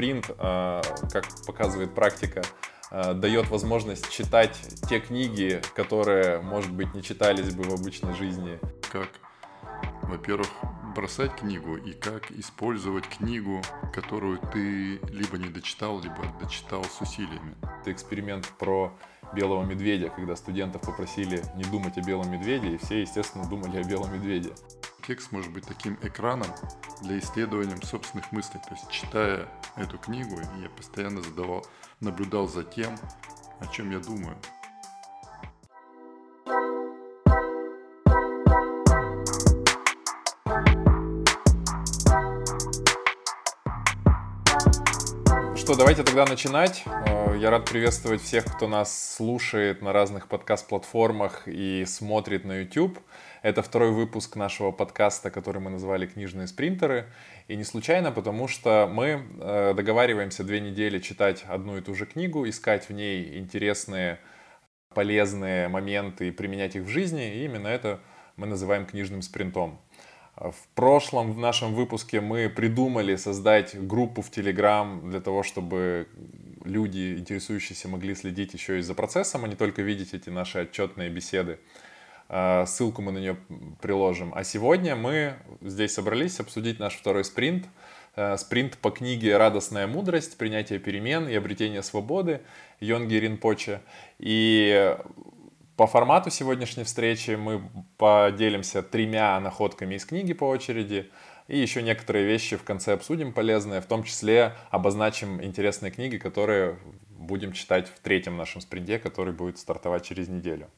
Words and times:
спринт, 0.00 0.28
как 0.28 1.26
показывает 1.46 1.94
практика, 1.94 2.42
дает 2.90 3.50
возможность 3.50 4.10
читать 4.10 4.58
те 4.88 4.98
книги, 4.98 5.60
которые, 5.74 6.40
может 6.40 6.72
быть, 6.72 6.94
не 6.94 7.02
читались 7.02 7.54
бы 7.54 7.64
в 7.64 7.74
обычной 7.74 8.14
жизни. 8.14 8.58
Как, 8.90 9.10
во-первых, 10.02 10.48
бросать 10.96 11.36
книгу 11.36 11.76
и 11.76 11.92
как 11.92 12.30
использовать 12.30 13.06
книгу, 13.08 13.60
которую 13.92 14.38
ты 14.38 15.00
либо 15.10 15.36
не 15.36 15.50
дочитал, 15.50 16.00
либо 16.00 16.16
дочитал 16.40 16.82
с 16.82 17.02
усилиями. 17.02 17.54
Это 17.82 17.92
эксперимент 17.92 18.48
про 18.58 18.94
белого 19.34 19.66
медведя, 19.66 20.08
когда 20.08 20.34
студентов 20.34 20.80
попросили 20.80 21.44
не 21.56 21.64
думать 21.64 21.98
о 21.98 22.00
белом 22.00 22.30
медведе, 22.32 22.68
и 22.68 22.78
все, 22.78 23.02
естественно, 23.02 23.46
думали 23.46 23.76
о 23.76 23.84
белом 23.84 24.14
медведе. 24.14 24.50
Текст 25.06 25.32
может 25.32 25.52
быть 25.52 25.66
таким 25.66 25.98
экраном 26.02 26.48
для 27.02 27.18
исследования 27.18 27.76
собственных 27.82 28.30
мыслей. 28.32 28.60
То 28.66 28.74
есть, 28.74 28.88
читая 28.90 29.48
эту 29.76 29.98
книгу, 29.98 30.38
я 30.62 30.68
постоянно 30.70 31.22
задавал, 31.22 31.66
наблюдал 32.00 32.46
за 32.48 32.62
тем, 32.64 32.96
о 33.58 33.66
чем 33.66 33.90
я 33.90 33.98
думаю. 33.98 34.36
Что, 45.70 45.78
давайте 45.78 46.02
тогда 46.02 46.26
начинать. 46.26 46.82
Э, 47.06 47.36
я 47.38 47.48
рад 47.48 47.70
приветствовать 47.70 48.20
всех, 48.20 48.44
кто 48.44 48.66
нас 48.66 49.14
слушает 49.14 49.82
на 49.82 49.92
разных 49.92 50.26
подкаст-платформах 50.26 51.46
и 51.46 51.84
смотрит 51.86 52.44
на 52.44 52.62
YouTube. 52.62 52.98
Это 53.42 53.62
второй 53.62 53.92
выпуск 53.92 54.34
нашего 54.34 54.72
подкаста, 54.72 55.30
который 55.30 55.62
мы 55.62 55.70
назвали 55.70 56.06
«Книжные 56.06 56.48
спринтеры». 56.48 57.06
И 57.46 57.54
не 57.54 57.62
случайно, 57.62 58.10
потому 58.10 58.48
что 58.48 58.90
мы 58.92 59.22
э, 59.38 59.74
договариваемся 59.76 60.42
две 60.42 60.58
недели 60.58 60.98
читать 60.98 61.44
одну 61.46 61.78
и 61.78 61.82
ту 61.82 61.94
же 61.94 62.04
книгу, 62.04 62.48
искать 62.48 62.88
в 62.88 62.92
ней 62.92 63.38
интересные, 63.38 64.18
полезные 64.92 65.68
моменты 65.68 66.26
и 66.26 66.30
применять 66.32 66.74
их 66.74 66.82
в 66.82 66.88
жизни. 66.88 67.36
И 67.36 67.44
именно 67.44 67.68
это 67.68 68.00
мы 68.34 68.48
называем 68.48 68.86
книжным 68.86 69.22
спринтом. 69.22 69.80
В 70.40 70.68
прошлом 70.74 71.32
в 71.32 71.38
нашем 71.38 71.74
выпуске 71.74 72.22
мы 72.22 72.48
придумали 72.48 73.16
создать 73.16 73.78
группу 73.86 74.22
в 74.22 74.30
Telegram 74.30 75.06
для 75.06 75.20
того, 75.20 75.42
чтобы 75.42 76.08
люди, 76.64 77.18
интересующиеся, 77.18 77.88
могли 77.88 78.14
следить 78.14 78.54
еще 78.54 78.78
и 78.78 78.82
за 78.82 78.94
процессом, 78.94 79.44
а 79.44 79.48
не 79.48 79.54
только 79.54 79.82
видеть 79.82 80.14
эти 80.14 80.30
наши 80.30 80.60
отчетные 80.60 81.10
беседы. 81.10 81.58
А, 82.30 82.64
ссылку 82.64 83.02
мы 83.02 83.12
на 83.12 83.18
нее 83.18 83.36
приложим. 83.82 84.32
А 84.34 84.42
сегодня 84.42 84.96
мы 84.96 85.34
здесь 85.60 85.92
собрались 85.92 86.40
обсудить 86.40 86.78
наш 86.78 86.94
второй 86.94 87.24
спринт. 87.24 87.66
А, 88.16 88.38
спринт 88.38 88.78
по 88.78 88.90
книге 88.90 89.36
«Радостная 89.36 89.86
мудрость. 89.86 90.38
Принятие 90.38 90.78
перемен 90.78 91.28
и 91.28 91.34
обретение 91.34 91.82
свободы» 91.82 92.40
Йонги 92.80 93.16
Ринпоче. 93.16 93.82
И 94.18 94.96
по 95.80 95.86
формату 95.86 96.28
сегодняшней 96.28 96.84
встречи 96.84 97.30
мы 97.30 97.62
поделимся 97.96 98.82
тремя 98.82 99.40
находками 99.40 99.94
из 99.94 100.04
книги 100.04 100.34
по 100.34 100.44
очереди. 100.44 101.10
И 101.48 101.58
еще 101.58 101.80
некоторые 101.80 102.26
вещи 102.26 102.58
в 102.58 102.64
конце 102.64 102.92
обсудим 102.92 103.32
полезные, 103.32 103.80
в 103.80 103.86
том 103.86 104.04
числе 104.04 104.56
обозначим 104.70 105.42
интересные 105.42 105.90
книги, 105.90 106.18
которые 106.18 106.78
будем 107.08 107.52
читать 107.52 107.88
в 107.88 107.98
третьем 108.00 108.36
нашем 108.36 108.60
спринте, 108.60 108.98
который 108.98 109.32
будет 109.32 109.56
стартовать 109.56 110.04
через 110.04 110.28
неделю. 110.28 110.68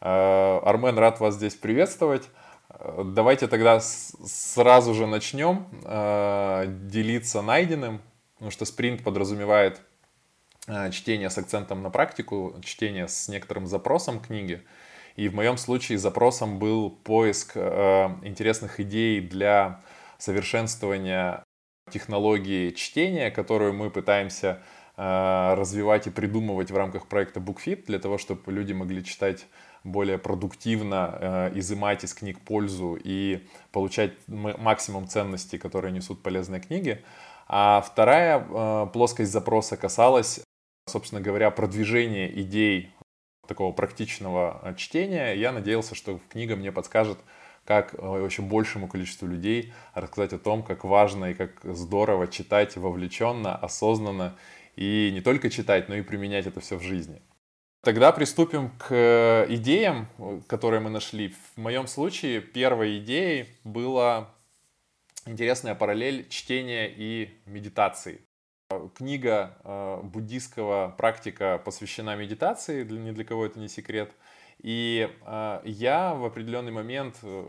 Э, 0.00 0.58
Армен, 0.58 0.98
рад 0.98 1.20
вас 1.20 1.36
здесь 1.36 1.54
приветствовать. 1.54 2.28
Э, 2.68 3.04
давайте 3.06 3.46
тогда 3.46 3.78
сразу 3.78 4.92
же 4.92 5.06
начнем 5.06 5.68
э, 5.84 6.64
делиться 6.66 7.42
найденным, 7.42 8.02
потому 8.34 8.50
что 8.50 8.64
спринт 8.64 9.04
подразумевает 9.04 9.80
чтение 10.90 11.30
с 11.30 11.38
акцентом 11.38 11.82
на 11.82 11.90
практику, 11.90 12.56
чтение 12.62 13.08
с 13.08 13.28
некоторым 13.28 13.66
запросом 13.66 14.20
книги. 14.20 14.64
И 15.16 15.28
в 15.28 15.34
моем 15.34 15.56
случае 15.56 15.98
запросом 15.98 16.58
был 16.58 16.90
поиск 16.90 17.52
э, 17.54 18.08
интересных 18.22 18.80
идей 18.80 19.20
для 19.20 19.80
совершенствования 20.18 21.42
технологии 21.90 22.70
чтения, 22.70 23.30
которую 23.30 23.72
мы 23.72 23.90
пытаемся 23.90 24.62
э, 24.96 25.54
развивать 25.56 26.06
и 26.06 26.10
придумывать 26.10 26.70
в 26.70 26.76
рамках 26.76 27.06
проекта 27.06 27.40
BookFit, 27.40 27.86
для 27.86 27.98
того, 27.98 28.18
чтобы 28.18 28.52
люди 28.52 28.74
могли 28.74 29.02
читать 29.02 29.46
более 29.84 30.18
продуктивно, 30.18 31.18
э, 31.18 31.52
изымать 31.54 32.04
из 32.04 32.12
книг 32.12 32.40
пользу 32.40 32.98
и 33.02 33.46
получать 33.72 34.12
максимум 34.26 35.08
ценностей, 35.08 35.56
которые 35.56 35.92
несут 35.92 36.22
полезные 36.22 36.60
книги. 36.60 37.02
А 37.48 37.80
вторая 37.80 38.40
э, 38.40 38.86
плоскость 38.92 39.32
запроса 39.32 39.76
касалась 39.76 40.40
собственно 40.86 41.20
говоря, 41.20 41.50
продвижение 41.50 42.40
идей 42.40 42.90
такого 43.46 43.72
практичного 43.72 44.60
э, 44.62 44.74
чтения, 44.76 45.34
я 45.34 45.52
надеялся, 45.52 45.94
что 45.94 46.20
книга 46.30 46.56
мне 46.56 46.72
подскажет, 46.72 47.18
как 47.64 47.94
э, 47.94 48.28
большему 48.38 48.88
количеству 48.88 49.26
людей 49.26 49.72
рассказать 49.94 50.32
о 50.32 50.38
том, 50.38 50.62
как 50.62 50.84
важно 50.84 51.26
и 51.26 51.34
как 51.34 51.60
здорово 51.64 52.28
читать 52.28 52.76
вовлеченно, 52.76 53.54
осознанно, 53.56 54.36
и 54.76 55.10
не 55.12 55.20
только 55.20 55.50
читать, 55.50 55.88
но 55.88 55.96
и 55.96 56.02
применять 56.02 56.46
это 56.46 56.60
все 56.60 56.76
в 56.76 56.82
жизни. 56.82 57.20
Тогда 57.82 58.12
приступим 58.12 58.70
к 58.78 58.86
э, 58.90 59.46
идеям, 59.54 60.08
которые 60.48 60.80
мы 60.80 60.90
нашли. 60.90 61.34
В 61.54 61.60
моем 61.60 61.86
случае 61.86 62.40
первой 62.40 62.98
идеей 62.98 63.46
была 63.64 64.30
интересная 65.24 65.74
параллель 65.74 66.28
чтения 66.28 66.88
и 66.88 67.30
медитации. 67.46 68.20
Книга 68.96 69.56
э, 69.62 70.00
буддийского 70.02 70.92
практика 70.98 71.62
посвящена 71.64 72.16
медитации, 72.16 72.82
ни 72.82 73.12
для 73.12 73.24
кого 73.24 73.46
это 73.46 73.60
не 73.60 73.68
секрет. 73.68 74.12
И 74.58 75.08
э, 75.24 75.60
я 75.64 76.14
в 76.14 76.24
определенный 76.24 76.72
момент 76.72 77.16
э, 77.22 77.46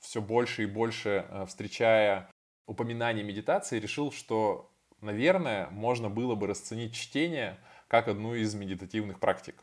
все 0.00 0.20
больше 0.20 0.64
и 0.64 0.66
больше 0.66 1.24
встречая 1.46 2.28
упоминание 2.66 3.24
медитации, 3.24 3.78
решил, 3.78 4.10
что, 4.10 4.72
наверное, 5.00 5.68
можно 5.70 6.10
было 6.10 6.34
бы 6.34 6.48
расценить 6.48 6.94
чтение 6.94 7.56
как 7.86 8.08
одну 8.08 8.34
из 8.34 8.54
медитативных 8.54 9.20
практик. 9.20 9.54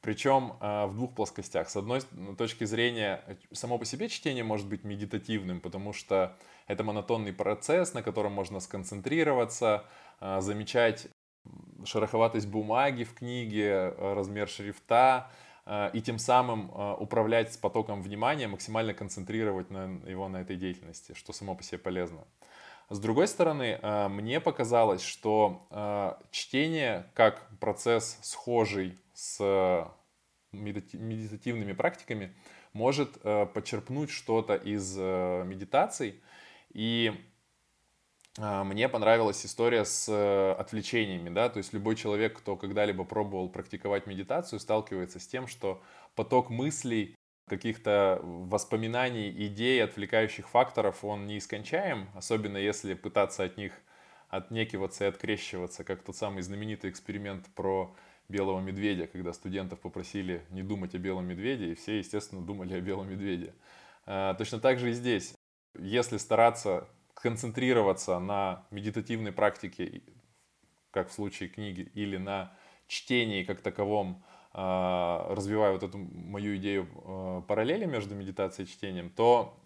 Причем 0.00 0.54
в 0.60 0.92
двух 0.94 1.14
плоскостях. 1.14 1.68
С 1.68 1.76
одной 1.76 2.00
точки 2.36 2.64
зрения, 2.64 3.38
само 3.52 3.78
по 3.78 3.84
себе 3.84 4.08
чтение 4.08 4.42
может 4.42 4.66
быть 4.66 4.82
медитативным, 4.82 5.60
потому 5.60 5.92
что 5.92 6.36
это 6.70 6.84
монотонный 6.84 7.32
процесс, 7.32 7.94
на 7.94 8.02
котором 8.02 8.32
можно 8.32 8.60
сконцентрироваться, 8.60 9.84
э, 10.20 10.40
замечать 10.40 11.08
шероховатость 11.84 12.48
бумаги 12.48 13.04
в 13.04 13.14
книге, 13.14 13.94
э, 13.96 14.14
размер 14.14 14.48
шрифта, 14.48 15.30
и 15.92 16.00
тем 16.00 16.18
самым 16.18 16.70
управлять 16.98 17.52
с 17.52 17.56
потоком 17.56 18.02
внимания, 18.02 18.48
максимально 18.48 18.92
концентрировать 18.92 19.70
на 19.70 20.00
его 20.08 20.28
на 20.28 20.38
этой 20.38 20.56
деятельности, 20.56 21.14
что 21.14 21.32
само 21.32 21.54
по 21.54 21.62
себе 21.62 21.78
полезно. 21.78 22.24
С 22.88 22.98
другой 22.98 23.28
стороны, 23.28 23.78
мне 24.08 24.40
показалось, 24.40 25.02
что 25.02 26.18
чтение 26.32 27.06
как 27.14 27.46
процесс 27.60 28.18
схожий 28.22 28.98
с 29.12 29.86
медитативными 30.50 31.72
практиками 31.74 32.34
может 32.72 33.20
почерпнуть 33.52 34.10
что-то 34.10 34.56
из 34.56 34.96
медитаций. 34.96 36.20
И 36.70 37.12
э, 38.38 38.62
мне 38.64 38.88
понравилась 38.88 39.44
история 39.44 39.84
с 39.84 40.54
отвлечениями, 40.54 41.30
да, 41.30 41.48
то 41.48 41.58
есть 41.58 41.72
любой 41.72 41.96
человек, 41.96 42.38
кто 42.38 42.56
когда-либо 42.56 43.04
пробовал 43.04 43.48
практиковать 43.48 44.06
медитацию, 44.06 44.60
сталкивается 44.60 45.20
с 45.20 45.26
тем, 45.26 45.46
что 45.46 45.82
поток 46.14 46.50
мыслей, 46.50 47.14
каких-то 47.50 48.20
воспоминаний, 48.22 49.28
идей, 49.28 49.82
отвлекающих 49.82 50.48
факторов, 50.48 51.04
он 51.04 51.26
не 51.26 51.38
искончаем, 51.38 52.08
особенно 52.14 52.56
если 52.56 52.94
пытаться 52.94 53.42
от 53.42 53.56
них 53.56 53.72
отнекиваться 54.28 55.04
и 55.04 55.08
открещиваться, 55.08 55.82
как 55.82 56.02
тот 56.02 56.16
самый 56.16 56.42
знаменитый 56.42 56.90
эксперимент 56.90 57.46
про 57.56 57.92
белого 58.28 58.60
медведя, 58.60 59.08
когда 59.08 59.32
студентов 59.32 59.80
попросили 59.80 60.46
не 60.50 60.62
думать 60.62 60.94
о 60.94 60.98
белом 60.98 61.26
медведе, 61.26 61.72
и 61.72 61.74
все, 61.74 61.98
естественно, 61.98 62.40
думали 62.40 62.74
о 62.74 62.80
белом 62.80 63.10
медведе. 63.10 63.52
А, 64.06 64.34
точно 64.34 64.60
так 64.60 64.78
же 64.78 64.90
и 64.90 64.92
здесь. 64.92 65.34
Если 65.78 66.16
стараться 66.16 66.88
концентрироваться 67.14 68.18
на 68.18 68.66
медитативной 68.70 69.32
практике, 69.32 70.02
как 70.90 71.08
в 71.08 71.12
случае 71.12 71.48
книги, 71.48 71.82
или 71.94 72.16
на 72.16 72.56
чтении 72.86 73.44
как 73.44 73.60
таковом, 73.60 74.24
а, 74.52 75.32
развивая 75.34 75.72
вот 75.72 75.82
эту 75.82 75.98
мою 75.98 76.56
идею 76.56 76.88
а, 77.04 77.40
параллели 77.42 77.84
между 77.84 78.14
медитацией 78.14 78.66
и 78.66 78.70
чтением, 78.70 79.10
то 79.10 79.56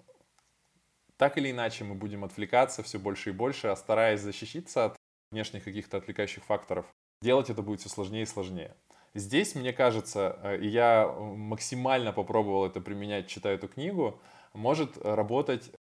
так 1.16 1.38
или 1.38 1.50
иначе 1.50 1.84
мы 1.84 1.94
будем 1.94 2.24
отвлекаться 2.24 2.82
все 2.82 2.98
больше 2.98 3.30
и 3.30 3.32
больше, 3.32 3.68
а 3.68 3.76
стараясь 3.76 4.20
защититься 4.20 4.84
от 4.86 4.96
внешних 5.30 5.64
каких-то 5.64 5.96
отвлекающих 5.96 6.44
факторов, 6.44 6.86
делать 7.22 7.50
это 7.50 7.62
будет 7.62 7.80
все 7.80 7.88
сложнее 7.88 8.24
и 8.24 8.26
сложнее. 8.26 8.76
Здесь, 9.14 9.54
мне 9.54 9.72
кажется, 9.72 10.38
э, 10.42 10.58
и 10.58 10.68
я 10.68 11.08
максимально 11.08 12.12
попробовал 12.12 12.66
это 12.66 12.80
применять, 12.80 13.28
читая 13.28 13.54
эту 13.54 13.68
книгу, 13.68 14.20
может 14.52 14.98
работать 14.98 15.72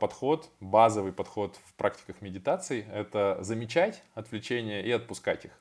подход, 0.00 0.50
базовый 0.58 1.12
подход 1.12 1.56
в 1.64 1.74
практиках 1.74 2.20
медитации– 2.20 2.84
это 2.92 3.38
замечать 3.42 4.02
отвлечения 4.14 4.82
и 4.82 4.90
отпускать 4.90 5.44
их. 5.44 5.52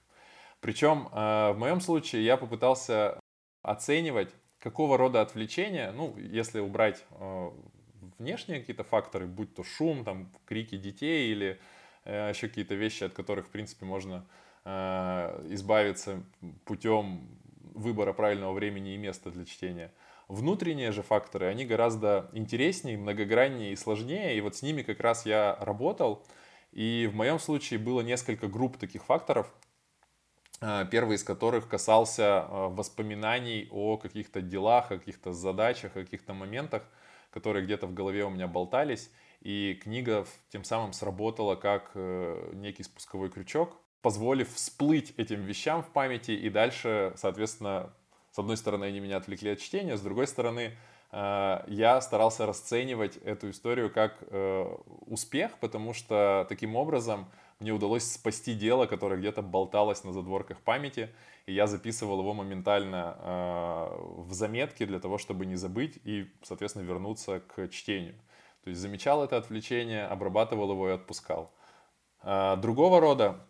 Причем 0.61 1.09
э, 1.11 1.51
в 1.51 1.57
моем 1.57 1.79
случае 1.81 2.25
я 2.25 2.37
попытался 2.37 3.19
оценивать, 3.61 4.33
какого 4.59 4.97
рода 4.97 5.21
отвлечения, 5.21 5.91
ну, 5.91 6.17
если 6.17 6.59
убрать 6.59 7.05
э, 7.11 7.49
внешние 8.17 8.61
какие-то 8.61 8.83
факторы, 8.83 9.27
будь 9.27 9.53
то 9.53 9.63
шум, 9.63 10.03
там, 10.03 10.31
крики 10.45 10.77
детей 10.77 11.31
или 11.31 11.59
э, 12.05 12.31
еще 12.33 12.47
какие-то 12.47 12.75
вещи, 12.75 13.03
от 13.03 13.13
которых, 13.13 13.45
в 13.45 13.49
принципе, 13.49 13.85
можно 13.85 14.25
избавиться 14.65 16.21
путем 16.65 17.21
выбора 17.73 18.11
правильного 18.11 18.51
времени 18.51 18.93
и 18.93 18.97
места 18.97 19.31
для 19.31 19.45
чтения– 19.45 19.91
Внутренние 20.29 20.91
же 20.91 21.01
факторы, 21.01 21.47
они 21.47 21.65
гораздо 21.65 22.29
интереснее, 22.33 22.99
многограннее 22.99 23.73
и 23.73 23.75
сложнее, 23.75 24.37
и 24.37 24.41
вот 24.41 24.55
с 24.55 24.61
ними 24.61 24.83
как 24.83 24.99
раз 24.99 25.25
я 25.25 25.57
работал. 25.59 26.23
И 26.71 27.09
в 27.11 27.15
моем 27.15 27.39
случае 27.39 27.79
было 27.79 28.01
несколько 28.01 28.47
групп 28.47 28.77
таких 28.77 29.03
факторов, 29.03 29.51
а, 30.61 30.85
первый 30.85 31.15
из 31.15 31.23
которых 31.23 31.67
касался 31.67 32.43
а, 32.43 32.69
воспоминаний 32.69 33.67
о 33.71 33.97
каких-то 33.97 34.41
делах, 34.41 34.91
о 34.91 34.99
каких-то 34.99 35.33
задачах, 35.33 35.95
о 35.95 36.03
каких-то 36.03 36.35
моментах, 36.35 36.83
которые 37.31 37.65
где-то 37.65 37.87
в 37.87 37.95
голове 37.95 38.23
у 38.23 38.29
меня 38.29 38.47
болтались. 38.47 39.09
И 39.41 39.79
книга 39.81 40.27
тем 40.49 40.63
самым 40.63 40.93
сработала 40.93 41.55
как 41.55 41.89
э, 41.95 42.51
некий 42.53 42.83
спусковой 42.83 43.31
крючок, 43.31 43.77
позволив 44.03 44.53
всплыть 44.53 45.11
этим 45.17 45.41
вещам 45.41 45.81
в 45.81 45.89
памяти 45.89 46.31
и 46.31 46.49
дальше, 46.49 47.13
соответственно, 47.15 47.93
с 48.39 48.41
одной 48.41 48.55
стороны, 48.55 48.85
они 48.85 49.01
меня 49.01 49.17
отвлекли 49.17 49.51
от 49.51 49.59
чтения, 49.59 49.97
с 49.97 50.01
другой 50.01 50.25
стороны, 50.25 50.71
э, 51.11 51.63
я 51.67 51.99
старался 51.99 52.45
расценивать 52.45 53.17
эту 53.17 53.49
историю 53.49 53.91
как 53.91 54.15
э, 54.21 54.77
успех, 55.07 55.57
потому 55.59 55.93
что 55.93 56.45
таким 56.47 56.77
образом 56.77 57.29
мне 57.59 57.73
удалось 57.73 58.09
спасти 58.09 58.53
дело, 58.53 58.85
которое 58.85 59.19
где-то 59.19 59.41
болталось 59.41 60.05
на 60.05 60.13
задворках 60.13 60.61
памяти, 60.61 61.09
и 61.47 61.53
я 61.53 61.67
записывал 61.67 62.19
его 62.21 62.33
моментально 62.33 63.17
э, 63.19 63.97
в 64.21 64.31
заметки 64.31 64.85
для 64.85 65.01
того, 65.01 65.17
чтобы 65.17 65.45
не 65.45 65.57
забыть 65.57 65.99
и, 66.05 66.31
соответственно, 66.41 66.83
вернуться 66.83 67.41
к 67.41 67.67
чтению. 67.67 68.15
То 68.63 68.69
есть 68.69 68.79
замечал 68.79 69.21
это 69.21 69.35
отвлечение, 69.35 70.05
обрабатывал 70.05 70.71
его 70.71 70.87
и 70.87 70.93
отпускал. 70.93 71.51
Другого 72.23 73.01
рода 73.01 73.45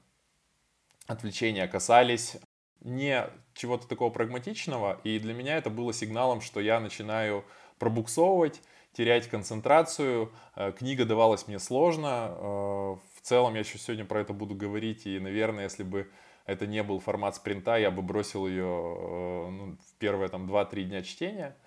отвлечения 1.08 1.68
касались 1.68 2.38
не 2.82 3.30
чего-то 3.60 3.88
такого 3.88 4.10
прагматичного, 4.10 5.02
и 5.04 5.20
для 5.20 5.34
меня 5.34 5.58
это 5.58 5.70
было 5.70 5.92
сигналом, 5.92 6.40
что 6.40 6.62
я 6.62 6.80
начинаю 6.80 7.44
пробуксовывать, 7.78 8.62
терять 8.94 9.28
концентрацию. 9.28 10.32
Э, 10.56 10.72
книга 10.72 11.04
давалась 11.04 11.46
мне 11.48 11.60
сложно. 11.60 12.30
Э, 12.32 12.42
в 13.16 13.22
целом 13.22 13.56
я 13.56 13.60
еще 13.60 13.78
сегодня 13.78 14.06
про 14.06 14.22
это 14.22 14.32
буду 14.32 14.56
говорить, 14.56 15.06
и, 15.06 15.20
наверное, 15.20 15.66
если 15.66 15.84
бы 15.84 16.10
это 16.46 16.68
не 16.68 16.82
был 16.84 17.02
формат 17.02 17.36
спринта, 17.36 17.76
я 17.76 17.92
бы 17.92 18.02
бросил 18.02 18.48
ее 18.48 18.64
э, 18.64 19.50
ну, 19.50 19.78
в 19.78 19.98
первые 20.00 20.30
там 20.30 20.50
2-3 20.50 20.84
дня 20.84 21.04
чтения. 21.04 21.58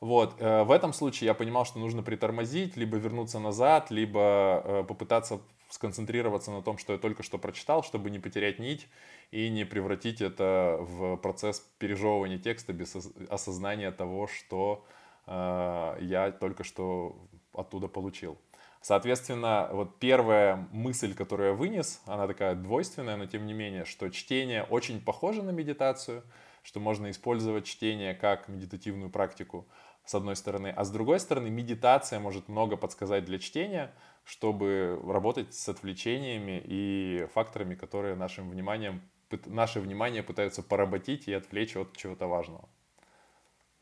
Вот, 0.00 0.38
в 0.38 0.70
этом 0.70 0.92
случае 0.92 1.26
я 1.26 1.34
понимал, 1.34 1.64
что 1.64 1.80
нужно 1.80 2.04
притормозить, 2.04 2.76
либо 2.76 2.98
вернуться 2.98 3.40
назад, 3.40 3.90
либо 3.90 4.84
попытаться 4.86 5.40
сконцентрироваться 5.68 6.50
на 6.50 6.62
том, 6.62 6.78
что 6.78 6.92
я 6.94 6.98
только 6.98 7.22
что 7.22 7.38
прочитал, 7.38 7.82
чтобы 7.82 8.10
не 8.10 8.18
потерять 8.18 8.58
нить 8.58 8.88
и 9.30 9.48
не 9.50 9.64
превратить 9.64 10.20
это 10.20 10.78
в 10.80 11.16
процесс 11.16 11.60
пережевывания 11.78 12.38
текста 12.38 12.72
без 12.72 12.96
осознания 13.28 13.90
того, 13.92 14.26
что 14.26 14.86
э, 15.26 15.98
я 16.00 16.32
только 16.32 16.64
что 16.64 17.16
оттуда 17.52 17.88
получил. 17.88 18.38
Соответственно, 18.80 19.68
вот 19.72 19.98
первая 19.98 20.68
мысль, 20.72 21.14
которую 21.14 21.50
я 21.50 21.54
вынес, 21.54 22.00
она 22.06 22.26
такая 22.26 22.54
двойственная, 22.54 23.16
но 23.16 23.26
тем 23.26 23.44
не 23.44 23.52
менее, 23.52 23.84
что 23.84 24.08
чтение 24.08 24.62
очень 24.62 25.00
похоже 25.00 25.42
на 25.42 25.50
медитацию, 25.50 26.22
что 26.62 26.80
можно 26.80 27.10
использовать 27.10 27.66
чтение 27.66 28.14
как 28.14 28.48
медитативную 28.48 29.10
практику, 29.10 29.66
с 30.04 30.14
одной 30.14 30.36
стороны, 30.36 30.72
а 30.74 30.84
с 30.84 30.90
другой 30.90 31.20
стороны, 31.20 31.50
медитация 31.50 32.18
может 32.18 32.48
много 32.48 32.76
подсказать 32.76 33.26
для 33.26 33.38
чтения, 33.38 33.92
чтобы 34.28 35.00
работать 35.06 35.54
с 35.54 35.70
отвлечениями 35.70 36.62
и 36.62 37.26
факторами, 37.32 37.74
которые 37.74 38.14
нашим 38.14 38.50
вниманием 38.50 39.00
наше 39.46 39.80
внимание 39.80 40.22
пытаются 40.22 40.62
поработить 40.62 41.28
и 41.28 41.32
отвлечь 41.32 41.76
от 41.76 41.96
чего-то 41.96 42.26
важного. 42.26 42.68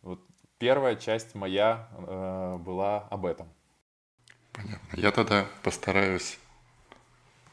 Вот 0.03 0.21
первая 0.59 0.95
часть 0.95 1.35
моя 1.35 1.89
э, 1.93 2.59
была 2.59 3.09
об 3.11 3.27
этом. 3.27 3.49
Понятно. 4.53 5.01
Я 5.01 5.11
тогда 5.11 5.47
постараюсь 5.65 6.39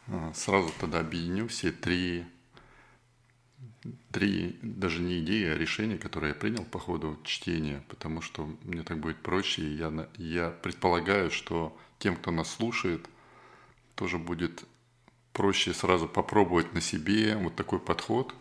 э, 0.08 0.32
сразу 0.36 0.72
тогда 0.80 1.00
объединю 1.00 1.48
все 1.48 1.72
три, 1.72 2.26
три 4.12 4.60
даже 4.62 5.02
не 5.02 5.20
идеи, 5.20 5.48
а 5.48 5.58
решения, 5.58 5.98
которые 5.98 6.34
я 6.34 6.40
принял 6.40 6.64
по 6.64 6.78
ходу 6.78 7.18
чтения, 7.24 7.84
потому 7.90 8.22
что 8.22 8.46
мне 8.62 8.84
так 8.84 9.00
будет 9.00 9.18
проще. 9.24 9.64
И 9.64 9.78
я, 9.78 10.10
я 10.18 10.52
предполагаю, 10.52 11.32
что 11.32 11.76
тем, 12.00 12.16
кто 12.16 12.32
нас 12.32 12.50
слушает, 12.50 13.08
тоже 13.96 14.18
будет 14.18 14.66
проще 15.34 15.74
сразу 15.74 16.08
попробовать 16.08 16.74
на 16.74 16.82
себе 16.82 17.36
вот 17.36 17.56
такой 17.56 17.80
подход. 17.80 18.34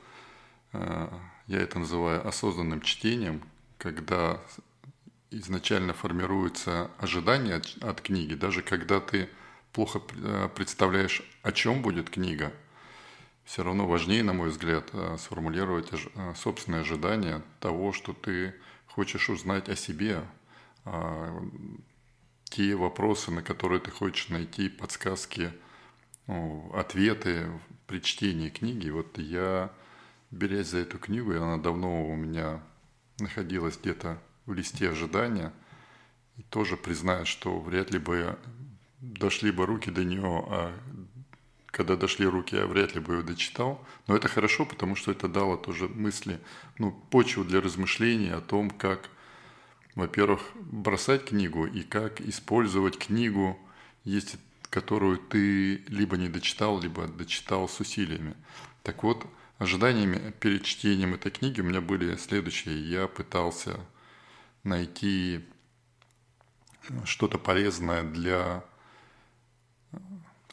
Э, 0.72 1.08
я 1.46 1.58
это 1.58 1.78
называю 1.78 2.26
осознанным 2.26 2.82
чтением, 2.82 3.42
когда 3.78 4.40
изначально 5.30 5.94
формируется 5.94 6.90
ожидание 6.98 7.56
от, 7.56 7.82
от 7.82 8.00
книги, 8.02 8.34
даже 8.34 8.62
когда 8.62 9.00
ты 9.00 9.28
плохо 9.72 10.00
э, 10.14 10.48
представляешь, 10.54 11.22
о 11.42 11.52
чем 11.52 11.82
будет 11.82 12.10
книга, 12.10 12.52
все 13.44 13.64
равно 13.64 13.86
важнее, 13.86 14.22
на 14.22 14.34
мой 14.34 14.50
взгляд, 14.50 14.90
э, 14.92 15.16
сформулировать 15.18 15.90
собственное 16.36 16.80
ожидание 16.80 17.42
того, 17.58 17.92
что 17.92 18.12
ты 18.12 18.54
хочешь 18.86 19.30
узнать 19.30 19.68
о 19.68 19.76
себе, 19.76 20.22
те 22.54 22.74
вопросы, 22.76 23.30
на 23.30 23.42
которые 23.42 23.80
ты 23.80 23.90
хочешь 23.90 24.28
найти 24.28 24.68
подсказки– 24.68 25.52
ну, 26.26 26.70
ответы 26.74 27.50
при 27.86 28.00
чтении 28.00 28.48
книги. 28.48 28.90
Вот 28.90 29.18
я, 29.18 29.70
берясь 30.30 30.68
за 30.68 30.78
эту 30.78 30.98
книгу, 30.98 31.34
она 31.34 31.58
давно 31.58 32.06
у 32.06 32.16
меня 32.16 32.62
находилась 33.18 33.78
где-то 33.78 34.18
в 34.46 34.54
листе 34.54 34.90
ожидания, 34.90 35.52
и 36.36 36.42
тоже 36.42 36.76
признаю, 36.76 37.26
что 37.26 37.60
вряд 37.60 37.90
ли 37.90 37.98
бы 37.98 38.38
дошли 39.00 39.50
бы 39.50 39.66
руки 39.66 39.90
до 39.90 40.04
нее, 40.04 40.44
а 40.48 40.72
когда 41.66 41.96
дошли 41.96 42.26
руки, 42.26 42.54
я 42.54 42.66
вряд 42.66 42.94
ли 42.94 43.00
бы 43.00 43.14
ее 43.14 43.22
дочитал. 43.22 43.84
Но 44.06 44.16
это 44.16 44.28
хорошо, 44.28 44.66
потому 44.66 44.94
что 44.94 45.10
это 45.10 45.28
дало 45.28 45.56
тоже 45.56 45.88
мысли, 45.88 46.40
ну, 46.78 46.92
почву 46.92 47.44
для 47.44 47.60
размышлений 47.60 48.30
о 48.30 48.40
том, 48.40 48.70
как, 48.70 49.08
во-первых, 49.94 50.42
бросать 50.54 51.26
книгу 51.26 51.66
и 51.66 51.82
как 51.82 52.20
использовать 52.20 52.98
книгу. 52.98 53.58
Есть 54.04 54.36
которую 54.72 55.18
ты 55.18 55.84
либо 55.88 56.16
не 56.16 56.30
дочитал, 56.30 56.80
либо 56.80 57.06
дочитал 57.06 57.68
с 57.68 57.78
усилиями. 57.78 58.34
Так 58.82 59.02
вот, 59.02 59.26
ожиданиями 59.58 60.32
перед 60.40 60.64
чтением 60.64 61.12
этой 61.12 61.30
книги 61.30 61.60
у 61.60 61.64
меня 61.64 61.82
были 61.82 62.16
следующие. 62.16 62.88
Я 62.88 63.06
пытался 63.06 63.78
найти 64.64 65.44
что-то 67.04 67.36
полезное 67.36 68.02
для 68.02 68.64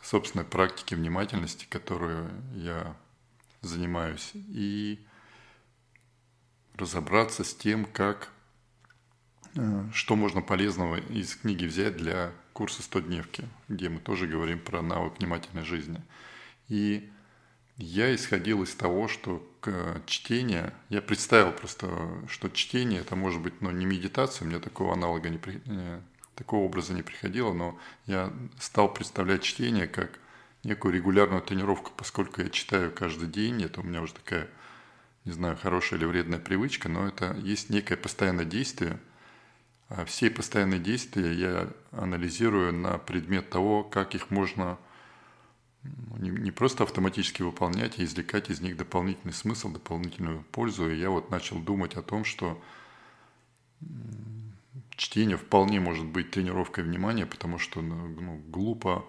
собственной 0.02 0.44
практики 0.44 0.96
внимательности, 0.96 1.66
которую 1.70 2.30
я 2.56 2.98
занимаюсь, 3.62 4.32
и 4.34 5.00
разобраться 6.76 7.46
с 7.46 7.56
тем, 7.56 7.86
как, 7.86 8.28
э, 8.28 8.39
что 9.94 10.16
можно 10.16 10.42
полезного 10.42 10.98
из 10.98 11.36
книги 11.36 11.66
взять 11.66 11.98
для 11.98 12.32
курса 12.54 12.82
100-дневки, 12.82 13.46
где 13.68 13.90
мы 13.90 14.00
тоже 14.00 14.28
говорим 14.28 14.60
про 14.60 14.82
навык 14.82 15.20
внимательной 15.20 15.64
жизни. 15.64 16.02
И 16.68 17.10
я 17.78 18.14
исходил 18.14 18.64
из 18.64 18.76
того, 18.76 19.08
что 19.08 19.46
чтение, 20.06 20.74
я 20.90 21.02
представил 21.02 21.52
просто, 21.52 21.90
что 22.28 22.50
чтение 22.50 23.02
это 23.02 23.16
может 23.16 23.42
быть, 23.42 23.62
но 23.62 23.72
ну, 23.72 23.78
не 23.78 23.86
медитация, 23.86 24.48
меня 24.48 24.60
такого 24.60 24.94
аналога 24.94 25.30
не, 25.30 25.40
не 25.66 26.02
такого 26.36 26.66
образа 26.66 26.94
не 26.94 27.02
приходило, 27.02 27.54
но 27.54 27.78
я 28.06 28.34
стал 28.60 28.94
представлять 28.94 29.44
чтение 29.44 29.88
как 29.88 30.20
некую 30.64 30.94
регулярную 30.94 31.42
тренировку, 31.42 31.92
поскольку 31.96 32.42
я 32.42 32.50
читаю 32.50 32.92
каждый 32.92 33.28
день, 33.28 33.64
это 33.64 33.82
у 33.82 33.84
меня 33.84 34.02
уже 34.02 34.14
такая, 34.14 34.50
не 35.26 35.32
знаю, 35.32 35.58
хорошая 35.58 36.00
или 36.00 36.06
вредная 36.06 36.40
привычка, 36.40 36.90
но 36.90 37.08
это 37.08 37.36
есть 37.42 37.70
некое 37.70 37.96
постоянное 37.96 38.46
действие, 38.46 39.00
все 40.06 40.30
постоянные 40.30 40.80
действия 40.80 41.34
я 41.34 41.70
анализирую 41.92 42.74
на 42.74 42.98
предмет 42.98 43.50
того, 43.50 43.84
как 43.84 44.16
их 44.16 44.30
можно 44.30 44.78
ну, 45.84 46.18
не 46.18 46.52
просто 46.52 46.84
автоматически 46.84 47.42
выполнять, 47.42 48.00
а 48.00 48.04
извлекать 48.04 48.50
из 48.50 48.62
них 48.62 48.78
дополнительный 48.78 49.34
смысл, 49.34 49.72
дополнительную 49.72 50.44
пользу. 50.52 50.90
И 50.90 51.00
я 51.00 51.10
вот 51.10 51.32
начал 51.32 51.58
думать 51.60 51.96
о 51.96 52.02
том, 52.02 52.26
что 52.26 52.62
чтение 54.96 55.38
вполне 55.38 55.80
может 55.80 56.06
быть 56.06 56.32
тренировкой 56.32 56.84
внимания, 56.84 57.26
потому 57.26 57.58
что 57.58 57.82
ну, 57.82 58.08
ну 58.08 58.42
глупо 58.48 59.06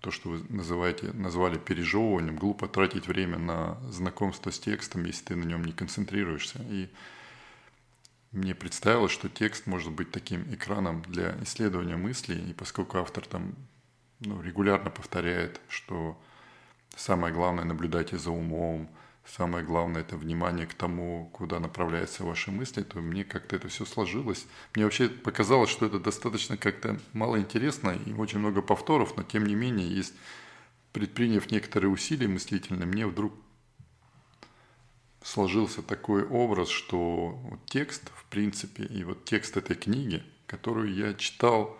то, 0.00 0.10
что 0.10 0.28
вы 0.28 0.42
называете, 0.50 1.12
назвали 1.14 1.58
пережевыванием, 1.58 2.36
глупо 2.36 2.68
тратить 2.68 3.08
время 3.08 3.38
на 3.38 3.80
знакомство 3.90 4.50
с 4.50 4.58
текстом, 4.58 5.04
если 5.04 5.24
ты 5.24 5.36
на 5.36 5.44
нем 5.44 5.64
не 5.64 5.72
концентрируешься. 5.72 6.60
И 6.68 6.88
мне 8.36 8.54
представилось, 8.54 9.12
что 9.12 9.28
текст 9.28 9.66
может 9.66 9.92
быть 9.92 10.10
таким 10.10 10.42
экраном 10.52 11.02
для 11.02 11.36
исследования 11.42 11.96
мыслей, 11.96 12.50
и 12.50 12.52
поскольку 12.52 12.98
автор 12.98 13.26
там 13.26 13.54
ну, 14.20 14.40
регулярно 14.42 14.90
повторяет, 14.90 15.60
что 15.68 16.20
самое 16.96 17.32
главное 17.32 17.64
наблюдайте 17.64 18.18
за 18.18 18.30
умом, 18.30 18.90
самое 19.24 19.64
главное 19.64 20.02
это 20.02 20.16
внимание 20.16 20.66
к 20.66 20.74
тому, 20.74 21.30
куда 21.32 21.60
направляются 21.60 22.24
ваши 22.24 22.50
мысли, 22.50 22.82
то 22.82 23.00
мне 23.00 23.24
как-то 23.24 23.56
это 23.56 23.68
все 23.68 23.86
сложилось. 23.86 24.46
Мне 24.74 24.84
вообще 24.84 25.08
показалось, 25.08 25.70
что 25.70 25.86
это 25.86 25.98
достаточно 25.98 26.56
как-то 26.56 27.00
мало 27.14 27.38
интересно 27.38 27.98
и 28.06 28.12
очень 28.12 28.38
много 28.38 28.60
повторов, 28.60 29.16
но 29.16 29.22
тем 29.22 29.46
не 29.46 29.54
менее, 29.54 29.88
есть 29.88 30.14
предприняв 30.92 31.50
некоторые 31.50 31.90
усилия 31.90 32.28
мыслительные, 32.28 32.86
мне 32.86 33.06
вдруг 33.06 33.34
сложился 35.36 35.82
такой 35.82 36.24
образ, 36.24 36.70
что 36.70 37.38
текст, 37.66 38.10
в 38.14 38.24
принципе, 38.24 38.84
и 38.84 39.04
вот 39.04 39.26
текст 39.26 39.58
этой 39.58 39.76
книги, 39.76 40.22
которую 40.46 40.94
я 40.94 41.12
читал, 41.12 41.76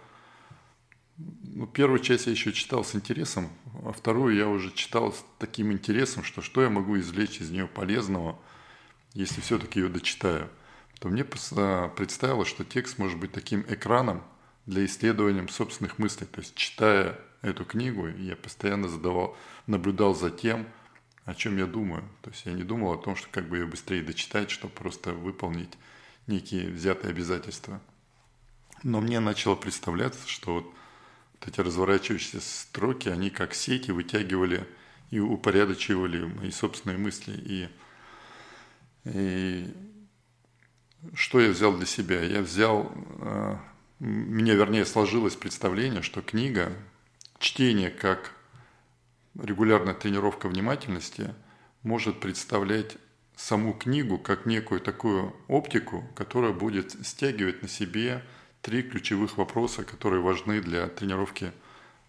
ну, 1.17 1.67
первую 1.67 2.01
часть 2.01 2.27
я 2.27 2.33
еще 2.33 2.53
читал 2.53 2.85
с 2.85 2.95
интересом, 2.95 3.49
а 3.83 3.93
вторую 3.93 4.37
я 4.37 4.47
уже 4.47 4.71
читал 4.73 5.15
с 5.15 5.25
таким 5.39 5.73
интересом, 5.73 6.23
что 6.23 6.43
что 6.43 6.61
я 6.61 6.69
могу 6.69 6.99
извлечь 6.99 7.41
из 7.41 7.51
нее 7.51 7.67
полезного, 7.67 8.39
если 9.15 9.41
все-таки 9.41 9.81
ее 9.81 9.89
дочитаю. 9.89 10.51
То 11.01 11.09
мне 11.09 11.25
представилось, 11.25 12.49
что 12.49 12.63
текст 12.63 12.99
может 12.99 13.19
быть 13.19 13.33
таким 13.33 13.65
экраном 13.71 14.23
для 14.67 14.85
исследования 14.85 15.49
собственных 15.49 15.99
мыслей. 15.99 16.27
То 16.27 16.43
есть, 16.43 16.55
читая 16.57 17.19
эту 17.41 17.65
книгу, 17.65 18.07
я 18.07 18.37
постоянно 18.37 18.87
задавал, 18.87 19.35
наблюдал 19.67 20.15
за 20.15 20.31
тем, 20.31 20.67
о 21.27 21.35
чем 21.35 21.59
я 21.59 21.67
думаю. 21.67 22.09
То 22.23 22.31
есть 22.31 22.47
я 22.47 22.53
не 22.53 22.63
думал 22.63 22.93
о 22.93 23.03
том, 23.03 23.17
что 23.17 23.29
как 23.31 23.49
бы 23.49 23.59
ее 23.59 23.67
быстрее 23.67 24.03
дочитать, 24.03 24.51
чтобы 24.51 24.73
просто 24.73 25.13
выполнить 25.13 25.73
некие 26.27 26.69
взятые 26.71 27.11
обязательства. 27.11 27.83
Но 28.83 29.01
мне 29.01 29.19
начало 29.21 29.57
представляться, 29.57 30.27
что 30.29 30.55
вот, 30.55 30.75
вот 31.35 31.49
эти 31.49 31.61
разворачивающиеся 31.61 32.41
строки, 32.41 33.09
они 33.09 33.31
как 33.31 33.55
сети 33.55 33.91
вытягивали 33.91 34.67
и 35.11 35.19
упорядочивали 35.19 36.25
мои 36.25 36.53
собственные 36.53 36.99
мысли. 36.99 37.33
И, 37.45 37.69
и 39.05 39.75
что 41.15 41.41
я 41.41 41.51
взял 41.51 41.77
для 41.77 41.87
себя? 41.87 42.23
Я 42.23 42.41
взял, 42.41 42.93
э, 43.21 43.57
мне 43.99 44.55
вернее 44.55 44.85
сложилось 44.85 45.35
представление, 45.35 46.03
что 46.03 46.23
книга, 46.23 46.73
чтение 47.41 47.91
как 47.91 48.36
регулярная 49.43 49.95
тренировка 49.95 50.49
внимательности 50.49 51.35
может 51.83 52.21
представлять 52.21 52.97
саму 53.37 53.75
книгу 53.75 54.19
как 54.19 54.47
некую 54.47 54.81
такую 54.81 55.35
оптику, 55.47 56.05
которая 56.15 56.53
будет 56.53 56.93
стягивать 57.07 57.63
на 57.63 57.69
себе 57.69 58.25
три 58.63 58.83
ключевых 58.83 59.37
вопроса, 59.37 59.85
которые 59.85 60.23
важны 60.23 60.61
для 60.61 60.89
тренировки 60.89 61.53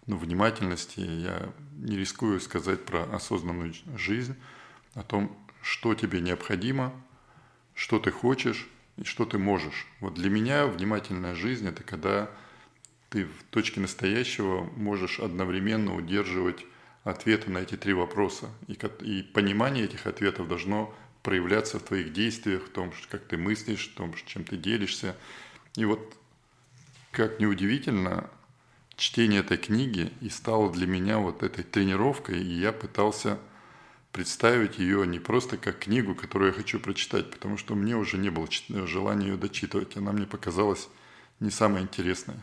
ну, 0.06 0.16
внимательности. 0.16 1.00
Я 1.00 1.52
не 1.76 1.96
рискую 1.96 2.40
сказать 2.40 2.84
про 2.84 3.04
осознанную 3.04 3.74
жизнь, 3.96 4.34
о 4.94 5.02
том, 5.02 5.36
что 5.62 5.94
тебе 5.94 6.20
необходимо, 6.20 6.92
что 7.74 7.98
ты 7.98 8.10
хочешь 8.10 8.66
и 8.96 9.04
что 9.04 9.24
ты 9.24 9.38
можешь. 9.38 9.86
Вот 10.00 10.14
для 10.14 10.30
меня 10.30 10.66
внимательная 10.66 11.34
жизнь– 11.34 11.68
это 11.68 11.84
когда 11.84 12.30
ты 13.10 13.24
в 13.24 13.44
точке 13.50 13.80
настоящего 13.80 14.64
можешь 14.76 15.20
одновременно 15.20 15.94
удерживать 15.94 16.66
ответы 17.04 17.50
на 17.50 17.58
эти 17.58 17.76
три 17.76 17.92
вопроса. 17.92 18.50
И, 18.66 18.78
и 19.04 19.22
понимание 19.22 19.84
этих 19.84 20.06
ответов 20.06 20.48
должно 20.48 20.94
проявляться 21.22 21.78
в 21.78 21.82
твоих 21.82 22.12
действиях, 22.12 22.64
в 22.64 22.70
том, 22.70 22.92
как 23.10 23.24
ты 23.24 23.36
мыслишь, 23.36 23.88
в 23.88 23.94
том, 23.94 24.14
чем 24.26 24.44
ты 24.44 24.56
делишься. 24.56 25.16
И 25.74 25.84
вот, 25.84 26.16
как 27.10 27.40
неудивительно, 27.40 28.30
чтение 28.96 29.40
этой 29.40 29.56
книги 29.56 30.12
и 30.20 30.28
стало 30.28 30.72
для 30.72 30.86
меня 30.86 31.18
вот 31.18 31.42
этой 31.42 31.64
тренировкой, 31.64 32.42
и 32.42 32.58
я 32.60 32.72
пытался 32.72 33.38
представить 34.12 34.78
ее 34.78 35.06
не 35.06 35.18
просто 35.18 35.56
как 35.56 35.78
книгу, 35.78 36.14
которую 36.14 36.50
я 36.50 36.56
хочу 36.56 36.80
прочитать, 36.80 37.30
потому 37.30 37.56
что 37.56 37.74
мне 37.74 37.96
уже 37.96 38.18
не 38.18 38.30
было 38.30 38.48
желания 38.86 39.28
ее 39.28 39.36
дочитывать, 39.36 39.96
она 39.96 40.12
мне 40.12 40.26
показалась 40.26 40.88
не 41.40 41.50
самая 41.50 41.82
интересная. 41.82 42.40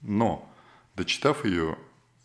Но, 0.00 0.50
дочитав 0.96 1.44
ее, 1.44 1.76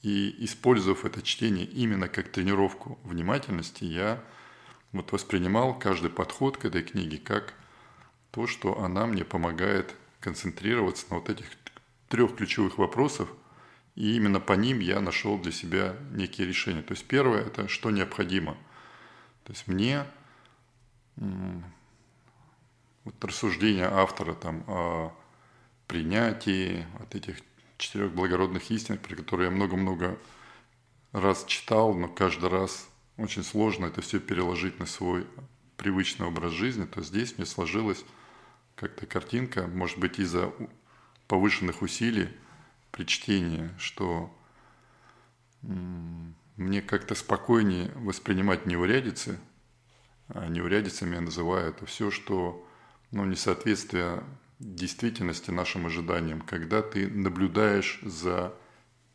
и 0.05 0.45
использовав 0.45 1.03
это 1.03 1.24
чтение 1.24 1.65
именно 1.65 2.07
как 2.07 2.29
тренировку 2.29 3.00
внимательности, 3.03 3.85
я 3.85 4.24
вот 4.91 5.12
воспринимал 5.12 5.79
каждый 5.79 6.12
подход 6.12 6.57
к 6.57 6.65
этой 6.65 6.83
книге 6.83 7.17
как 7.17 7.55
то, 8.29 8.45
что 8.45 8.83
она 8.83 9.07
мне 9.07 9.25
помогает 9.25 9.95
концентрироваться 10.19 11.07
на 11.09 11.15
вот 11.15 11.31
этих 11.31 11.47
трех 12.07 12.35
ключевых 12.35 12.77
вопросов, 12.77 13.33
и 13.95 14.15
именно 14.15 14.39
по 14.39 14.53
ним 14.53 14.79
я 14.79 15.01
нашел 15.01 15.39
для 15.39 15.51
себя 15.51 15.95
некие 16.12 16.45
решения. 16.45 16.83
То 16.83 16.93
есть 16.93 17.07
первое– 17.07 17.41
это 17.47 17.67
что 17.67 17.89
необходимо. 17.89 18.55
То 19.43 19.53
есть 19.53 19.67
мне 19.67 20.05
вот 21.15 23.25
рассуждение 23.25 23.88
автора 23.88 24.35
там 24.35 24.63
о 24.67 25.17
принятии 25.88 26.85
вот 27.00 27.15
этих 27.15 27.38
четырех 27.77 28.12
благородных 28.12 28.72
истин, 28.72 28.98
про 28.98 29.15
которые 29.15 29.50
я 29.50 29.55
много-много 29.55 30.17
раз 31.12 31.46
читал, 31.46 31.94
но 31.94 32.08
каждый 32.08 32.50
раз 32.50 32.89
очень 33.17 33.44
сложно 33.44 33.86
это 33.86 34.01
все 34.01 34.20
переложить 34.20 34.79
на 34.79 34.86
свой 34.86 35.27
привычный 35.77 36.27
образ 36.27 36.51
жизни, 36.51 36.86
то 36.86 37.01
здесь 37.01 37.38
мне 37.38 37.46
сложилась 37.46 38.03
как-то 38.75 39.05
картинка, 39.05 39.67
может 39.67 39.98
быть, 40.00 40.20
из-за 40.20 40.51
повышенных 41.27 41.82
усилий 41.82 42.29
при 42.91 43.05
чтении, 43.05 43.72
что 43.77 44.34
мне 45.62 46.82
как-то 46.82 47.15
спокойнее 47.15 47.91
воспринимать 47.96 48.65
неурядицы, 48.65 49.39
а 50.29 50.48
неурядицами 50.48 51.15
я 51.15 51.22
называю 51.22 51.70
это 51.70 51.86
все, 51.86 52.12
что 52.12 52.67
ну, 53.12 53.25
несоответствие 53.25 54.24
действительности, 54.59 55.51
нашим 55.51 55.85
ожиданиям, 55.85 56.41
когда 56.41 56.81
ты 56.81 57.07
наблюдаешь 57.07 58.00
за 58.03 58.53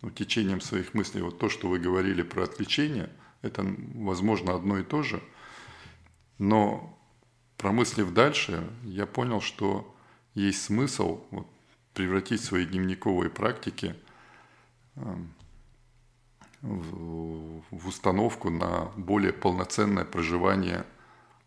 ну, 0.02 0.10
течением 0.10 0.60
своих 0.60 0.94
мыслей. 0.94 1.22
Вот 1.22 1.38
то, 1.38 1.48
что 1.48 1.68
вы 1.68 1.78
говорили 1.78 2.22
про 2.22 2.44
отвлечение, 2.44 3.10
это, 3.42 3.64
возможно, 3.94 4.54
одно 4.54 4.78
и 4.78 4.82
то 4.82 5.02
же, 5.02 5.22
но 6.38 6.98
промыслив 7.56 8.12
дальше, 8.12 8.68
я 8.84 9.06
понял, 9.06 9.40
что 9.40 9.94
есть 10.34 10.62
смысл 10.62 11.24
вот, 11.30 11.46
превратить 11.94 12.42
свои 12.42 12.66
дневниковые 12.66 13.30
практики 13.30 13.94
эм, 14.96 15.34
в, 16.60 17.62
в 17.70 17.88
установку 17.88 18.50
на 18.50 18.92
более 18.96 19.32
полноценное 19.32 20.04
проживание– 20.04 20.84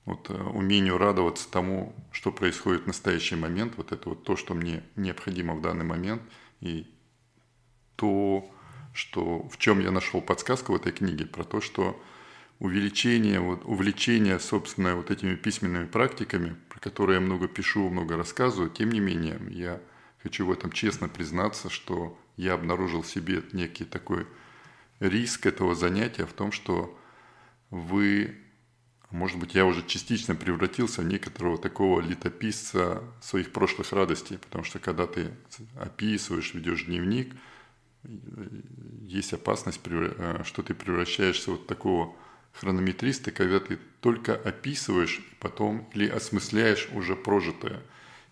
вот 0.06 0.30
э, 0.30 0.34
умению 0.34 0.98
радоваться 0.98 1.50
тому, 1.50 1.96
что 2.12 2.32
происходит 2.32 2.84
в 2.84 2.88
настоящий 2.88 3.36
момент, 3.36 3.74
вот 3.78 3.92
это 3.92 4.10
вот 4.10 4.24
то, 4.24 4.36
что 4.36 4.54
мне 4.54 4.84
необходимо 4.96 5.56
в 5.56 5.62
данный 5.62 5.86
момент, 5.86 6.22
и 6.60 6.88
то, 7.96 8.50
что, 8.94 9.48
в 9.48 9.58
чем 9.58 9.80
я 9.80 9.92
нашел 9.92 10.22
подсказку 10.22 10.74
в 10.74 10.76
этой 10.76 10.92
книге, 10.92 11.26
про 11.26 11.44
то, 11.44 11.62
что 11.62 12.02
увеличение, 12.60 13.40
вот, 13.40 13.62
увлечение, 13.66 14.40
собственно, 14.40 14.96
вот 14.96 15.12
этими 15.12 15.36
письменными 15.36 15.86
практиками, 15.86 16.56
про 16.70 16.80
которые 16.80 17.16
я 17.16 17.22
много 17.22 17.48
пишу, 17.48 17.90
много 17.90 18.18
рассказываю, 18.18 18.70
тем 18.70 18.92
не 18.92 19.00
менее, 19.00 19.40
я 19.50 19.82
хочу 20.22 20.46
в 20.46 20.52
этом 20.52 20.72
честно 20.72 21.10
признаться, 21.10 21.70
что 21.70 22.18
я 22.38 22.54
обнаружил 22.54 23.02
в 23.02 23.08
себе 23.08 23.44
некий 23.52 23.86
такой 23.86 24.28
риск 25.00 25.46
этого 25.46 25.76
занятия 25.76 26.26
в 26.26 26.34
том, 26.34 26.52
что 26.52 26.98
вы 27.70 28.43
может 29.14 29.38
быть, 29.38 29.54
я 29.54 29.66
уже 29.66 29.86
частично 29.86 30.34
превратился 30.34 31.02
в 31.02 31.06
некоторого 31.06 31.60
такого 31.60 32.02
летописца 32.02 33.04
своих 33.22 33.52
прошлых 33.52 33.92
радостей, 33.92 34.40
потому 34.40 34.64
что 34.64 34.80
когда 34.80 35.06
ты 35.06 35.30
описываешь, 35.80 36.56
ведешь 36.56 36.86
дневник, 36.86 37.32
есть 39.04 39.32
опасность, 39.34 39.80
э, 39.86 40.42
что 40.44 40.64
ты 40.64 40.74
превращаешься 40.74 41.52
вот 41.52 41.68
такого 41.68 42.16
хронометриста, 42.54 43.32
когда 43.32 43.60
ты 43.60 43.78
только 44.02 44.36
описываешь 44.36 45.22
потом 45.40 45.88
или 45.94 46.08
осмысляешь 46.08 46.90
уже 46.92 47.16
прожитое. 47.16 47.84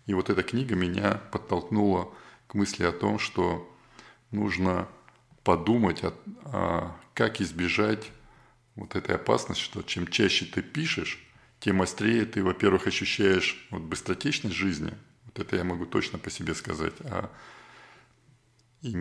И 0.08 0.16
вот 0.16 0.32
эта 0.32 0.42
книга 0.42 0.74
меня 0.74 1.22
подтолкнула 1.32 2.12
к 2.48 2.56
мысли 2.56 2.86
о 2.86 2.92
том, 2.92 3.20
что 3.20 3.72
нужно 4.32 4.88
подумать, 5.44 6.04
о, 6.04 6.14
о, 6.46 6.96
как 7.14 7.40
избежать 7.40 8.12
вот 8.82 8.96
этой 8.96 9.16
опасность, 9.16 9.62
что 9.62 9.84
чем 9.84 10.08
чаще 10.08 10.46
ты 10.46 10.64
пишешь, 10.64 11.24
тем 11.60 11.82
острее 11.84 12.26
ты, 12.26 12.44
во-первых, 12.44 12.88
ощущаешь 12.88 13.68
вот 13.70 13.84
быстротечность 13.84 14.56
жизни, 14.56 14.92
Вот 15.26 15.40
это 15.40 15.56
я 15.56 15.64
могу 15.64 15.86
точно 15.86 16.18
по 16.18 16.32
себе 16.32 16.56
сказать. 16.56 16.96
А 17.02 17.30
и 18.82 18.96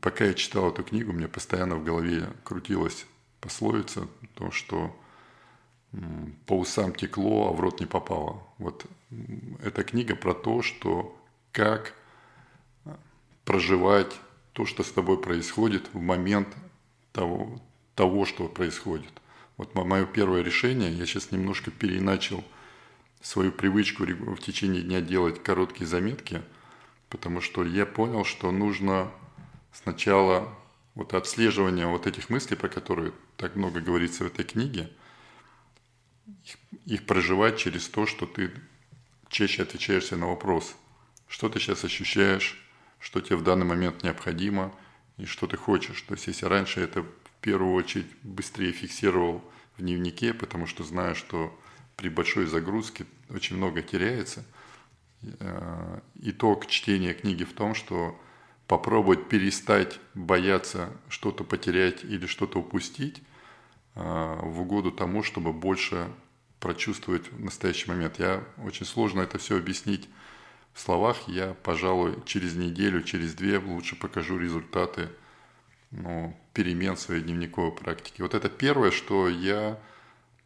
пока 0.00 0.24
я 0.24 0.34
читал 0.34 0.70
эту 0.70 0.82
книгу, 0.82 1.12
мне 1.12 1.28
постоянно 1.28 1.76
в 1.76 1.84
голове 1.84 2.26
крутилась 2.44 3.06
пословица, 3.40 4.08
то, 4.34 4.50
что 4.50 4.98
по 6.46 6.58
усам 6.58 6.94
текло, 6.94 7.50
а 7.50 7.52
в 7.52 7.60
рот 7.60 7.80
не 7.80 7.86
попало. 7.86 8.42
Вот 8.56 8.86
эта 9.62 9.84
книга 9.84 10.16
про 10.16 10.32
то, 10.32 10.62
что 10.62 11.14
как 11.52 11.94
проживать 13.44 14.18
то, 14.54 14.64
что 14.64 14.82
с 14.82 14.90
тобой 14.90 15.20
происходит 15.20 15.92
в 15.92 16.00
момент 16.00 16.48
того, 17.12 17.60
того 17.94 18.24
что 18.24 18.48
происходит. 18.48 19.12
Вот 19.56 19.74
мое 19.74 20.06
первое 20.06 20.42
решение, 20.42 20.92
я 20.92 21.06
сейчас 21.06 21.30
немножко 21.30 21.70
переначал 21.70 22.42
свою 23.20 23.52
привычку 23.52 24.04
в 24.04 24.38
течение 24.38 24.82
дня 24.82 25.00
делать 25.00 25.42
короткие 25.42 25.86
заметки, 25.86 26.42
потому 27.08 27.40
что 27.40 27.64
я 27.64 27.86
понял, 27.86 28.24
что 28.24 28.50
нужно 28.50 29.10
сначала 29.72 30.52
вот 30.94 31.14
отслеживание 31.14 31.86
вот 31.86 32.06
этих 32.06 32.30
мыслей, 32.30 32.56
про 32.56 32.68
которые 32.68 33.12
так 33.36 33.56
много 33.56 33.80
говорится 33.80 34.24
в 34.24 34.26
этой 34.26 34.44
книге, 34.44 34.90
их, 36.44 36.56
их 36.84 37.06
проживать 37.06 37.58
через 37.58 37.88
то, 37.88 38.06
что 38.06 38.26
ты 38.26 38.50
чаще 39.28 39.62
отвечаешь 39.62 40.06
себе 40.06 40.18
на 40.18 40.28
вопрос, 40.28 40.74
что 41.28 41.48
ты 41.48 41.58
сейчас 41.60 41.84
ощущаешь, 41.84 42.62
что 42.98 43.20
тебе 43.20 43.36
в 43.36 43.42
данный 43.42 43.64
момент 43.64 44.02
необходимо 44.02 44.74
и 45.16 45.24
что 45.24 45.46
ты 45.46 45.56
хочешь. 45.56 46.02
То 46.02 46.14
есть 46.14 46.26
если 46.26 46.46
раньше 46.46 46.80
это 46.80 47.04
первую 47.42 47.74
очередь 47.74 48.06
быстрее 48.22 48.72
фиксировал 48.72 49.44
в 49.76 49.82
дневнике, 49.82 50.32
потому 50.32 50.66
что 50.66 50.84
знаю, 50.84 51.14
что 51.14 51.56
при 51.96 52.08
большой 52.08 52.46
загрузке 52.46 53.04
очень 53.28 53.56
много 53.56 53.82
теряется. 53.82 54.44
Э, 55.40 56.00
итог 56.14 56.66
чтения 56.66 57.14
книги 57.14 57.44
в 57.44 57.52
том, 57.52 57.74
что 57.74 58.18
попробовать 58.66 59.28
перестать 59.28 60.00
бояться 60.14 60.90
что-то 61.08 61.44
потерять 61.44 62.04
или 62.04 62.26
что-то 62.26 62.60
упустить 62.60 63.22
э, 63.94 64.00
в 64.42 64.62
угоду 64.62 64.90
тому, 64.90 65.22
чтобы 65.22 65.52
больше 65.52 66.08
прочувствовать 66.58 67.30
в 67.30 67.44
настоящий 67.44 67.90
момент. 67.90 68.18
Я 68.18 68.42
очень 68.64 68.86
сложно 68.86 69.20
это 69.20 69.38
все 69.38 69.58
объяснить 69.58 70.08
в 70.72 70.80
словах 70.80 71.28
я, 71.28 71.54
пожалуй, 71.62 72.16
через 72.24 72.54
неделю, 72.54 73.02
через 73.02 73.34
две 73.34 73.58
лучше 73.58 73.96
покажу 73.96 74.38
результаты 74.38 75.10
ну, 75.92 76.36
перемен 76.52 76.96
своей 76.96 77.22
дневниковой 77.22 77.72
практике. 77.72 78.22
Вот 78.22 78.34
это 78.34 78.48
первое, 78.48 78.90
что 78.90 79.28
я 79.28 79.78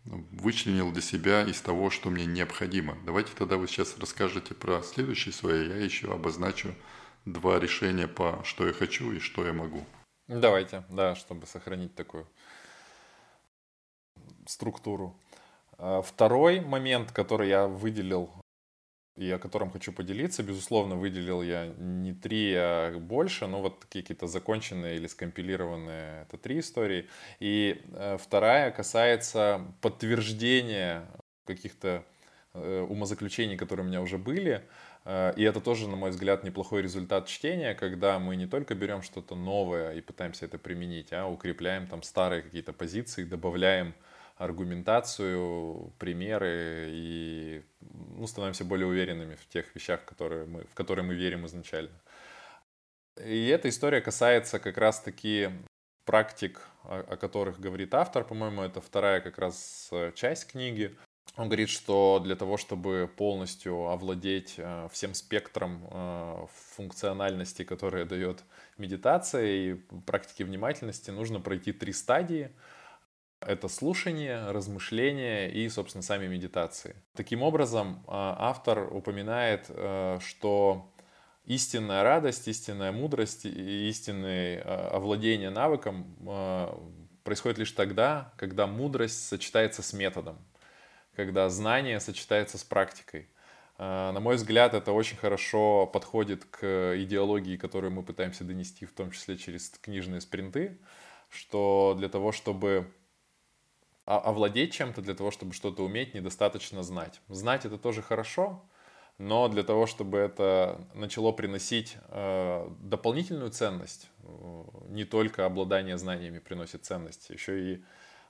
вычленил 0.04 0.92
для 0.92 1.02
себя 1.02 1.42
из 1.42 1.60
того, 1.60 1.90
что 1.90 2.10
мне 2.10 2.26
необходимо. 2.26 2.96
Давайте 3.04 3.32
тогда 3.36 3.56
вы 3.56 3.66
сейчас 3.66 3.98
расскажете 3.98 4.54
про 4.54 4.82
следующее 4.82 5.32
свое, 5.32 5.68
я 5.68 5.76
еще 5.76 6.12
обозначу 6.12 6.74
два 7.24 7.58
решения 7.58 8.06
по 8.06 8.40
что 8.44 8.66
я 8.66 8.72
хочу 8.72 9.10
и 9.12 9.18
что 9.18 9.44
я 9.46 9.52
могу. 9.52 9.84
Давайте, 10.28 10.84
да, 10.88 11.14
чтобы 11.14 11.46
сохранить 11.46 11.94
такую 11.94 12.26
структуру. 14.46 15.16
А, 15.78 16.02
второй 16.02 16.60
момент, 16.60 17.12
который 17.12 17.48
я 17.48 17.66
выделил 17.66 18.30
и 19.16 19.30
о 19.30 19.38
котором 19.38 19.70
хочу 19.70 19.92
поделиться. 19.92 20.42
Безусловно, 20.42 20.96
выделил 20.96 21.42
я 21.42 21.66
не 21.78 22.12
три, 22.12 22.52
а 22.54 22.98
больше, 22.98 23.46
но 23.46 23.62
вот 23.62 23.84
какие-то 23.84 24.26
законченные 24.26 24.96
или 24.96 25.06
скомпилированные, 25.06 26.22
это 26.22 26.36
три 26.36 26.60
истории. 26.60 27.08
И 27.40 27.82
э, 27.92 28.18
вторая 28.20 28.70
касается 28.70 29.62
подтверждения 29.80 31.06
каких-то 31.46 32.04
э, 32.52 32.86
умозаключений, 32.88 33.56
которые 33.56 33.86
у 33.86 33.88
меня 33.88 34.02
уже 34.02 34.18
были. 34.18 34.62
Э, 35.06 35.32
и 35.34 35.42
это 35.44 35.62
тоже, 35.62 35.88
на 35.88 35.96
мой 35.96 36.10
взгляд, 36.10 36.44
неплохой 36.44 36.82
результат 36.82 37.26
чтения, 37.26 37.74
когда 37.74 38.18
мы 38.18 38.36
не 38.36 38.46
только 38.46 38.74
берем 38.74 39.00
что-то 39.00 39.34
новое 39.34 39.92
и 39.92 40.02
пытаемся 40.02 40.44
это 40.44 40.58
применить, 40.58 41.12
а 41.14 41.26
укрепляем 41.26 41.86
там 41.86 42.02
старые 42.02 42.42
какие-то 42.42 42.74
позиции, 42.74 43.24
добавляем 43.24 43.94
аргументацию, 44.36 45.92
примеры 45.98 46.88
и 46.90 47.62
ну, 47.80 48.26
становимся 48.26 48.64
более 48.64 48.86
уверенными 48.86 49.34
в 49.34 49.48
тех 49.48 49.74
вещах, 49.74 50.04
которые 50.04 50.44
мы, 50.44 50.64
в 50.64 50.74
которые 50.74 51.04
мы 51.04 51.14
верим 51.14 51.46
изначально. 51.46 51.98
И 53.24 53.46
эта 53.46 53.70
история 53.70 54.02
касается 54.02 54.58
как 54.58 54.76
раз-таки 54.76 55.50
практик, 56.04 56.60
о, 56.84 57.16
которых 57.16 57.58
говорит 57.58 57.94
автор, 57.94 58.24
по-моему, 58.24 58.62
это 58.62 58.82
вторая 58.82 59.20
как 59.20 59.38
раз 59.38 59.90
часть 60.14 60.48
книги. 60.48 60.94
Он 61.36 61.48
говорит, 61.48 61.70
что 61.70 62.20
для 62.22 62.36
того, 62.36 62.56
чтобы 62.58 63.10
полностью 63.14 63.88
овладеть 63.88 64.54
э, 64.58 64.88
всем 64.92 65.12
спектром 65.12 65.86
э, 65.90 66.46
функциональности, 66.76 67.64
которые 67.64 68.04
дает 68.04 68.44
медитация 68.78 69.46
и 69.46 69.74
практики 70.06 70.44
внимательности, 70.44 71.10
нужно 71.10 71.40
пройти 71.40 71.72
три 71.72 71.94
стадии– 71.94 72.50
это 73.40 73.68
слушание, 73.68 74.50
размышление 74.50 75.50
и, 75.52 75.68
собственно, 75.68 76.02
сами 76.02 76.26
медитации. 76.26 76.96
Таким 77.14 77.42
образом, 77.42 78.02
а, 78.06 78.36
автор 78.38 78.92
упоминает, 78.92 79.66
э, 79.68 80.18
что 80.24 80.92
истинная 81.44 82.02
радость, 82.02 82.48
истинная 82.48 82.92
мудрость 82.92 83.44
истинное 83.44 84.62
а, 84.64 84.90
овладение 84.94 85.50
навыком 85.50 86.16
а, 86.26 86.80
происходит 87.24 87.58
лишь 87.58 87.72
тогда, 87.72 88.32
когда 88.36 88.66
мудрость 88.66 89.28
сочетается 89.28 89.82
с 89.82 89.92
методом, 89.92 90.38
когда 91.14 91.48
знание 91.48 92.00
сочетается 92.00 92.58
с 92.58 92.64
практикой. 92.64 93.28
На 93.78 94.18
мой 94.20 94.36
взгляд, 94.36 94.72
это 94.72 94.92
очень 94.92 95.18
хорошо 95.18 95.86
подходит 95.86 96.46
к 96.46 96.94
идеологии, 96.96 97.58
которую 97.58 97.90
мы 97.92 98.02
пытаемся 98.02 98.42
донести, 98.42 98.86
в 98.86 98.92
том 98.92 99.10
числе 99.10 99.36
через 99.36 99.68
книжные 99.68 100.22
спринты, 100.22 100.78
что 101.28 101.94
для 101.98 102.08
того, 102.08 102.32
чтобы 102.32 102.90
овладеть 104.06 104.72
чем-то 104.72 105.02
для 105.02 105.14
того, 105.14 105.30
чтобы 105.30 105.52
что-то 105.52 105.84
уметь, 105.84 106.14
недостаточно 106.14 106.82
знать. 106.82 107.20
Знать 107.28 107.64
это 107.64 107.76
тоже 107.76 108.02
хорошо, 108.02 108.62
но 109.18 109.48
для 109.48 109.64
того, 109.64 109.86
чтобы 109.86 110.18
это 110.18 110.80
начало 110.94 111.32
приносить 111.32 111.96
э, 112.08 112.70
дополнительную 112.80 113.50
ценность, 113.50 114.08
э, 114.22 114.62
не 114.88 115.04
только 115.04 115.44
обладание 115.44 115.98
знаниями 115.98 116.38
приносит 116.38 116.84
ценность, 116.84 117.30
еще 117.30 117.72
и 117.72 117.84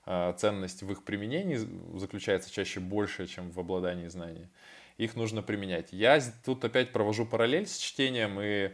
э, 0.06 0.34
ценность 0.38 0.82
в 0.82 0.90
их 0.90 1.04
применении 1.04 1.58
заключается 1.98 2.50
чаще 2.50 2.80
больше, 2.80 3.26
чем 3.26 3.50
в 3.50 3.60
обладании 3.60 4.08
знаниями. 4.08 4.48
Их 4.96 5.14
нужно 5.14 5.42
применять. 5.42 5.92
Я 5.92 6.20
тут 6.44 6.64
опять 6.64 6.90
провожу 6.90 7.26
параллель 7.26 7.66
с 7.66 7.76
чтением, 7.76 8.40
и 8.40 8.70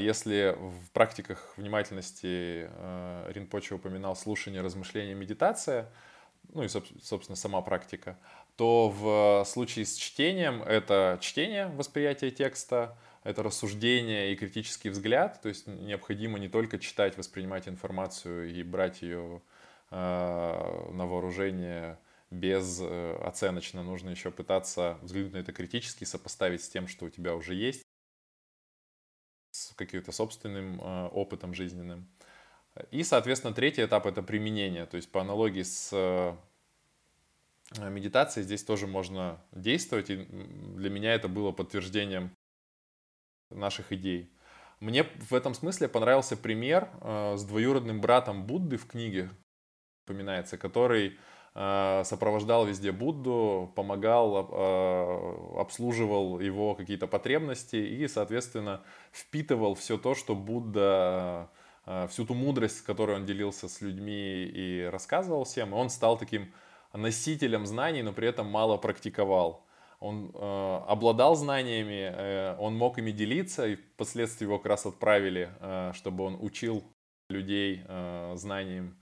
если 0.00 0.56
в 0.58 0.90
практиках 0.92 1.54
внимательности 1.56 2.68
э, 2.68 3.32
Ринпоче 3.32 3.74
упоминал 3.76 4.16
слушание, 4.16 4.62
размышление, 4.62 5.14
медитация– 5.14 5.90
ну 6.52 6.62
и, 6.62 6.68
собственно, 6.68 7.36
сама 7.36 7.60
практика, 7.60 8.18
то 8.56 8.88
в 8.88 9.44
случае 9.48 9.84
с 9.84 9.96
чтением 9.96 10.62
это 10.62 11.18
чтение, 11.20 11.68
восприятие 11.68 12.30
текста, 12.30 12.96
это 13.24 13.42
рассуждение 13.42 14.32
и 14.32 14.36
критический 14.36 14.88
взгляд, 14.88 15.40
то 15.42 15.48
есть 15.48 15.66
необходимо 15.66 16.38
не 16.38 16.48
только 16.48 16.78
читать, 16.78 17.18
воспринимать 17.18 17.68
информацию 17.68 18.54
и 18.54 18.62
брать 18.62 19.02
ее 19.02 19.42
э, 19.90 20.90
на 20.92 21.06
вооружение 21.06 21.98
без 22.30 22.78
э, 22.80 23.18
оценочно, 23.24 23.82
нужно 23.82 24.10
еще 24.10 24.30
пытаться 24.30 24.98
взглянуть 25.02 25.32
на 25.32 25.38
это 25.38 25.52
критически, 25.52 26.04
сопоставить 26.04 26.62
с 26.62 26.68
тем, 26.68 26.88
что 26.88 27.06
у 27.06 27.10
тебя 27.10 27.34
уже 27.34 27.54
есть, 27.54 27.85
каким-то 29.76 30.12
собственным 30.12 30.80
э, 30.80 31.08
опытом 31.08 31.54
жизненным. 31.54 32.08
И, 32.90 33.02
соответственно, 33.04 33.54
третий 33.54 33.84
этап— 33.84 34.06
это 34.06 34.22
применение. 34.22 34.86
То 34.86 34.96
есть 34.96 35.10
по 35.10 35.20
аналогии 35.20 35.62
с 35.62 35.90
э, 35.92 36.34
медитацией 37.88 38.44
здесь 38.44 38.64
тоже 38.64 38.86
можно 38.86 39.40
действовать. 39.52 40.10
И 40.10 40.16
для 40.16 40.90
меня 40.90 41.14
это 41.14 41.28
было 41.28 41.52
подтверждением 41.52 42.30
наших 43.50 43.92
идей. 43.92 44.30
Мне 44.80 45.04
в 45.04 45.32
этом 45.32 45.54
смысле 45.54 45.88
понравился 45.88 46.36
пример 46.36 46.90
э, 47.00 47.36
с 47.36 47.44
двоюродным 47.44 48.00
братом 48.00 48.46
Будды 48.46 48.76
в 48.76 48.86
книге, 48.86 49.30
упоминается, 50.04 50.58
который 50.58 51.18
сопровождал 51.56 52.66
везде 52.66 52.92
Будду, 52.92 53.72
помогал, 53.74 54.36
обслуживал 55.58 56.38
его 56.38 56.74
какие-то 56.74 57.06
потребности 57.06 57.76
и, 57.76 58.06
соответственно, 58.08 58.82
впитывал 59.10 59.74
все 59.74 59.96
то, 59.96 60.14
что 60.14 60.34
Будда 60.34 61.48
Э, 61.86 62.08
всю 62.08 62.26
ту 62.26 62.34
мудрость, 62.34 62.82
которой 62.82 63.16
он 63.16 63.24
делился 63.24 63.68
с 63.68 63.80
людьми 63.80 64.44
и 64.44 64.88
рассказывал 64.92 65.44
всем, 65.44 65.72
он 65.72 65.88
стал 65.88 66.18
таким 66.18 66.52
носителем 66.92 67.64
знаний, 67.66 68.02
но 68.02 68.12
при 68.12 68.28
этом 68.28 68.46
мало 68.46 68.76
практиковал. 68.76 69.64
Он 70.00 70.30
э, 70.34 70.80
обладал 70.88 71.36
знаниями, 71.36 72.12
э, 72.12 72.56
он 72.58 72.76
мог 72.76 72.98
ими 72.98 73.12
делиться, 73.12 73.66
и 73.66 73.76
впоследствии 73.76 74.44
его 74.44 74.58
как 74.58 74.66
раз 74.66 74.86
отправили, 74.86 75.50
э, 75.60 75.92
чтобы 75.94 76.24
он 76.24 76.36
учил 76.40 76.84
людей 77.30 77.82
э, 77.86 78.32
знаниям. 78.36 78.98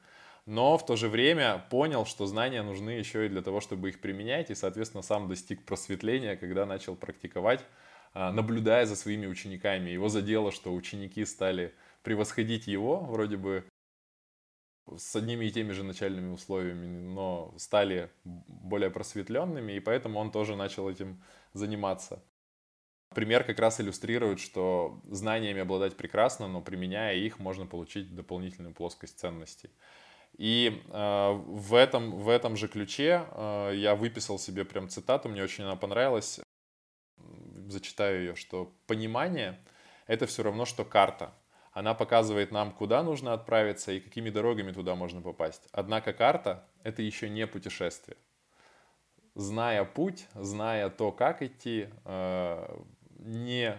Но 0.46 0.76
в 0.76 0.84
то 0.84 0.96
же 0.96 1.08
время 1.08 1.64
понял, 1.70 2.04
что 2.04 2.26
знания 2.26 2.62
нужны 2.62 2.90
еще 2.90 3.26
и 3.26 3.28
для 3.30 3.40
того, 3.40 3.60
чтобы 3.60 3.88
их 3.88 4.00
применять, 4.00 4.50
и, 4.50 4.54
соответственно, 4.54 5.02
сам 5.02 5.26
достиг 5.28 5.64
просветления, 5.64 6.36
когда 6.36 6.66
начал 6.66 6.96
практиковать 6.96 7.64
а, 8.14 8.30
наблюдая 8.30 8.86
за 8.86 8.94
своими 8.94 9.26
учениками. 9.26 9.90
Его 9.90 10.08
задело, 10.08 10.52
что 10.52 10.72
ученики 10.72 11.24
стали 11.24 11.74
превосходить 12.02 12.68
его, 12.68 13.00
вроде 13.00 13.36
бы 13.36 13.64
с 14.96 15.16
одними 15.16 15.46
и 15.46 15.50
теми 15.50 15.72
же 15.72 15.82
начальными 15.82 16.30
условиями, 16.32 16.86
но 16.86 17.52
стали 17.58 18.10
более 18.22 18.90
просветленными, 18.90 19.72
и 19.72 19.80
поэтому 19.80 20.20
он 20.20 20.30
тоже 20.30 20.54
начал 20.54 20.88
этим 20.88 21.24
заниматься. 21.54 22.22
Пример 23.08 23.42
как 23.44 23.58
раз 23.58 23.80
иллюстрирует, 23.80 24.38
что 24.38 25.00
знаниями 25.04 25.60
обладать 25.60 25.96
прекрасно, 25.96 26.46
но 26.46 26.60
применяя 26.60 27.16
их, 27.16 27.40
можно 27.40 27.66
получить 27.66 28.14
дополнительную 28.14 28.74
плоскость 28.74 29.18
ценностей. 29.18 29.70
И 30.36 30.82
э, 30.88 31.32
в, 31.46 31.74
этом, 31.74 32.18
в 32.18 32.28
этом 32.28 32.56
же 32.56 32.66
ключе 32.66 33.24
э, 33.30 33.72
я 33.76 33.94
выписал 33.94 34.38
себе 34.38 34.64
прям 34.64 34.88
цитату, 34.88 35.28
мне 35.28 35.42
очень 35.42 35.64
она 35.64 35.76
понравилась, 35.76 36.40
зачитаю 37.68 38.20
ее, 38.20 38.34
что 38.34 38.74
понимание— 38.86 39.60
это 40.06 40.26
все 40.26 40.42
равно, 40.42 40.64
что 40.64 40.84
карта. 40.84 41.32
Она 41.72 41.94
показывает 41.94 42.52
нам, 42.52 42.72
куда 42.72 43.02
нужно 43.02 43.32
отправиться 43.32 43.92
и 43.92 44.00
какими 44.00 44.30
дорогами 44.30 44.72
туда 44.72 44.94
можно 44.94 45.20
попасть. 45.20 45.68
Однако 45.72 46.12
карта— 46.12 46.68
это 46.82 47.02
еще 47.02 47.28
не 47.28 47.46
путешествие. 47.46 48.16
Зная 49.34 49.84
путь, 49.84 50.26
зная 50.34 50.88
то, 50.90 51.10
как 51.10 51.42
идти, 51.42 51.88
э, 52.04 52.78
не 53.18 53.76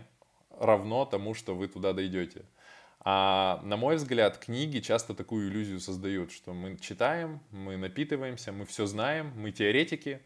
равно 0.49 1.05
тому, 1.05 1.33
что 1.33 1.55
вы 1.55 1.67
туда 1.67 1.93
дойдете. 1.93 2.45
А 3.07 3.61
на 3.63 3.77
мой 3.77 3.97
взгляд, 3.97 4.39
книги 4.39 4.79
часто 4.79 5.13
такую 5.13 5.47
иллюзию 5.47 5.79
создают, 5.79 6.31
что 6.31 6.53
мы 6.53 6.75
читаем, 6.77 7.39
мы 7.51 7.77
напитываемся, 7.77 8.51
мы 8.51 8.65
все 8.65 8.87
знаем, 8.87 9.31
мы 9.35 9.51
теоретики, 9.51 10.21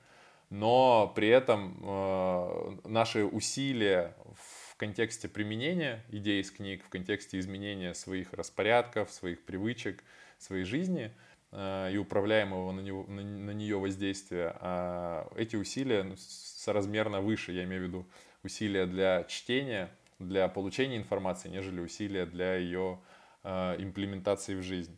но 0.50 1.12
при 1.14 1.28
этом 1.28 1.78
э, 1.84 2.78
наши 2.86 3.26
усилия 3.26 4.16
в 4.34 4.78
контексте 4.78 5.28
применения 5.28 6.06
идей 6.10 6.42
из 6.42 6.52
книг, 6.52 6.86
в 6.86 6.88
контексте 6.88 7.38
изменения 7.40 7.94
своих 7.94 8.32
распорядков, 8.32 9.12
своих 9.12 9.44
привычек, 9.44 10.02
своей 10.38 10.64
жизни 10.64 11.12
э, 11.52 11.92
и 11.92 11.98
управляемого 11.98 12.72
на, 12.72 12.80
него, 12.80 13.04
на, 13.10 13.22
на 13.22 13.52
нее 13.52 13.78
воздействия, 13.78 14.56
э, 14.58 15.26
эти 15.36 15.58
усилия 15.58 16.04
ну, 16.04 16.16
соразмерно 16.18 17.20
выше, 17.20 17.52
я 17.52 17.66
имею 17.66 17.84
в 17.84 17.88
виду 17.88 18.06
усилия 18.42 18.86
для 18.86 19.26
чтения, 19.26 19.90
для 20.20 20.48
получения 20.48 20.98
информации, 20.98 21.50
нежели 21.50 21.80
усилия 21.80 22.26
для 22.26 22.56
ее 22.56 23.00
э, 23.44 23.76
имплементации 23.80 24.56
в 24.56 24.62
жизнь. 24.62 24.98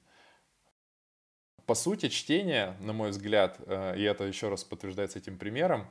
По 1.66 1.76
сути, 1.76 2.10
чтение, 2.10 2.76
на 2.80 2.92
мой 2.92 3.12
взгляд, 3.12 3.60
э, 3.66 3.98
и 3.98 4.04
это 4.04 4.26
еще 4.26 4.50
раз 4.50 4.64
подтверждается 4.64 5.20
этим 5.20 5.38
примером, 5.38 5.88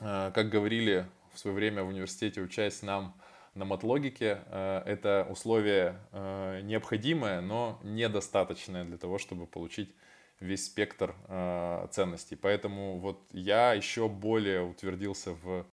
э, 0.00 0.30
как 0.34 0.50
говорили 0.50 1.06
в 1.32 1.38
свое 1.38 1.56
время 1.56 1.82
в 1.82 1.88
университете, 1.88 2.40
учась 2.40 2.82
нам 2.82 3.20
на 3.54 3.64
матлогике, 3.64 4.42
э, 4.46 4.82
это 4.86 5.26
условие 5.30 5.98
э, 6.12 6.60
необходимое, 6.62 7.40
но 7.40 7.80
недостаточное 7.82 8.84
для 8.84 8.98
того, 8.98 9.18
чтобы 9.18 9.46
получить 9.46 9.94
весь 10.40 10.66
спектр 10.66 11.14
э, 11.28 11.88
ценностей. 11.90 12.36
Поэтому 12.36 12.98
вот 12.98 13.28
я 13.32 13.72
еще 13.74 14.08
более 14.08 14.62
утвердился 14.62 15.32
в 15.32 15.66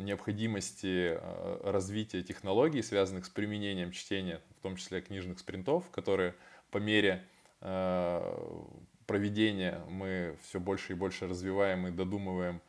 необходимости 0.00 1.18
э, 1.18 1.60
развития 1.64 2.22
технологий, 2.22 2.82
связанных 2.82 3.26
с 3.26 3.28
применением 3.28 3.92
чтения, 3.92 4.40
в 4.58 4.62
том 4.62 4.76
числе 4.76 5.00
книжных 5.00 5.38
спринтов, 5.38 5.88
которые 5.90 6.34
по 6.70 6.78
мере 6.78 7.24
э, 7.60 8.66
проведения 9.06 9.82
мы 9.88 10.36
все 10.42 10.60
больше 10.60 10.92
и 10.92 10.96
больше 10.96 11.26
развиваем 11.28 11.86
и 11.86 11.90
додумываем 11.90 12.60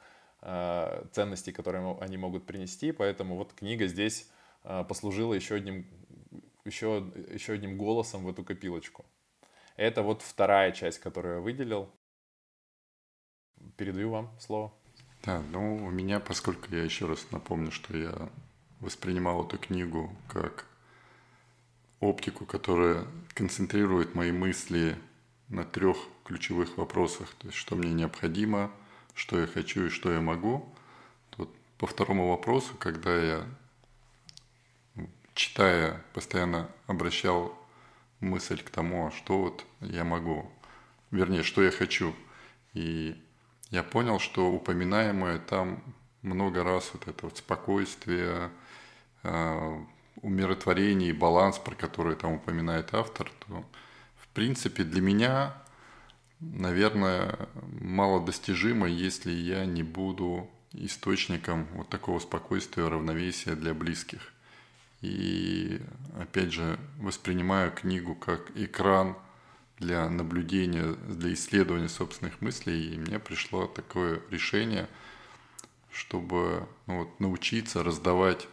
э, 0.41 1.05
ценности, 1.11 1.51
которые 1.51 1.97
они 1.99 2.17
могут 2.17 2.45
принести. 2.45 2.91
Поэтому 2.91 3.35
вот 3.35 3.53
книга 3.53 3.87
здесь 3.87 4.29
послужила 4.63 5.33
еще 5.33 5.55
одним, 5.55 5.87
еще, 6.65 7.11
еще 7.33 7.53
одним 7.53 7.77
голосом 7.77 8.23
в 8.23 8.29
эту 8.29 8.43
копилочку. 8.43 9.05
Это 9.75 10.03
вот 10.03 10.21
вторая 10.21 10.71
часть, 10.71 10.99
которую 10.99 11.35
я 11.35 11.41
выделил. 11.41 11.89
Передаю 13.77 14.11
вам 14.11 14.39
слово. 14.39 14.71
Да, 15.23 15.43
ну 15.51 15.85
у 15.85 15.91
меня, 15.91 16.19
поскольку 16.19 16.73
я 16.73 16.83
еще 16.83 17.05
раз 17.05 17.27
напомню, 17.31 17.71
что 17.71 17.95
я 17.95 18.29
воспринимал 18.79 19.45
эту 19.45 19.59
книгу 19.59 20.15
как 20.27 20.65
оптику, 21.99 22.45
которая 22.45 23.05
концентрирует 23.35 24.15
мои 24.15 24.31
мысли 24.31 24.97
на 25.47 25.63
трех 25.63 25.97
ключевых 26.23 26.77
вопросах. 26.77 27.29
То 27.37 27.47
есть, 27.47 27.57
что 27.57 27.75
мне 27.75 27.93
необходимо, 27.93 28.71
что 29.13 29.39
я 29.39 29.45
хочу 29.45 29.85
и 29.85 29.89
что 29.89 30.11
я 30.11 30.21
могу. 30.21 30.67
Тут 31.29 31.49
по 31.77 31.85
второму 31.85 32.29
вопросу, 32.29 32.73
когда 32.79 33.15
я, 33.15 33.45
читая, 35.35 36.03
постоянно 36.13 36.67
обращал 36.87 37.55
мысль 38.19 38.63
к 38.63 38.71
тому, 38.71 39.07
а 39.07 39.11
что 39.11 39.39
вот 39.39 39.65
я 39.81 40.03
могу, 40.03 40.51
вернее, 41.11 41.43
что 41.43 41.61
я 41.61 41.69
хочу. 41.69 42.15
И 42.73 43.21
я 43.71 43.83
понял, 43.83 44.19
что 44.19 44.51
упоминаемое 44.51 45.39
там 45.39 45.81
много 46.21 46.63
раз 46.63 46.91
вот 46.93 47.07
это 47.07 47.25
вот 47.25 47.37
спокойствие, 47.37 48.51
э, 49.23 49.79
умиротворение 50.17 51.09
и 51.09 51.13
баланс, 51.13 51.57
про 51.57 51.73
который 51.73 52.15
там 52.15 52.33
упоминает 52.33 52.93
автор, 52.93 53.31
то 53.47 53.65
в 54.17 54.27
принципе 54.33 54.83
для 54.83 55.01
меня, 55.01 55.55
наверное, 56.41 57.47
малодостижимо, 57.79 58.87
если 58.87 59.31
я 59.31 59.65
не 59.65 59.83
буду 59.83 60.49
источником 60.73 61.65
вот 61.73 61.87
такого 61.89 62.19
спокойствия, 62.19 62.87
равновесия 62.87 63.55
для 63.55 63.73
близких. 63.73 64.33
И 64.99 65.81
опять 66.19 66.51
же 66.51 66.77
воспринимаю 66.97 67.71
книгу 67.71 68.15
как 68.15 68.51
экран– 68.55 69.15
для 69.81 70.07
наблюдения, 70.09 70.93
для 71.07 71.33
исследования 71.33 71.89
собственных 71.89 72.39
мыслей, 72.39 72.93
и 72.93 72.97
мне 72.97 73.19
пришло 73.19 73.65
такое 73.65 74.21
решение, 74.29 74.87
чтобы 75.91 76.67
ну, 76.85 76.99
вот, 76.99 77.19
научиться 77.19 77.83
раздавать 77.83 78.47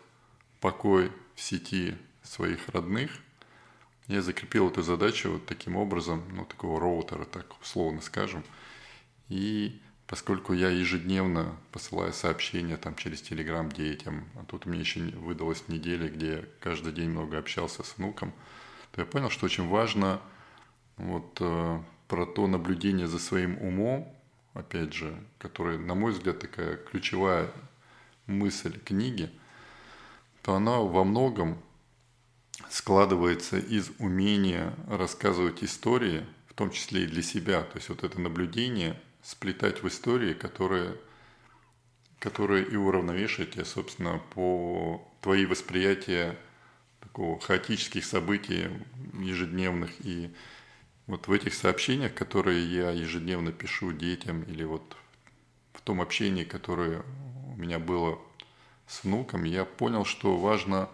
покой 0.61 1.13
в 1.35 1.41
сети 1.41 1.97
своих 2.23 2.67
родных. 2.71 3.11
Я 4.07 4.23
закрепил 4.23 4.71
эту 4.71 4.83
задачу 4.83 5.33
вот 5.33 5.45
таким 5.45 5.77
образом, 5.77 6.25
ну, 6.33 6.47
такого 6.47 6.81
роутера, 6.81 7.27
так 7.27 7.61
условно 7.61 8.01
скажем. 8.01 8.43
И 9.29 9.83
поскольку 10.07 10.55
я 10.55 10.71
ежедневно 10.71 11.59
посылаю 11.73 12.15
сообщения 12.15 12.79
там 12.79 12.97
через 12.97 13.21
Телеграм 13.21 13.71
детям, 13.71 14.27
а 14.35 14.45
тут 14.45 14.65
меня 14.65 14.81
еще 14.81 15.01
выдалась 15.01 15.69
неделя, 15.69 16.09
где 16.09 16.33
я 16.33 16.45
каждый 16.61 16.95
день 16.95 17.11
много 17.11 17.37
общался 17.37 17.83
с 17.83 17.99
внуком, 17.99 18.33
то 18.93 19.03
я 19.03 19.07
понял, 19.07 19.29
что 19.29 19.45
очень 19.45 19.69
важно– 19.69 20.23
вот 20.99 21.39
э, 21.41 21.81
про 22.09 22.27
то 22.27 22.47
наблюдение 22.47 23.07
за 23.07 23.19
своим 23.19 23.57
умом, 23.59 24.13
опять 24.55 24.93
же, 24.93 25.17
которая, 25.39 25.79
на 25.79 25.95
мой 25.95 26.13
взгляд, 26.13 26.41
такая 26.41 26.77
ключевая 26.77 27.51
мысль 28.27 28.79
книги, 28.79 29.31
то 30.43 30.55
она 30.55 30.79
во 30.79 31.05
многом 31.05 31.59
складывается 32.69 33.59
из 33.59 33.91
умения 33.99 34.75
рассказывать 34.89 35.63
истории, 35.63 36.27
в 36.49 36.55
том 36.55 36.71
числе 36.71 37.05
и 37.05 37.07
для 37.07 37.23
себя. 37.23 37.63
То 37.63 37.77
есть 37.77 37.89
вот 37.89 38.03
это 38.03 38.21
наблюдение 38.21 39.01
сплетать 39.23 39.83
в 39.83 39.89
истории, 39.89 40.35
которые, 40.35 40.97
которые 42.19 42.67
и 42.67 42.77
уравновешивают 42.77 43.53
тебя, 43.53 43.65
собственно, 43.65 44.21
по 44.35 45.07
твои 45.21 45.47
восприятия 45.47 46.37
такого 47.01 47.39
хаотических 47.41 48.05
событий 48.05 48.69
ежедневных 49.15 49.91
и 50.05 50.35
вот 51.09 51.27
в 51.27 51.33
этих 51.33 51.55
сообщениях, 51.55 52.15
которые 52.15 52.65
я 52.65 52.91
ежедневно 52.91 53.51
пишу 53.51 53.93
детям, 53.93 54.43
или 54.43 54.63
вот 54.63 54.97
в 55.73 55.81
том 55.81 56.01
общении, 56.03 56.45
которое 56.45 57.03
у 57.47 57.57
меня 57.57 57.79
было 57.79 58.19
с 58.87 59.05
внуком, 59.05 59.45
я 59.45 59.65
понял, 59.65 60.05
что 60.05 60.37
важно 60.37 60.89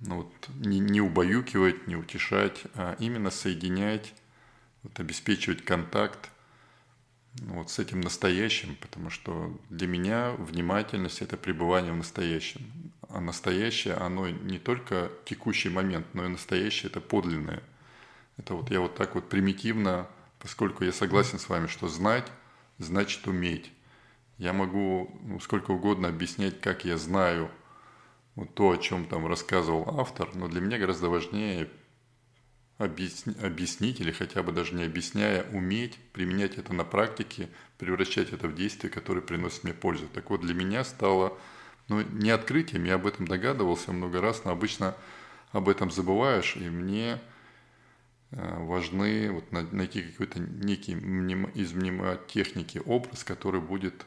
ну, 0.00 0.16
вот, 0.16 0.48
не, 0.56 0.80
не 0.80 1.00
убаюкивать, 1.00 1.86
не 1.86 1.94
утешать, 1.94 2.64
а 2.74 2.96
именно 2.98 3.30
соединять, 3.30 4.12
вот, 4.82 4.98
обеспечивать 4.98 5.64
контакт 5.64 6.28
ну, 7.42 7.54
вот, 7.60 7.70
с 7.70 7.78
этим 7.78 8.00
настоящим, 8.00 8.76
потому 8.80 9.10
что 9.10 9.56
для 9.70 9.86
меня 9.86 10.32
внимательность– 10.32 11.20
это 11.22 11.36
пребывание 11.36 11.92
в 11.92 11.96
настоящем. 11.96 12.92
А 13.08 13.20
настоящее, 13.20 13.94
оно 13.94 14.28
не 14.28 14.58
только 14.58 15.12
текущий 15.26 15.68
момент, 15.68 16.08
но 16.12 16.24
и 16.24 16.28
настоящее– 16.28 16.90
это 16.90 17.00
подлинное– 17.00 17.62
это 18.36 18.54
вот 18.54 18.70
я 18.70 18.80
вот 18.80 18.94
так 18.94 19.14
вот 19.14 19.28
примитивно, 19.28 20.08
поскольку 20.38 20.84
я 20.84 20.92
согласен 20.92 21.38
с 21.38 21.48
вами, 21.48 21.66
что 21.66 21.88
знать 21.88 22.30
значит 22.78 23.26
уметь. 23.26 23.72
Я 24.38 24.52
могу 24.52 25.18
ну, 25.22 25.40
сколько 25.40 25.70
угодно 25.70 26.08
объяснять, 26.08 26.60
как 26.60 26.84
я 26.84 26.98
знаю 26.98 27.50
вот 28.34 28.54
то, 28.54 28.70
о 28.70 28.76
чем 28.76 29.06
там 29.06 29.26
рассказывал 29.26 29.98
автор, 29.98 30.28
но 30.34 30.48
для 30.48 30.60
меня 30.60 30.78
гораздо 30.78 31.08
важнее 31.08 31.70
объясни, 32.78 33.34
объяснить 33.42 34.00
или 34.00 34.12
хотя 34.12 34.42
бы 34.42 34.52
даже 34.52 34.74
не 34.74 34.84
объясняя, 34.84 35.44
уметь 35.52 35.98
применять 36.12 36.58
это 36.58 36.74
на 36.74 36.84
практике, 36.84 37.48
превращать 37.78 38.32
это 38.34 38.48
в 38.48 38.54
действие, 38.54 38.90
которое 38.90 39.22
приносит 39.22 39.64
мне 39.64 39.72
пользу. 39.72 40.06
Так 40.12 40.28
вот, 40.28 40.42
для 40.42 40.54
меня 40.54 40.84
стало 40.84 41.38
Ну, 41.88 42.02
не 42.02 42.30
открытием, 42.30 42.84
я 42.84 42.96
об 42.96 43.06
этом 43.06 43.26
догадывался 43.28 43.92
много 43.92 44.20
раз, 44.20 44.44
но 44.44 44.50
обычно 44.50 44.96
об 45.52 45.68
этом 45.68 45.90
забываешь, 45.90 46.56
и 46.56 46.68
мне 46.68 47.20
важны 48.36 49.30
вот 49.32 49.50
найти 49.72 50.02
какой-то 50.02 50.40
некий 50.40 50.92
из 50.92 51.72
мнемотехники 51.72 52.82
образ, 52.84 53.24
который 53.24 53.60
будет 53.60 54.04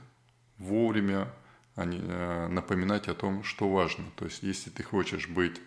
вовремя 0.57 1.33
э, 1.75 2.47
напоминать 2.47 3.07
о 3.07 3.15
том, 3.15 3.43
что 3.43 3.69
важно. 3.69 4.05
То 4.15 4.25
есть, 4.25 4.43
если 4.43 4.69
ты 4.69 4.83
хочешь 4.83 5.27
быть 5.27 5.59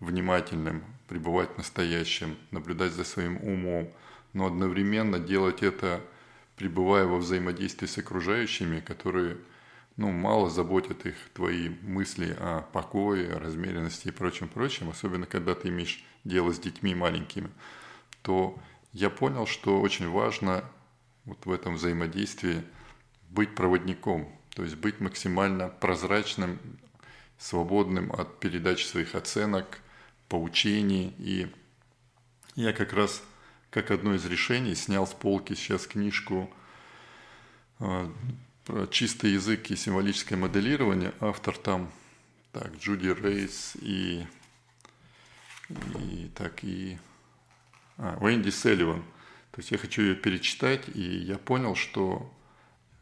внимательным, 0.00 0.84
пребывать 1.08 1.56
настоящим, 1.56 2.36
наблюдать 2.50 2.92
за 2.92 3.04
своим 3.04 3.36
умом, 3.38 3.90
но 4.32 4.46
одновременно 4.46 5.18
делать 5.18 5.62
это, 5.62 6.00
пребывая 6.56 7.06
во 7.06 7.18
взаимодействии 7.18 7.86
с 7.86 7.98
окружающими, 7.98 8.80
которые 8.80 9.38
ну, 9.96 10.10
мало 10.10 10.48
заботят 10.50 11.04
их 11.06 11.14
твои 11.34 11.70
мысли 11.82 12.36
о 12.38 12.62
покое, 12.72 13.34
о 13.34 13.38
размеренности 13.38 14.08
и 14.08 14.12
прочем-прочем, 14.12 14.88
особенно 14.88 15.26
когда 15.26 15.54
ты 15.54 15.68
имеешь 15.68 16.02
дело 16.24 16.52
с 16.52 16.58
детьми 16.58 16.94
маленькими, 16.94 17.50
то 18.22 18.58
я 18.92 19.10
понял, 19.10 19.46
что 19.46 19.80
очень 19.80 20.08
важно 20.08 20.64
вот 21.24 21.46
в 21.46 21.52
этом 21.52 21.76
взаимодействии 21.76 22.64
быть 23.28 23.54
проводником, 23.54 24.28
то 24.54 24.64
есть 24.64 24.76
быть 24.76 25.00
максимально 25.00 25.68
прозрачным, 25.68 26.58
свободным 27.38 28.12
от 28.12 28.40
передачи 28.40 28.84
своих 28.84 29.14
оценок, 29.14 29.80
поучений. 30.28 31.14
И 31.18 31.50
я 32.54 32.72
как 32.72 32.92
раз, 32.92 33.22
как 33.70 33.90
одно 33.90 34.14
из 34.14 34.26
решений, 34.26 34.74
снял 34.74 35.06
с 35.06 35.12
полки 35.12 35.54
сейчас 35.54 35.86
книжку 35.86 36.52
а, 37.78 38.12
про 38.64 38.86
чистый 38.88 39.32
язык 39.32 39.70
и 39.70 39.76
символическое 39.76 40.38
моделирование. 40.38 41.14
Автор 41.20 41.56
там, 41.56 41.90
так, 42.52 42.76
Джуди 42.76 43.08
Рейс 43.08 43.76
и, 43.80 44.26
и 45.68 46.30
так, 46.34 46.62
и 46.64 46.98
а, 48.00 48.18
Венди 48.20 48.48
Селливан. 48.50 49.02
То 49.52 49.60
есть 49.60 49.70
я 49.72 49.78
хочу 49.78 50.02
ее 50.02 50.14
перечитать, 50.14 50.88
и 50.94 51.02
я 51.02 51.36
понял, 51.36 51.74
что, 51.74 52.32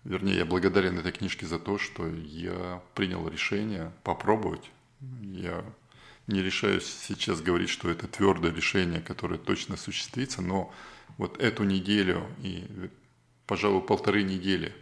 вернее, 0.02 0.38
я 0.38 0.44
благодарен 0.44 0.98
этой 0.98 1.12
книжке 1.12 1.46
за 1.46 1.58
то, 1.60 1.78
что 1.78 2.08
я 2.08 2.82
принял 2.94 3.28
решение 3.28 3.92
попробовать. 4.02 4.70
Я 5.22 5.64
не 6.26 6.42
решаюсь 6.42 6.84
сейчас 6.84 7.40
говорить, 7.40 7.68
что 7.68 7.88
это 7.88 8.08
твердое 8.08 8.52
решение, 8.52 9.00
которое 9.00 9.38
точно 9.38 9.74
осуществится, 9.74 10.42
но 10.42 10.72
вот 11.16 11.40
эту 11.40 11.62
неделю 11.62 12.26
и, 12.42 12.66
пожалуй, 13.46 13.82
полторы 13.82 14.24
недели, 14.24 14.74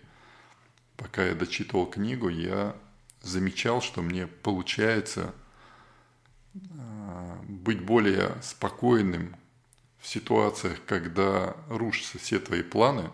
пока 0.96 1.26
я 1.26 1.35
дочитывал 1.35 1.87
книгу, 1.87 2.31
я 2.31 2.74
замечал, 3.20 3.83
что 3.83 4.00
мне 4.00 4.26
получается 4.26 5.35
а, 6.79 7.38
быть 7.48 7.83
более 7.83 8.35
спокойным 8.42 9.37
в 10.07 10.09
ситуациях, 10.09 10.79
когда 10.87 11.57
рушатся 11.69 12.21
все 12.21 12.38
твои 12.38 12.62
планы. 12.62 13.11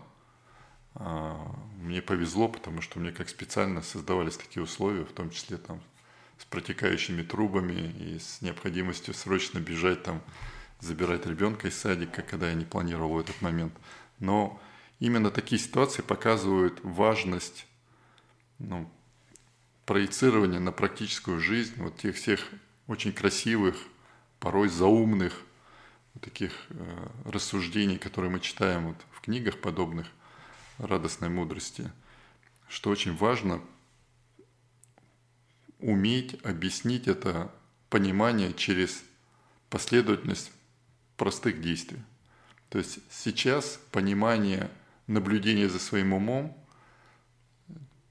А, 0.93 1.35
мне 1.81 2.03
повезло, 2.03 2.47
потому 2.47 2.81
что 2.81 2.99
мне 2.99 3.11
как 3.11 3.29
специально 3.29 3.81
создавались 3.81 4.37
такие 4.37 4.61
условия, 4.61 5.03
в 5.03 5.11
том 5.11 5.31
числе 5.31 5.57
там 5.57 5.81
с 6.37 6.45
протекающими 6.45 7.23
трубами 7.23 7.91
и 7.99 8.19
с 8.19 8.41
необходимостью 8.41 9.15
срочно 9.15 9.57
бежать 9.57 10.03
там, 10.03 10.21
забирать 10.81 11.25
ребенка 11.25 11.67
из 11.67 11.75
садика, 11.75 12.21
когда 12.21 12.49
я 12.49 12.53
не 12.53 12.65
планировал 12.65 13.19
этот 13.19 13.41
момент. 13.41 13.73
Но 14.19 14.61
именно 14.99 15.31
такие 15.31 15.59
ситуации 15.59 16.03
показывают 16.03 16.79
важность 16.83 17.65
ну, 18.59 18.87
проецирования 19.87 20.59
на 20.59 20.71
практическую 20.71 21.39
жизнь 21.39 21.73
вот 21.77 21.97
тех 21.97 22.15
всех 22.15 22.47
очень 22.85 23.13
красивых, 23.13 23.77
порой 24.39 24.69
заумных 24.69 25.41
таких 26.21 26.53
э, 26.69 27.07
рассуждений, 27.25 27.97
которые 27.97 28.31
мы 28.31 28.39
читаем 28.39 28.87
вот 28.87 28.97
в 29.11 29.21
книгах 29.21 29.59
подобных 29.59 30.07
радостной 30.77 31.29
мудрости, 31.29 31.91
что 32.67 32.89
очень 32.89 33.15
важно 33.15 33.61
уметь 35.79 36.39
объяснить 36.43 37.07
это 37.07 37.51
понимание 37.89 38.53
через 38.53 39.03
последовательность 39.69 40.51
простых 41.17 41.61
действий. 41.61 41.99
То 42.69 42.77
есть 42.79 42.99
сейчас 43.11 43.79
понимание 43.91 44.71
наблюдения 45.07 45.69
за 45.69 45.79
своим 45.79 46.13
умом 46.13 46.57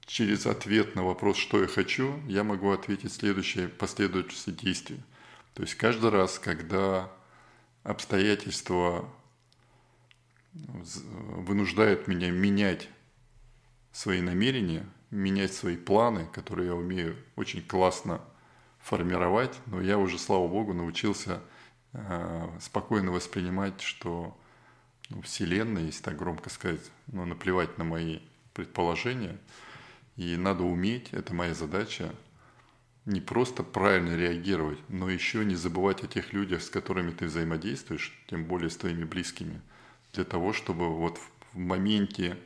через 0.05 0.45
ответ 0.45 0.95
на 0.95 1.03
вопрос, 1.03 1.37
что 1.37 1.61
я 1.61 1.67
хочу, 1.67 2.19
я 2.27 2.43
могу 2.43 2.71
ответить 2.71 3.13
следующее 3.13 3.67
последовательность 3.67 4.55
действий. 4.55 4.99
То 5.53 5.63
есть 5.63 5.75
каждый 5.75 6.09
раз, 6.11 6.39
когда 6.39 7.11
обстоятельства 7.83 9.09
вынуждают 10.53 12.07
меня 12.07 12.31
менять 12.31 12.89
свои 13.91 14.21
намерения, 14.21 14.85
менять 15.09 15.53
свои 15.53 15.77
планы, 15.77 16.25
которые 16.27 16.67
я 16.67 16.75
умею 16.75 17.17
очень 17.35 17.61
классно 17.61 18.21
формировать, 18.79 19.57
но 19.65 19.81
я 19.81 19.97
уже, 19.97 20.19
слава 20.19 20.47
богу, 20.47 20.73
научился 20.73 21.41
э, 21.93 22.49
спокойно 22.59 23.11
воспринимать, 23.11 23.81
что 23.81 24.37
ну, 25.09 25.21
Вселенная, 25.21 25.83
если 25.83 26.03
так 26.03 26.17
громко 26.17 26.49
сказать, 26.49 26.81
ну, 27.07 27.25
наплевать 27.25 27.77
на 27.77 27.83
мои 27.83 28.19
предположения, 28.53 29.37
и 30.15 30.35
надо 30.35 30.63
уметь, 30.63 31.09
это 31.11 31.33
моя 31.33 31.53
задача, 31.53 32.13
не 33.05 33.21
просто 33.21 33.63
правильно 33.63 34.15
реагировать, 34.15 34.79
но 34.89 35.09
еще 35.09 35.43
не 35.43 35.55
забывать 35.55 36.03
о 36.03 36.07
тех 36.07 36.33
людях, 36.33 36.61
с 36.61 36.69
которыми 36.69 37.11
ты 37.11 37.25
взаимодействуешь, 37.25 38.17
тем 38.27 38.45
более 38.45 38.69
с 38.69 38.77
твоими 38.77 39.03
близкими, 39.03 39.61
для 40.13 40.23
того, 40.23 40.53
чтобы 40.53 40.89
вот 40.89 41.17
в 41.53 41.57
моменте 41.57 42.37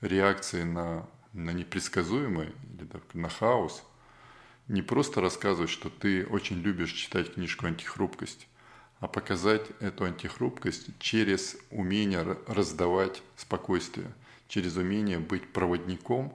реакции 0.00 0.62
на 0.62 1.06
на 1.32 1.50
непредсказуемое 1.50 2.52
или 2.74 2.86
так, 2.86 3.02
на 3.14 3.28
хаос, 3.28 3.82
не 4.68 4.82
просто 4.82 5.20
рассказывать, 5.20 5.70
что 5.70 5.90
ты 5.90 6.26
очень 6.26 6.60
любишь 6.60 6.92
читать 6.92 7.34
книжку 7.34 7.66
«Антихрупкость», 7.66 8.46
а 9.00 9.08
показать 9.08 9.66
эту 9.80 10.04
антихрупкость 10.04 10.96
через 11.00 11.56
умение 11.70 12.38
раздавать 12.46 13.22
спокойствие, 13.36 14.12
через 14.46 14.76
умение 14.76 15.18
быть 15.18 15.52
проводником, 15.52 16.32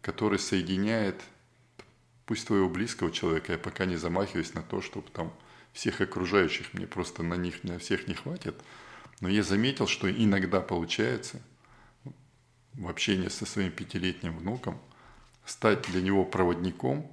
который 0.00 0.38
соединяет, 0.38 1.20
пусть 2.28 2.46
твоего 2.46 2.68
близкого 2.68 3.10
человека, 3.10 3.52
я 3.52 3.58
пока 3.58 3.86
не 3.86 3.96
замахиваюсь 3.96 4.54
на 4.54 4.62
то, 4.62 4.80
чтобы 4.80 5.10
там 5.10 5.32
всех 5.72 6.00
окружающих, 6.00 6.72
мне 6.74 6.86
просто 6.86 7.24
на 7.24 7.34
них, 7.34 7.64
на 7.64 7.80
всех 7.80 8.06
не 8.06 8.14
хватит, 8.14 8.54
но 9.20 9.28
я 9.28 9.42
заметил, 9.42 9.88
что 9.88 10.08
иногда 10.08 10.60
получается– 10.60 11.42
в 12.78 12.88
общении 12.88 13.28
со 13.28 13.44
своим 13.44 13.72
пятилетним 13.72 14.38
внуком, 14.38 14.80
стать 15.44 15.82
для 15.90 16.00
него 16.00 16.24
проводником, 16.24 17.10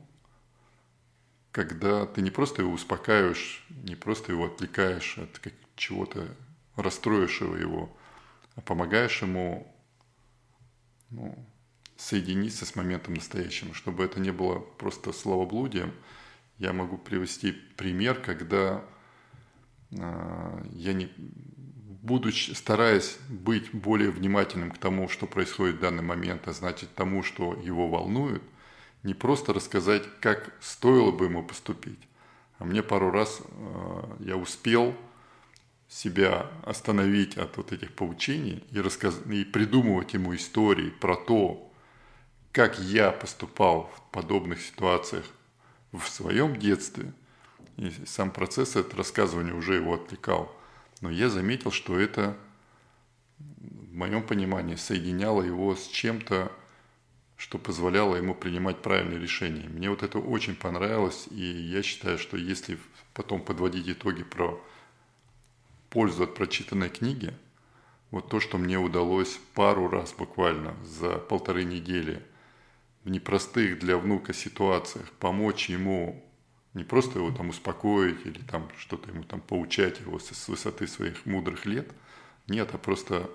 когда 1.51 2.05
ты 2.05 2.21
не 2.21 2.29
просто 2.29 2.61
его 2.61 2.71
успокаиваешь, 2.73 3.65
не 3.69 3.95
просто 3.95 4.31
его 4.31 4.45
отвлекаешь 4.45 5.17
от 5.17 5.41
чего-то 5.75 6.27
расстроившего 6.75 7.55
его, 7.55 7.97
а 8.55 8.61
помогаешь 8.61 9.21
ему 9.21 9.73
ну, 11.09 11.35
соединиться 11.97 12.65
с 12.65 12.75
моментом 12.75 13.13
настоящим, 13.13 13.73
чтобы 13.73 14.03
это 14.03 14.19
не 14.19 14.31
было 14.31 14.59
просто 14.59 15.13
словоблудием. 15.13 15.93
Я 16.57 16.73
могу 16.73 16.97
привести 16.97 17.51
пример, 17.51 18.21
когда 18.21 18.83
э, 19.91 20.63
я 20.73 20.93
не, 20.93 21.09
будучи, 21.17 22.51
стараясь 22.51 23.17
быть 23.29 23.71
более 23.73 24.11
внимательным 24.11 24.71
к 24.71 24.77
тому, 24.77 25.09
что 25.09 25.25
происходит 25.25 25.77
в 25.77 25.79
данный 25.79 26.03
момент, 26.03 26.47
а 26.47 26.53
значит 26.53 26.93
тому, 26.95 27.23
что 27.23 27.53
его 27.53 27.87
волнует, 27.87 28.43
не 29.03 29.13
просто 29.13 29.53
рассказать, 29.53 30.03
как 30.19 30.53
стоило 30.61 31.11
бы 31.11 31.25
ему 31.25 31.43
поступить. 31.43 31.99
А 32.57 32.65
мне 32.65 32.81
пару 32.81 33.11
раз 33.11 33.41
э, 33.41 34.15
я 34.19 34.37
успел 34.37 34.95
себя 35.87 36.51
остановить 36.63 37.37
от 37.37 37.57
вот 37.57 37.71
этих 37.71 37.93
поучений 37.93 38.63
и, 38.71 38.79
рассказ... 38.79 39.19
и 39.31 39.43
придумывать 39.43 40.13
ему 40.13 40.35
истории 40.35 40.89
про 40.89 41.15
то, 41.15 41.71
как 42.55 42.79
я 42.79 43.11
поступал 43.11 43.91
в 43.95 44.11
подобных 44.11 44.61
ситуациях 44.61 45.25
в 45.91 46.07
своем 46.07 46.55
детстве. 46.55 47.13
И 47.77 47.91
сам 48.07 48.31
процесс 48.31 48.75
этого 48.75 48.97
рассказывания 48.97 49.53
уже 49.53 49.75
его 49.75 49.93
отвлекал– 49.93 50.51
но 51.01 51.09
я 51.09 51.29
заметил, 51.29 51.71
что 51.71 51.99
это, 51.99 52.37
в 53.37 53.93
моем 53.93 54.23
понимании, 54.23 54.75
соединяло 54.75 55.41
его 55.41 55.75
с 55.75 55.87
чем-то, 55.87 56.51
что 57.37 57.57
позволяло 57.57 58.15
ему 58.15 58.33
принимать 58.33 58.81
правильные 58.81 59.19
решения. 59.19 59.67
Мне 59.67 59.89
вот 59.89 60.03
это 60.03 60.19
очень 60.19 60.55
понравилось, 60.55 61.27
и 61.29 61.43
я 61.43 61.83
считаю, 61.83 62.17
что 62.17 62.37
если 62.37 62.79
потом 63.13 63.41
подводить 63.41 63.89
итоги 63.89 64.23
про 64.23 64.59
пользу 65.89 66.23
от 66.23 66.33
прочитанной 66.33 66.89
книги, 66.89 67.33
вот 68.11 68.29
то, 68.29 68.39
что 68.39 68.57
мне 68.57 68.79
удалось 68.79 69.39
пару 69.53 69.89
раз 69.89 70.13
буквально 70.13 70.75
за 70.83 71.17
полторы 71.17 71.65
недели 71.65 72.23
в 73.05 73.09
непростых 73.09 73.79
для 73.79 73.97
внука 73.97 74.33
ситуациях 74.33 75.11
помочь 75.19 75.69
ему 75.69 76.21
не 76.73 76.83
просто 76.83 77.19
его 77.19 77.31
там 77.31 77.49
успокоить 77.49 78.25
или 78.25 78.39
там 78.39 78.69
что-то 78.77 79.11
ему 79.11 79.23
там 79.23 79.39
поучать 79.41 79.99
его 80.01 80.19
с 80.19 80.47
высоты 80.47 80.87
своих 80.87 81.25
мудрых 81.25 81.65
лет. 81.65 81.89
Нет, 82.47 82.71
а 82.73 82.77
просто 82.79 83.29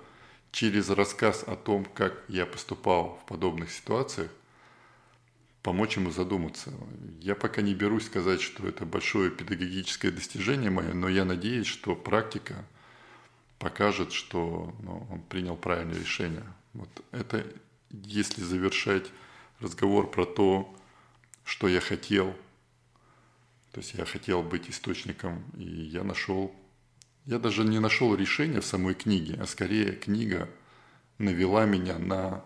через 0.51 0.89
рассказ 0.89 1.43
о 1.47 1.55
том, 1.55 1.85
как 1.85 2.21
я 2.27 2.45
поступал 2.45 3.19
в 3.23 3.27
подобных 3.27 3.71
ситуациях, 3.71 4.29
помочь 5.63 5.95
ему 5.95 6.11
задуматься. 6.11 6.73
Я 7.21 7.35
пока 7.35 7.61
не 7.61 7.73
берусь 7.73 8.07
сказать, 8.07 8.41
что 8.41 8.67
это 8.67 8.85
большое 8.85 9.31
педагогическое 9.31 10.11
достижение 10.11 10.69
мое, 10.69 10.93
но 10.93 11.07
я 11.07 11.23
надеюсь, 11.23 11.67
что 11.67 11.95
практика 11.95 12.65
покажет, 13.57 14.11
что 14.11 14.75
ну, 14.83 15.07
он 15.09 15.21
принял 15.21 15.55
правильное 15.55 15.97
решение. 15.97 16.43
Вот 16.73 16.89
это, 17.11 17.47
если 17.89 18.41
завершать 18.41 19.09
разговор 19.61 20.09
про 20.09 20.25
то, 20.25 20.73
что 21.43 21.67
я 21.67 21.79
хотел– 21.79 22.35
то 23.71 23.79
есть 23.79 23.93
я 23.93 24.05
хотел 24.05 24.43
быть 24.43 24.69
источником, 24.69 25.43
и 25.57 25.63
я 25.63 26.03
нашел... 26.03 26.53
Я 27.25 27.39
даже 27.39 27.63
не 27.63 27.79
нашел 27.79 28.15
решения 28.15 28.59
в 28.59 28.65
самой 28.65 28.95
книге, 28.95 29.37
а 29.39 29.45
скорее 29.45 29.93
книга 29.93 30.49
навела 31.19 31.65
меня 31.65 31.97
на 31.97 32.43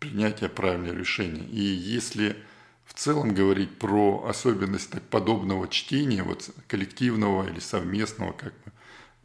принятие 0.00 0.50
правильного 0.50 0.98
решения. 0.98 1.44
И 1.44 1.60
если 1.60 2.36
в 2.84 2.94
целом 2.94 3.34
говорить 3.34 3.78
про 3.78 4.26
особенность 4.26 4.90
так, 4.90 5.02
подобного 5.04 5.68
чтения, 5.68 6.22
вот 6.22 6.50
коллективного 6.66 7.48
или 7.48 7.60
совместного, 7.60 8.32
как 8.32 8.52
бы, 8.64 8.72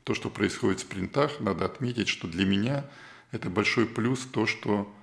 то, 0.03 0.13
что 0.13 0.29
происходит 0.29 0.79
в 0.79 0.83
спринтах, 0.83 1.39
надо 1.39 1.65
отметить, 1.65 2.07
что 2.07 2.27
для 2.27 2.45
меня 2.45 2.85
это 3.31 3.49
большой 3.49 3.87
плюс 3.87 4.19
то, 4.21 4.45
что 4.45 4.93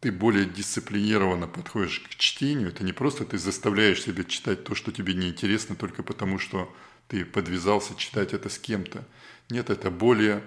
ты 0.00 0.12
более 0.12 0.44
дисциплинированно 0.44 1.48
подходишь 1.48 2.00
к 2.00 2.14
чтению. 2.14 2.68
Это 2.68 2.84
не 2.84 2.92
просто 2.92 3.24
ты 3.24 3.38
заставляешь 3.38 4.02
себя 4.02 4.24
читать 4.24 4.64
то, 4.64 4.74
что 4.74 4.92
тебе 4.92 5.14
неинтересно, 5.14 5.74
только 5.74 6.02
потому 6.02 6.38
что 6.38 6.72
ты 7.08 7.24
подвязался 7.24 7.96
читать 7.96 8.32
это 8.32 8.48
с 8.48 8.58
кем-то. 8.58 9.04
Нет, 9.50 9.70
это 9.70 9.90
более, 9.90 10.44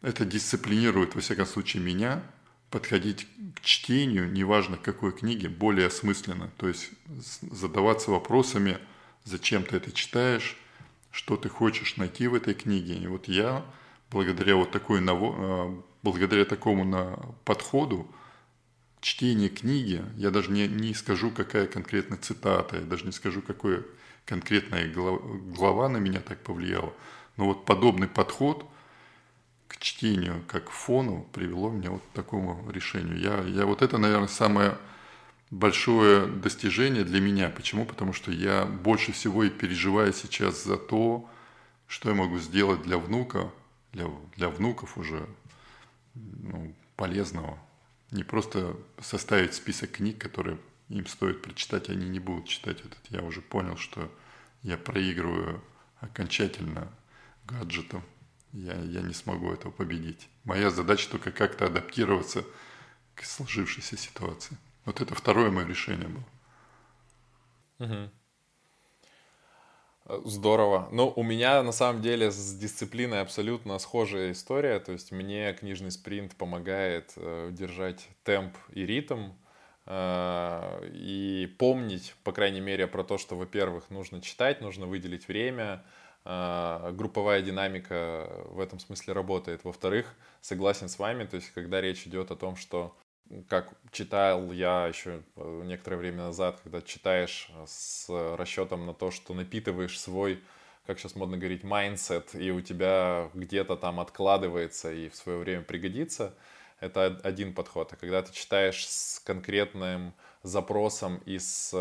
это 0.00 0.24
дисциплинирует, 0.24 1.14
во 1.14 1.20
всяком 1.20 1.46
случае, 1.46 1.82
меня 1.82 2.22
подходить 2.70 3.26
к 3.56 3.62
чтению, 3.62 4.30
неважно 4.30 4.76
к 4.76 4.82
какой 4.82 5.12
книге, 5.12 5.48
более 5.48 5.86
осмысленно. 5.86 6.50
То 6.58 6.68
есть 6.68 6.90
задаваться 7.50 8.10
вопросами, 8.10 8.78
зачем 9.24 9.64
ты 9.64 9.76
это 9.76 9.90
читаешь, 9.90 10.56
что 11.10 11.36
ты 11.36 11.48
хочешь 11.48 11.96
найти 11.96 12.28
в 12.28 12.34
этой 12.34 12.54
книге. 12.54 12.94
И 12.94 13.06
вот 13.06 13.26
я, 13.26 13.64
благодаря 14.10 14.56
вот 14.56 14.70
такой, 14.70 15.00
э, 15.00 15.82
благодаря 16.02 16.44
такому 16.44 17.34
подходу, 17.44 18.08
чтение 19.00 19.48
книги, 19.48 20.04
я 20.16 20.30
даже 20.30 20.50
не, 20.50 20.66
не 20.68 20.94
скажу, 20.94 21.30
какая 21.30 21.66
конкретная 21.66 22.18
цитата, 22.18 22.76
я 22.76 22.82
даже 22.82 23.04
не 23.04 23.12
скажу, 23.12 23.42
какая 23.42 23.82
конкретная 24.24 24.92
глава 24.92 25.88
на 25.88 25.98
меня 25.98 26.20
так 26.20 26.38
повлияла, 26.40 26.92
но 27.36 27.46
вот 27.46 27.64
подобный 27.64 28.08
подход 28.08 28.66
к 29.68 29.78
чтению 29.78 30.42
как 30.48 30.70
фону 30.70 31.26
привело 31.32 31.70
меня 31.70 31.90
вот 31.90 32.02
к 32.02 32.16
такому 32.16 32.68
решению. 32.70 33.18
Я, 33.20 33.42
я 33.42 33.66
вот 33.66 33.82
это, 33.82 33.98
наверное, 33.98 34.28
самое 34.28 34.76
большое 35.50 36.26
достижение 36.26 37.04
для 37.04 37.20
меня. 37.20 37.48
Почему? 37.50 37.86
Потому 37.86 38.12
что 38.12 38.32
я 38.32 38.64
больше 38.64 39.12
всего 39.12 39.44
и 39.44 39.50
переживаю 39.50 40.12
сейчас 40.12 40.64
за 40.64 40.76
то, 40.76 41.28
что 41.86 42.10
я 42.10 42.14
могу 42.14 42.38
сделать 42.38 42.82
для 42.82 42.98
внука, 42.98 43.50
для, 43.92 44.06
для 44.36 44.48
внуков 44.48 44.98
уже 44.98 45.26
ну, 46.14 46.74
полезного, 46.96 47.58
не 48.10 48.24
просто 48.24 48.76
составить 49.00 49.54
список 49.54 49.92
книг, 49.92 50.18
которые 50.18 50.58
им 50.88 51.06
стоит 51.06 51.42
прочитать, 51.42 51.88
они 51.90 52.08
не 52.08 52.20
будут 52.20 52.48
читать 52.48 52.80
этот. 52.80 52.98
Я 53.10 53.22
уже 53.22 53.42
понял, 53.42 53.76
что 53.76 54.10
я 54.62 54.78
проигрываю 54.78 55.62
окончательно 56.00 56.90
гаджетом. 57.44 58.02
Я, 58.52 58.74
я 58.74 59.02
не 59.02 59.12
смогу 59.12 59.52
этого 59.52 59.70
победить. 59.70 60.28
Моя 60.44 60.70
задача 60.70 61.10
только 61.10 61.30
как-то 61.30 61.66
адаптироваться 61.66 62.44
к 63.14 63.24
сложившейся 63.24 63.96
ситуации. 63.96 64.56
Вот 64.86 65.00
это 65.02 65.14
второе 65.14 65.50
мое 65.50 65.66
решение 65.66 66.08
было. 66.08 66.24
Угу. 67.78 68.10
Здорово. 70.08 70.88
Ну, 70.90 71.12
у 71.14 71.22
меня 71.22 71.62
на 71.62 71.72
самом 71.72 72.00
деле 72.00 72.30
с 72.30 72.54
дисциплиной 72.54 73.20
абсолютно 73.20 73.78
схожая 73.78 74.32
история. 74.32 74.78
То 74.80 74.92
есть 74.92 75.12
мне 75.12 75.52
книжный 75.52 75.90
спринт 75.90 76.34
помогает 76.34 77.12
э, 77.16 77.50
держать 77.52 78.08
темп 78.24 78.56
и 78.72 78.86
ритм 78.86 79.32
э, 79.84 80.90
и 80.94 81.54
помнить, 81.58 82.14
по 82.24 82.32
крайней 82.32 82.60
мере, 82.60 82.86
про 82.86 83.04
то, 83.04 83.18
что, 83.18 83.36
во-первых, 83.36 83.90
нужно 83.90 84.22
читать, 84.22 84.62
нужно 84.62 84.86
выделить 84.86 85.28
время, 85.28 85.84
э, 86.24 86.90
групповая 86.94 87.42
динамика 87.42 88.30
в 88.46 88.60
этом 88.60 88.78
смысле 88.78 89.12
работает. 89.12 89.62
Во-вторых, 89.64 90.14
согласен 90.40 90.88
с 90.88 90.98
вами, 90.98 91.24
то 91.24 91.36
есть 91.36 91.50
когда 91.50 91.82
речь 91.82 92.06
идет 92.06 92.30
о 92.30 92.36
том, 92.36 92.56
что 92.56 92.96
как 93.48 93.72
читал 93.92 94.52
я 94.52 94.86
еще 94.86 95.22
э, 95.36 95.62
некоторое 95.64 95.96
время 95.96 96.24
назад, 96.24 96.60
когда 96.62 96.80
читаешь 96.82 97.50
с 97.66 98.06
расчетом 98.36 98.86
на 98.86 98.94
то, 98.94 99.10
что 99.10 99.34
напитываешь 99.34 99.98
свой, 100.00 100.42
как 100.86 100.98
сейчас 100.98 101.14
модно 101.14 101.36
говорить, 101.36 101.64
mindset, 101.64 102.34
и 102.34 102.50
у 102.50 102.60
тебя 102.60 103.30
где-то 103.34 103.76
там 103.76 104.00
откладывается 104.00 104.92
и 104.92 105.08
в 105.08 105.16
свое 105.16 105.38
время 105.38 105.62
пригодится, 105.62 106.34
это 106.80 107.20
один 107.22 107.54
подход. 107.54 107.92
А 107.92 107.96
когда 107.96 108.22
ты 108.22 108.32
читаешь 108.32 108.88
с 108.88 109.20
конкретным 109.20 110.14
запросом 110.42 111.20
и 111.26 111.38
с 111.38 111.72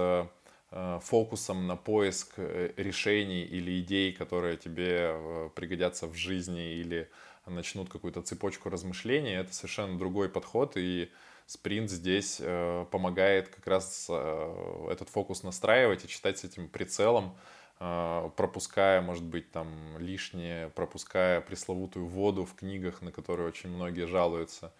э, 0.72 1.00
фокусом 1.02 1.68
на 1.68 1.78
поиск 1.78 2.34
э, 2.38 2.74
решений 2.76 3.44
или 3.44 3.80
идей, 3.80 4.12
которые 4.12 4.58
тебе 4.58 5.50
пригодятся 5.56 6.08
в 6.08 6.16
жизни 6.16 6.74
или 6.74 7.10
начнут 7.46 7.90
какую-то 7.90 8.22
цепочку 8.22 8.70
размышлений, 8.70 9.32
это 9.32 9.54
совершенно 9.54 9.98
другой 9.98 10.28
подход, 10.28 10.74
и 10.76 11.10
спринт 11.48 11.90
здесь 11.90 12.38
э, 12.40 12.86
помогает 12.92 13.48
как 13.48 13.66
раз 13.66 14.08
э, 14.10 14.88
этот 14.92 15.10
фокус 15.10 15.44
настраивать 15.44 16.06
и 16.06 16.08
читать 16.08 16.38
с 16.38 16.44
этим 16.44 16.68
прицелом, 16.68 17.38
э, 17.80 18.30
пропуская, 18.36 19.02
может 19.02 19.24
быть, 19.24 19.50
там 19.52 19.98
лишнее, 19.98 20.70
пропуская 20.70 21.40
пресловутую 21.42 22.06
воду 22.06 22.46
в 22.46 22.54
книгах, 22.54 23.02
на 23.02 23.12
которые 23.12 23.48
очень 23.48 23.70
многие 23.70 24.08
жалуются, 24.08 24.74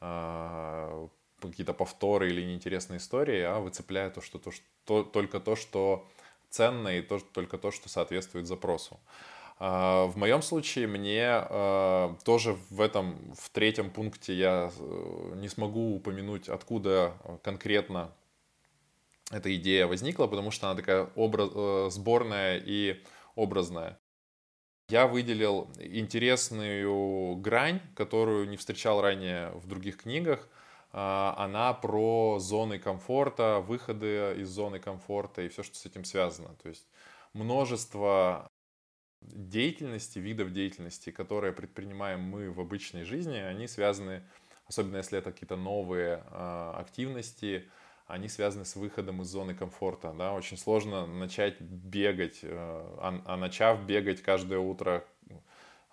э, 0.00 1.08
какие-то 1.40 1.72
повторы 1.72 2.28
или 2.28 2.42
неинтересные 2.42 2.98
истории, 2.98 3.42
а 3.42 3.60
выцепляя 3.60 4.10
то, 4.10 4.20
что, 4.20 4.40
то, 4.40 4.50
что 4.50 5.04
только 5.04 5.38
то, 5.38 5.54
что 5.54 6.08
ценно 6.50 6.88
и 6.88 7.00
то, 7.00 7.20
только 7.20 7.58
то, 7.58 7.70
что 7.70 7.88
соответствует 7.88 8.48
запросу. 8.48 8.98
А, 8.98 9.37
в 9.58 10.12
моем 10.14 10.40
случае 10.40 10.86
мне 10.86 11.24
а, 11.26 12.14
тоже 12.24 12.56
в 12.70 12.80
этом, 12.80 13.34
в 13.34 13.50
третьем 13.50 13.90
пункте 13.90 14.32
я 14.34 14.70
э, 14.78 15.32
не 15.36 15.48
смогу 15.48 15.96
упомянуть, 15.96 16.48
откуда 16.48 17.14
конкретно 17.42 18.12
эта 19.30 19.54
идея 19.56 19.86
возникла, 19.86 20.26
потому 20.26 20.50
что 20.50 20.68
она 20.68 20.76
такая 20.76 21.10
образ, 21.14 21.50
э, 21.54 21.88
сборная 21.90 22.62
и 22.64 23.02
образная. 23.34 23.98
Я 24.88 25.06
выделил 25.06 25.70
интересную 25.78 27.36
грань, 27.36 27.80
которую 27.94 28.48
не 28.48 28.56
встречал 28.56 29.02
ранее 29.02 29.50
в 29.50 29.66
других 29.66 29.98
книгах. 29.98 30.48
А, 30.92 31.34
она 31.36 31.74
про 31.74 32.38
зоны 32.38 32.78
комфорта, 32.78 33.60
выходы 33.60 34.36
из 34.38 34.48
зоны 34.48 34.78
комфорта 34.78 35.42
и 35.42 35.48
все, 35.48 35.62
что 35.62 35.76
с 35.76 35.84
этим 35.84 36.04
связано. 36.04 36.54
То 36.62 36.70
есть 36.70 36.86
множество 37.34 38.47
деятельности, 39.20 40.18
видов 40.18 40.52
деятельности, 40.52 41.10
которые 41.10 41.52
предпринимаем 41.52 42.20
мы 42.20 42.50
в 42.50 42.60
обычной 42.60 43.04
жизни, 43.04 43.36
они 43.36 43.66
связаны, 43.66 44.22
особенно 44.66 44.98
если 44.98 45.18
это 45.18 45.32
какие-то 45.32 45.56
новые 45.56 46.22
э, 46.30 46.72
активности, 46.76 47.68
они 48.06 48.28
связаны 48.28 48.64
с 48.64 48.74
выходом 48.76 49.22
из 49.22 49.28
зоны 49.28 49.54
комфорта. 49.54 50.14
Да? 50.16 50.32
Очень 50.32 50.56
сложно 50.56 51.06
начать 51.06 51.60
бегать, 51.60 52.40
э, 52.42 52.48
а, 52.50 53.22
а 53.24 53.36
начав 53.36 53.84
бегать 53.84 54.22
каждое 54.22 54.58
утро, 54.58 55.04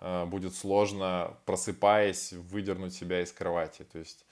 э, 0.00 0.24
будет 0.26 0.54
сложно, 0.54 1.36
просыпаясь, 1.44 2.32
выдернуть 2.32 2.94
себя 2.94 3.22
из 3.22 3.32
кровати. 3.32 3.84
То 3.84 3.98
есть 3.98 4.24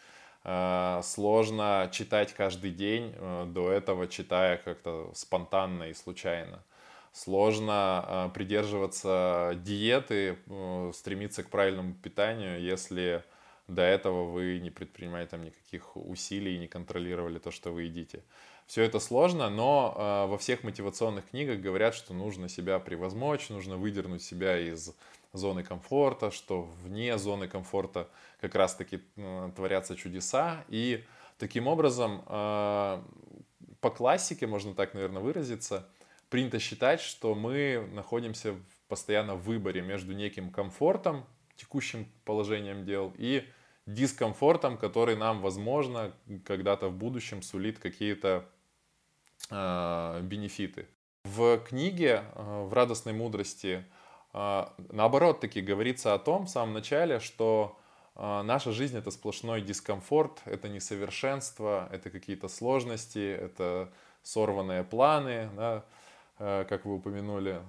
э, 0.45 1.01
сложно 1.03 1.91
читать 1.93 2.33
каждый 2.33 2.71
день, 2.71 3.12
э, 3.16 3.47
до 3.49 3.71
этого 3.71 4.07
читая 4.07 4.57
как-то 4.57 5.11
спонтанно 5.14 5.85
и 5.85 5.95
случайно 5.95 6.62
сложно 7.15 8.05
э, 8.07 8.31
придерживаться 8.35 9.59
диеты, 9.65 10.37
э, 10.47 10.93
стремиться 10.93 11.43
к 11.43 11.49
правильному 11.49 11.95
питанию, 11.95 12.61
если 12.61 13.25
до 13.67 13.81
этого 13.81 14.25
вы 14.25 14.59
не 14.59 14.69
предпринимали 14.69 15.25
там 15.25 15.43
никаких 15.43 15.97
усилий 15.97 16.57
и 16.57 16.59
не 16.59 16.69
контролировали 16.69 17.39
то, 17.39 17.51
что 17.51 17.71
вы 17.71 17.85
едите. 17.85 18.23
Все 18.67 18.83
это 18.83 19.01
сложно, 19.01 19.49
но 19.49 19.95
э, 19.97 20.31
во 20.31 20.37
всех 20.37 20.65
мотивационных 20.65 21.31
книгах 21.31 21.61
говорят, 21.61 21.95
что 21.95 22.12
нужно 22.12 22.51
себя 22.51 22.79
превозмочь, 22.79 23.49
нужно 23.49 23.79
выдернуть 23.79 24.23
себя 24.23 24.59
из 24.59 24.95
зоны 25.33 25.62
комфорта, 25.62 26.31
что 26.31 26.69
вне 26.83 27.17
зоны 27.17 27.49
комфорта 27.49 28.09
как 28.41 28.55
раз-таки 28.55 29.01
творятся 29.55 29.97
чудеса. 29.97 30.65
И 30.69 31.05
Таким 31.39 31.67
образом, 31.67 32.23
э, 32.27 33.03
по 33.81 33.91
классике, 33.91 34.47
можно 34.47 34.75
так, 34.75 34.95
наверное, 34.95 35.21
выразиться, 35.21 35.89
принято 36.35 36.59
считать, 36.59 37.01
что 37.01 37.37
мы 37.37 37.89
находимся 37.93 38.57
постоянно 38.89 39.37
в 39.37 39.45
выборе 39.45 39.82
между 39.82 40.14
неким 40.14 40.51
комфортом, 40.51 41.24
текущим 41.55 42.09
положением 42.24 42.85
дел, 42.85 43.12
и 43.16 43.45
дискомфортом, 43.87 44.76
который 44.76 45.14
нам, 45.14 45.41
возможно, 45.41 46.12
когда-то 46.45 46.89
в 46.89 46.97
будущем 46.97 47.41
сулит 47.41 47.78
какие-то 47.78 48.47
э, 49.49 50.20
бенефиты. 50.22 50.89
В 51.22 51.59
книге 51.59 52.24
э, 52.35 52.64
«В 52.64 52.72
радостной 52.72 53.12
мудрости» 53.12 53.85
э, 54.32 54.66
наоборот 54.91 55.39
таки 55.39 55.61
говорится 55.61 56.14
о 56.14 56.18
том 56.18 56.47
в 56.47 56.51
самом 56.51 56.74
начале, 56.74 57.20
что 57.20 57.78
э, 58.16 58.43
наша 58.43 58.72
жизнь 58.72 58.99
это 58.99 59.12
сплошной 59.12 59.62
дискомфорт, 59.62 60.43
это 60.47 60.68
несовершенство, 60.68 61.89
это 61.93 62.11
какие-то 62.11 62.49
сложности, 62.49 63.24
это 63.24 63.93
сорванные 64.24 64.82
планы, 64.82 65.49
да, 65.55 65.85
как 66.39 66.85
вы 66.85 66.95
упомянули. 66.95 67.62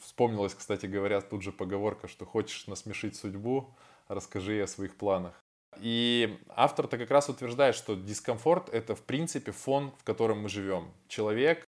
Вспомнилась, 0.00 0.54
кстати 0.54 0.86
говоря, 0.86 1.20
тут 1.20 1.42
же 1.42 1.52
поговорка, 1.52 2.08
что 2.08 2.24
хочешь 2.24 2.66
насмешить 2.66 3.16
судьбу, 3.16 3.74
расскажи 4.06 4.62
о 4.62 4.66
своих 4.66 4.96
планах. 4.96 5.40
И 5.80 6.38
автор-то 6.48 6.98
как 6.98 7.10
раз 7.10 7.28
утверждает, 7.28 7.74
что 7.74 7.94
дискомфорт— 7.94 8.68
это, 8.72 8.94
в 8.94 9.02
принципе, 9.02 9.52
фон, 9.52 9.92
в 9.98 10.04
котором 10.04 10.42
мы 10.42 10.48
живем. 10.48 10.92
Человек 11.08 11.64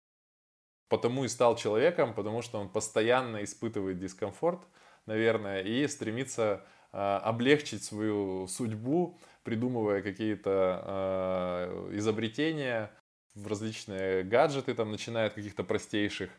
потому 0.89 1.23
и 1.23 1.27
стал 1.27 1.55
человеком, 1.55 2.13
потому 2.13 2.41
что 2.41 2.59
он 2.59 2.67
постоянно 2.67 3.43
испытывает 3.43 3.99
дискомфорт, 3.99 4.59
наверное, 5.05 5.61
и 5.61 5.87
стремится 5.87 6.65
э, 6.91 6.97
облегчить 6.97 7.83
свою 7.83 8.47
судьбу, 8.47 9.17
придумывая 9.43 10.01
какие-то 10.01 10.83
э, 10.83 11.89
изобретения, 11.97 12.91
в 13.35 13.47
различные 13.47 14.23
гаджеты, 14.23 14.73
там, 14.73 14.91
начиная 14.91 15.27
от 15.27 15.33
каких-то 15.33 15.63
простейших, 15.63 16.29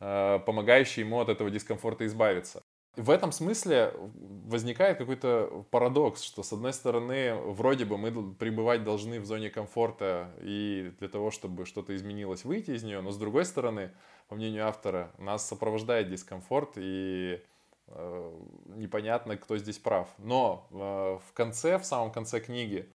э, 0.00 0.38
помогающие 0.46 1.04
ему 1.04 1.20
от 1.20 1.28
этого 1.28 1.50
дискомфорта 1.50 2.06
избавиться 2.06 2.62
в 2.98 3.10
этом 3.10 3.30
смысле 3.30 3.94
возникает 3.94 4.98
какой-то 4.98 5.64
парадокс, 5.70 6.22
что 6.22 6.42
с 6.42 6.52
одной 6.52 6.72
стороны, 6.72 7.34
вроде 7.34 7.84
бы 7.84 7.96
мы 7.96 8.34
пребывать 8.34 8.82
должны 8.82 9.20
в 9.20 9.24
зоне 9.24 9.50
комфорта 9.50 10.34
и 10.40 10.92
для 10.98 11.08
того, 11.08 11.30
чтобы 11.30 11.64
что-то 11.64 11.94
изменилось, 11.94 12.44
выйти 12.44 12.72
из 12.72 12.82
нее, 12.82 13.00
но 13.00 13.12
с 13.12 13.16
другой 13.16 13.44
стороны, 13.44 13.92
по 14.26 14.34
мнению 14.34 14.66
автора, 14.66 15.12
нас 15.18 15.46
сопровождает 15.46 16.10
дискомфорт 16.10 16.72
и 16.76 17.40
э, 17.86 18.32
непонятно, 18.66 19.36
кто 19.36 19.56
здесь 19.58 19.78
прав. 19.78 20.08
Но 20.18 20.66
э, 20.72 20.74
в 21.28 21.32
конце, 21.34 21.78
в 21.78 21.84
самом 21.84 22.10
конце 22.10 22.40
книги, 22.40 22.92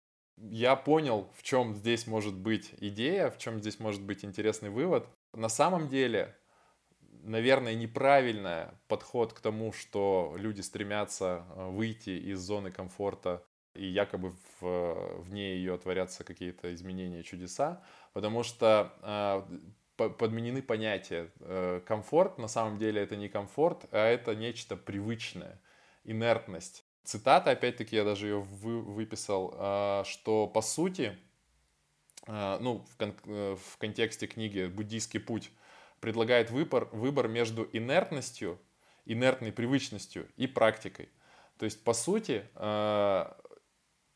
я 0.51 0.77
понял, 0.77 1.31
в 1.37 1.43
чем 1.43 1.75
здесь 1.75 2.07
может 2.07 2.35
быть 2.35 2.73
идея, 2.79 3.31
в 3.31 3.39
чем 3.39 3.61
здесь 3.61 3.79
может 3.79 4.03
быть 4.03 4.25
интересный 4.25 4.71
вывод. 4.71 5.07
На 5.33 5.49
самом 5.49 5.89
деле 5.89 6.37
наверное, 7.23 7.75
неправильный 7.75 8.67
подход 8.89 9.33
к 9.33 9.41
тому, 9.41 9.73
что 9.73 10.35
люди 10.37 10.61
стремятся 10.61 11.45
э, 11.55 11.69
выйти 11.69 12.11
из 12.11 12.41
зоны 12.41 12.71
комфорта 12.71 13.45
и 13.75 13.87
якобы 13.87 14.35
в, 14.61 15.23
вне 15.23 15.57
ее 15.57 15.79
творятся 15.79 16.25
какие-то 16.25 16.75
изменения, 16.75 17.23
чудеса, 17.23 17.83
потому 18.13 18.43
что 18.43 18.93
э, 19.99 20.09
подменены 20.09 20.63
понятия. 20.63 21.31
Э, 21.41 21.81
комфорт 21.87 22.39
на 22.39 22.49
самом 22.49 22.79
деле 22.79 23.03
это 23.03 23.17
не 23.17 23.29
комфорт, 23.29 23.87
а 23.93 24.07
это 24.07 24.35
нечто 24.35 24.77
привычное, 24.77 25.61
инертность. 26.05 26.85
Цитата, 27.05 27.51
опять-таки, 27.51 27.97
я 27.97 28.05
даже 28.05 28.27
ее 28.27 28.41
вы, 28.41 28.81
выписал, 28.83 29.55
э, 29.57 30.03
что 30.07 30.47
по 30.47 30.61
сути, 30.61 31.19
э, 32.27 32.59
ну, 32.61 32.85
в, 32.91 32.97
кон, 32.97 33.15
э, 33.25 33.57
в 33.57 33.79
контексте 33.79 34.27
книги 34.27 34.67
«Буддийский 34.67 35.21
путь», 35.21 35.51
предлагает 36.01 36.51
выбор, 36.51 36.89
выбор 36.93 37.29
между 37.29 37.69
инертностью, 37.73 38.59
инертной 39.05 39.53
привычностью 39.53 40.29
и 40.37 40.47
практикой. 40.47 41.11
То 41.59 41.65
есть, 41.65 41.85
по 41.85 41.93
сути, 41.93 42.49
э, 42.55 43.33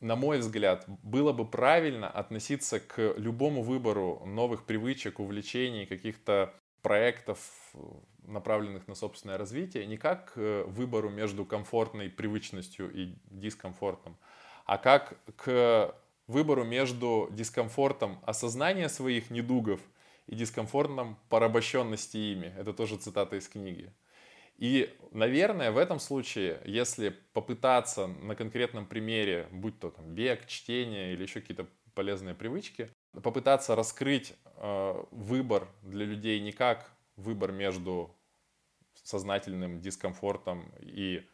на 0.01 0.16
мой 0.16 0.39
взгляд, 0.39 0.85
было 0.87 1.32
бы 1.32 1.47
правильно 1.47 2.09
относиться 2.09 2.80
к 2.80 3.14
любому 3.16 3.62
выбору 3.62 4.22
новых 4.26 4.66
привычек, 4.66 5.18
увлечений, 5.18 5.87
каких-то 5.87 6.55
проектов, 6.82 7.39
направленных 8.26 8.88
на 8.88 8.94
собственное 8.94 9.38
развитие, 9.38 9.86
не 9.86 9.96
как 9.96 10.34
к 10.34 10.64
выбору 10.66 11.10
между 11.10 11.44
комфортной 11.44 12.08
привычностью 12.08 12.92
и 12.92 13.14
дискомфортом, 13.26 14.16
а 14.66 14.78
как 14.78 15.18
к 15.36 15.94
выбору 16.26 16.64
между 16.64 17.28
дискомфортом 17.30 18.18
осознания 18.24 18.88
своих 18.88 19.30
недугов 19.30 19.80
и 20.26 20.34
дискомфортном 20.34 21.18
порабощенности 21.28 22.16
ими. 22.16 22.54
Это 22.58 22.72
тоже 22.72 22.96
цитата 22.96 23.36
из 23.36 23.48
книги. 23.48 23.92
И, 24.56 24.94
наверное, 25.10 25.72
в 25.72 25.78
этом 25.78 25.98
случае, 25.98 26.60
если 26.64 27.10
попытаться 27.32 28.06
на 28.06 28.36
конкретном 28.36 28.86
примере, 28.86 29.48
будь 29.50 29.78
то 29.80 29.90
там 29.90 30.14
бег, 30.14 30.46
чтение 30.46 31.12
или 31.12 31.22
еще 31.22 31.40
какие-то 31.40 31.66
полезные 31.94 32.34
привычки, 32.34 32.90
попытаться 33.22 33.74
раскрыть 33.74 34.34
э, 34.56 35.04
выбор 35.10 35.68
для 35.82 36.04
людей 36.04 36.40
не 36.40 36.52
как 36.52 36.90
выбор 37.16 37.52
между 37.52 38.14
сознательным 39.02 39.80
дискомфортом 39.80 40.72
и 40.80 41.26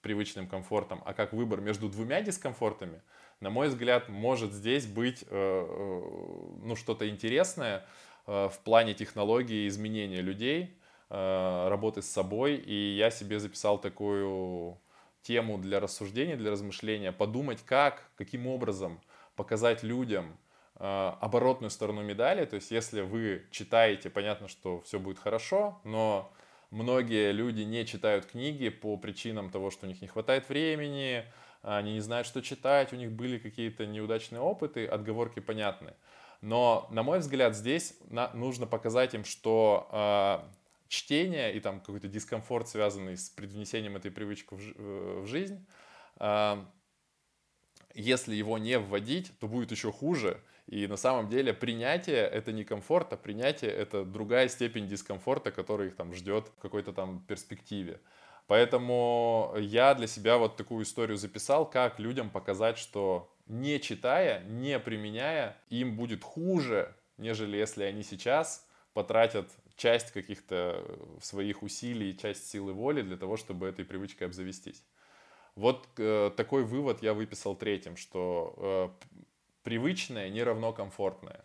привычным 0.00 0.46
комфортом, 0.46 1.02
а 1.04 1.12
как 1.12 1.32
выбор 1.32 1.60
между 1.60 1.88
двумя 1.88 2.22
дискомфортами, 2.22 3.02
на 3.40 3.50
мой 3.50 3.68
взгляд, 3.68 4.08
может 4.08 4.52
здесь 4.52 4.86
быть 4.86 5.22
э, 5.22 5.26
э, 5.30 5.66
ну, 6.62 6.76
что-то 6.76 7.08
интересное 7.08 7.86
э, 8.26 8.48
в 8.48 8.58
плане 8.60 8.94
технологии 8.94 9.68
изменения 9.68 10.20
людей, 10.20 10.76
работы 11.12 12.02
с 12.02 12.06
собой. 12.06 12.54
И 12.54 12.94
я 12.94 13.10
себе 13.10 13.40
записал 13.40 13.80
такую 13.80 14.78
тему 15.22 15.58
для 15.58 15.80
рассуждения, 15.80 16.36
для 16.36 16.52
размышления, 16.52 17.10
подумать, 17.10 17.64
как, 17.64 18.08
каким 18.14 18.46
образом 18.46 19.00
показать 19.34 19.82
людям 19.82 20.38
оборотную 20.80 21.70
сторону 21.70 22.02
медали. 22.02 22.46
То 22.46 22.56
есть, 22.56 22.70
если 22.70 23.02
вы 23.02 23.46
читаете, 23.50 24.08
понятно, 24.08 24.48
что 24.48 24.80
все 24.80 24.98
будет 24.98 25.18
хорошо, 25.18 25.80
но 25.84 26.32
многие 26.70 27.32
люди 27.32 27.62
не 27.62 27.84
читают 27.84 28.24
книги 28.26 28.70
по 28.70 28.96
причинам 28.96 29.50
того, 29.50 29.70
что 29.70 29.86
у 29.86 29.88
них 29.88 30.00
не 30.00 30.08
хватает 30.08 30.48
времени, 30.48 31.24
они 31.62 31.92
не 31.92 32.00
знают, 32.00 32.26
что 32.26 32.40
читать, 32.40 32.92
у 32.92 32.96
них 32.96 33.12
были 33.12 33.38
какие-то 33.38 33.86
неудачные 33.86 34.40
опыты, 34.40 34.86
отговорки 34.86 35.40
понятны. 35.40 35.92
Но, 36.40 36.88
на 36.90 37.02
мой 37.02 37.18
взгляд, 37.18 37.54
здесь 37.54 37.98
нужно 38.32 38.66
показать 38.66 39.12
им, 39.14 39.24
что 39.24 39.88
э, 39.92 40.38
чтение 40.88 41.54
и 41.54 41.60
там 41.60 41.80
какой-то 41.80 42.08
дискомфорт, 42.08 42.68
связанный 42.68 43.18
с 43.18 43.28
привнесением 43.28 43.96
этой 43.96 44.10
привычки 44.10 44.54
в, 44.54 44.60
э, 44.60 45.26
жизнь, 45.26 45.66
э, 46.18 46.64
если 47.94 48.34
его 48.34 48.56
не 48.56 48.78
вводить, 48.78 49.38
то 49.38 49.48
будет 49.48 49.70
еще 49.70 49.92
хуже. 49.92 50.40
И 50.70 50.86
на 50.86 50.96
самом 50.96 51.28
деле 51.28 51.52
принятие— 51.52 52.22
это 52.32 52.52
не 52.52 52.62
комфорт, 52.62 53.12
а 53.12 53.16
принятие— 53.16 53.70
это 53.72 54.04
другая 54.04 54.46
степень 54.46 54.86
дискомфорта, 54.86 55.50
который 55.50 55.88
их 55.88 55.96
там 55.96 56.14
ждет 56.14 56.46
в 56.46 56.60
какой-то 56.60 56.92
там 56.92 57.24
перспективе. 57.26 58.00
Поэтому 58.46 59.52
я 59.58 59.94
для 59.94 60.06
себя 60.06 60.38
вот 60.38 60.56
такую 60.56 60.84
историю 60.84 61.16
записал, 61.16 61.68
как 61.68 61.98
людям 61.98 62.30
показать, 62.30 62.78
что 62.78 63.34
не 63.48 63.80
читая, 63.80 64.44
не 64.44 64.78
применяя, 64.78 65.56
им 65.70 65.96
будет 65.96 66.22
хуже, 66.22 66.94
нежели 67.18 67.56
если 67.56 67.82
они 67.82 68.04
сейчас 68.04 68.64
потратят 68.92 69.50
часть 69.74 70.12
каких-то 70.12 70.84
своих 71.20 71.64
усилий, 71.64 72.16
часть 72.16 72.48
силы 72.48 72.72
воли 72.74 73.02
для 73.02 73.16
того, 73.16 73.36
чтобы 73.36 73.66
этой 73.66 73.84
привычкой 73.84 74.28
обзавестись. 74.28 74.84
Вот 75.56 75.88
э, 75.96 76.30
такой 76.36 76.62
вывод 76.62 77.02
я 77.02 77.12
выписал 77.12 77.56
третьим, 77.56 77.96
что 77.96 78.94
э, 79.02 79.20
привычное 79.62 80.28
не 80.30 80.42
равно 80.42 80.72
комфортное. 80.72 81.44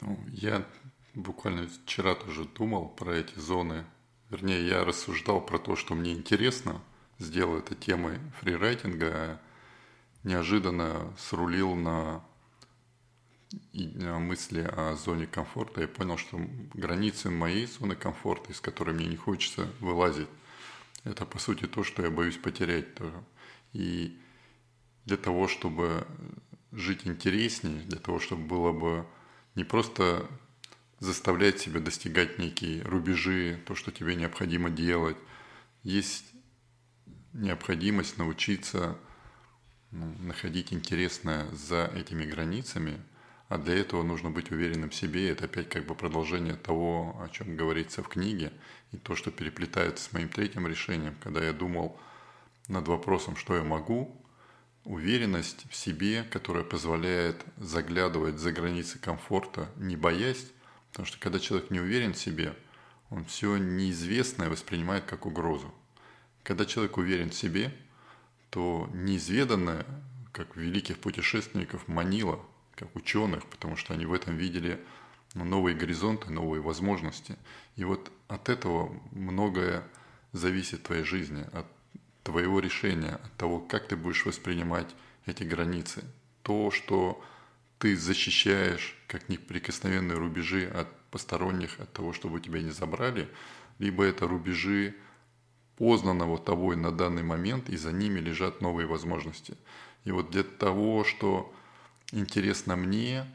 Ну, 0.00 0.18
я 0.28 0.66
буквально 1.14 1.68
вчера 1.68 2.14
тоже 2.14 2.44
думал 2.44 2.88
про 2.88 3.14
эти 3.14 3.38
зоны 3.38 3.84
Вернее, 4.30 4.66
я 4.66 4.84
рассуждал 4.84 5.40
про 5.40 5.58
то, 5.58 5.76
что 5.76 5.94
мне 5.94 6.12
интересно, 6.12 6.80
сделал 7.18 7.58
это 7.58 7.76
темой 7.76 8.18
фрирайтинга, 8.40 9.10
а 9.12 9.40
неожиданно 10.24 11.14
срулил 11.18 11.76
на 11.76 12.24
мысли 13.72 14.62
о 14.62 14.96
зоне 14.96 15.28
комфорта 15.28 15.82
и 15.82 15.86
понял, 15.86 16.16
что 16.16 16.40
границы 16.72 17.30
моей 17.30 17.66
зоны 17.66 17.94
комфорта, 17.94 18.50
из 18.50 18.60
которой 18.60 18.92
мне 18.92 19.06
не 19.06 19.16
хочется 19.16 19.68
вылазить, 19.78 20.28
это 21.04 21.26
по 21.26 21.38
сути 21.38 21.66
то, 21.66 21.84
что 21.84 22.02
я 22.02 22.10
боюсь 22.10 22.36
потерять. 22.36 22.86
И 23.72 24.18
для 25.04 25.16
того, 25.16 25.48
чтобы 25.48 26.06
жить 26.72 27.06
интереснее, 27.06 27.82
для 27.82 27.98
того, 27.98 28.18
чтобы 28.18 28.42
было 28.42 28.72
бы 28.72 29.06
не 29.54 29.64
просто 29.64 30.28
заставлять 31.00 31.60
себя 31.60 31.80
достигать 31.80 32.38
некие 32.38 32.82
рубежи, 32.82 33.60
то, 33.66 33.74
что 33.74 33.92
тебе 33.92 34.14
необходимо 34.14 34.70
делать. 34.70 35.16
Есть 35.82 36.24
необходимость 37.32 38.16
научиться 38.16 38.96
ну, 39.90 40.12
находить 40.20 40.72
интересное 40.72 41.46
за 41.52 41.90
этими 41.94 42.24
границами, 42.24 43.00
а 43.48 43.58
для 43.58 43.74
этого 43.74 44.02
нужно 44.02 44.30
быть 44.30 44.50
уверенным 44.50 44.90
в 44.90 44.94
себе. 44.94 45.30
Это 45.30 45.44
опять 45.44 45.68
как 45.68 45.86
бы 45.86 45.94
продолжение 45.94 46.54
того, 46.54 47.16
о 47.20 47.28
чем 47.28 47.56
говорится 47.56 48.02
в 48.02 48.08
книге, 48.08 48.52
и 48.92 48.96
то, 48.96 49.14
что 49.14 49.30
переплетается 49.30 50.04
с 50.04 50.12
моим 50.12 50.28
третьим 50.28 50.66
решением, 50.66 51.16
когда 51.22 51.44
я 51.44 51.52
думал 51.52 52.00
над 52.68 52.88
вопросом, 52.88 53.36
что 53.36 53.54
я 53.56 53.62
могу, 53.62 54.23
уверенность 54.84 55.66
в 55.70 55.76
себе, 55.76 56.24
которая 56.24 56.64
позволяет 56.64 57.44
заглядывать 57.56 58.38
за 58.38 58.52
границы 58.52 58.98
комфорта, 58.98 59.70
не 59.76 59.96
боясь, 59.96 60.50
потому 60.90 61.06
что 61.06 61.18
когда 61.18 61.38
человек 61.40 61.70
не 61.70 61.80
уверен 61.80 62.12
в 62.12 62.18
себе, 62.18 62.54
он 63.10 63.24
все 63.24 63.56
неизвестное 63.56 64.50
воспринимает 64.50 65.04
как 65.04 65.26
угрозу. 65.26 65.72
Когда 66.42 66.66
человек 66.66 66.98
уверен 66.98 67.30
в 67.30 67.34
себе, 67.34 67.74
то 68.50 68.88
неизведанное, 68.92 69.86
как 70.32 70.56
великих 70.56 70.98
путешественников, 70.98 71.88
манило, 71.88 72.40
как 72.74 72.94
ученых, 72.94 73.46
потому 73.46 73.76
что 73.76 73.94
они 73.94 74.04
в 74.04 74.12
этом 74.12 74.36
видели 74.36 74.80
ну, 75.34 75.44
новые 75.44 75.76
горизонты, 75.76 76.30
новые 76.30 76.60
возможности. 76.60 77.36
И 77.76 77.84
вот 77.84 78.12
от 78.28 78.48
этого 78.48 79.00
многое 79.12 79.84
зависит 80.32 80.80
в 80.80 80.84
твоей 80.84 81.04
жизни, 81.04 81.44
от 81.52 81.66
твоего 82.24 82.58
решения, 82.58 83.20
от 83.22 83.32
того, 83.36 83.60
как 83.60 83.86
ты 83.86 83.96
будешь 83.96 84.26
воспринимать 84.26 84.94
эти 85.26 85.44
границы. 85.44 86.02
То, 86.42 86.70
что 86.70 87.22
ты 87.78 87.96
защищаешь 87.96 88.96
как 89.06 89.28
неприкосновенные 89.28 90.16
рубежи 90.16 90.66
от 90.66 90.88
посторонних, 91.10 91.78
от 91.78 91.92
того, 91.92 92.12
чтобы 92.12 92.40
тебя 92.40 92.60
не 92.60 92.70
забрали, 92.70 93.28
либо 93.78 94.04
это 94.04 94.26
рубежи 94.26 94.96
познанного 95.76 96.38
тобой 96.38 96.76
на 96.76 96.92
данный 96.92 97.22
момент, 97.22 97.68
и 97.68 97.76
за 97.76 97.92
ними 97.92 98.20
лежат 98.20 98.60
новые 98.60 98.86
возможности. 98.86 99.56
И 100.04 100.12
вот 100.12 100.30
для 100.30 100.44
того, 100.44 101.04
что 101.04 101.52
интересно 102.12 102.76
мне, 102.76 103.26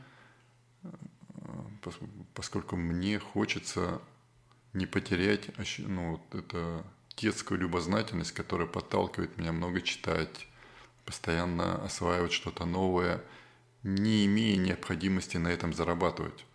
поскольку 2.34 2.76
мне 2.76 3.20
хочется 3.20 4.02
не 4.74 4.86
потерять 4.86 5.50
ну, 5.80 6.12
вот 6.12 6.36
это 6.36 6.86
детскую 7.20 7.59
любознательность, 7.59 8.32
которая 8.32 8.67
подталкивает 8.67 9.38
меня 9.38 9.51
много 9.51 9.82
читать, 9.82 10.47
постоянно 11.05 11.84
осваивать 11.84 12.32
что-то 12.32 12.65
новое, 12.65 13.22
не 13.84 14.26
имея 14.26 14.57
необходимости 14.57 15.38
на 15.38 15.49
этом 15.49 15.74
зарабатывать. 15.74 16.45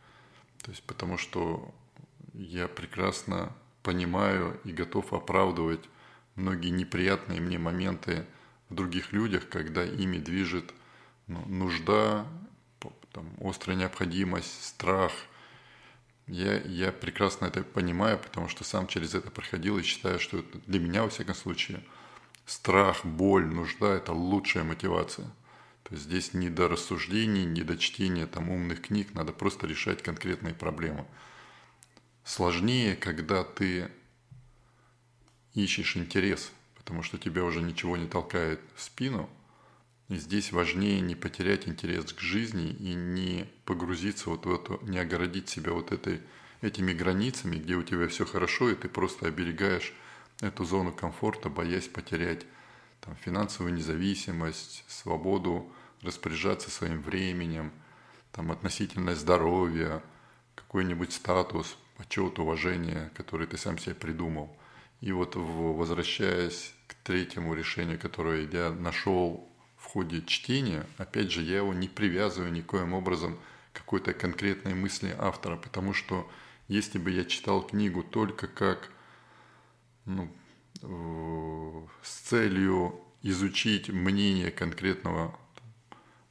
То 0.63 0.71
есть 0.71 0.83
потому 0.85 1.19
что 1.19 1.75
я 2.33 2.69
прекрасно 2.69 3.53
понимаю 3.83 4.59
и 4.65 4.73
готов 4.73 5.13
оправдывать 5.13 5.85
многие 6.35 6.71
неприятные 6.71 7.41
мне 7.41 7.59
моменты 7.59 8.27
в 8.69 8.75
других 8.75 9.13
людях, 9.13 9.49
когда 9.49 9.85
ими 9.85 10.19
движет 10.19 10.73
ну, 11.27 11.45
нужда, 11.47 12.27
там, 13.13 13.31
острая 13.41 13.77
необходимость, 13.77 14.65
страх. 14.65 15.13
Я, 16.27 16.61
я 16.63 16.91
прекрасно 16.93 17.47
это 17.47 17.63
понимаю, 17.63 18.19
потому 18.19 18.49
что 18.49 18.65
сам 18.65 18.87
через 18.87 19.15
это 19.15 19.31
проходил 19.31 19.79
и 19.79 19.83
считаю, 19.83 20.19
что 20.19 20.45
для 20.67 20.81
меня, 20.81 21.03
во 21.03 21.11
всяком 21.11 21.35
случае, 21.35 21.85
страх, 22.47 23.05
боль, 23.05 23.47
нужда– 23.47 23.95
это 23.95 24.13
лучшая 24.13 24.65
мотивация. 24.65 25.27
То 25.83 25.95
есть 25.95 26.05
здесь 26.05 26.33
не 26.33 26.49
до 26.49 26.69
рассуждений, 26.69 27.45
не 27.45 27.63
до 27.63 27.77
чтения 27.77 28.27
там, 28.27 28.49
умных 28.49 28.83
книг, 28.83 29.13
надо 29.15 29.33
просто 29.33 29.67
решать 29.67 30.03
конкретные 30.03 30.55
проблемы– 30.55 31.07
Сложнее, 32.25 32.97
когда 32.97 33.45
ты 33.45 33.91
ищешь 35.53 35.95
интерес, 35.95 36.51
потому 36.75 37.03
что 37.03 37.19
тебя 37.19 37.45
уже 37.45 37.61
ничего 37.61 37.99
не 37.99 38.07
толкает 38.07 38.61
в 38.75 38.83
спину. 38.83 39.29
И 40.09 40.17
здесь 40.17 40.53
важнее 40.53 41.01
не 41.01 41.15
потерять 41.15 41.67
интерес 41.67 42.13
к 42.13 42.21
жизни 42.21 42.71
и 42.71 42.95
не 42.95 43.47
погрузиться 43.65 44.29
вот 44.29 44.45
в 44.45 44.55
эту, 44.55 44.79
не 44.83 44.99
огородить 44.99 45.49
себя 45.49 45.73
вот 45.73 45.93
этой, 45.93 46.21
этими 46.61 46.93
границами, 46.93 47.57
где 47.57 47.75
у 47.75 47.83
тебя 47.83 48.09
все 48.09 48.27
хорошо, 48.27 48.71
и 48.71 48.75
ты 48.75 48.89
просто 48.89 49.27
оберегаешь 49.27 49.95
эту 50.41 50.65
зону 50.65 50.93
комфорта, 50.93 51.49
боясь 51.49 51.89
потерять 51.89 52.45
там, 53.01 53.17
финансовую 53.17 53.75
независимость, 53.75 54.85
свободу 54.89 55.73
распоряжаться 56.03 56.71
своим 56.71 57.01
временем, 57.01 57.73
там, 58.33 58.53
относительное 58.53 59.15
здоровье, 59.15 60.03
какой-нибудь 60.55 61.13
статус, 61.13 61.79
почет, 61.97 62.39
уважение, 62.39 63.11
который 63.15 63.47
ты 63.47 63.57
сам 63.57 63.79
себе 63.79 63.95
придумал. 63.95 64.55
И 65.01 65.13
вот 65.13 65.35
возвращаясь 65.37 66.75
к 66.89 66.95
третьему 66.95 67.55
решению, 67.55 67.99
которое 67.99 68.47
я 68.47 68.71
нашел 68.71 69.49
ходе 69.95 70.23
чтения, 70.23 70.85
опять 70.99 71.31
же, 71.31 71.41
я 71.41 71.59
его 71.59 71.73
не 71.73 71.87
привязываю 71.87 72.53
никоим 72.53 72.95
образом 72.95 73.39
к 73.73 73.77
какой-то 73.77 74.13
конкретной 74.13 74.75
мысли 74.75 75.15
автора, 75.17 75.57
потому 75.57 75.93
что 75.95 76.29
если 76.67 76.99
бы 76.99 77.13
я 77.13 77.25
читал 77.25 77.63
книгу 77.63 78.03
только 78.03 78.49
как 78.49 78.91
ну, 80.05 80.29
с 82.03 82.13
целью 82.25 83.01
изучить 83.23 83.89
мнение 83.89 84.51
конкретного 84.51 85.39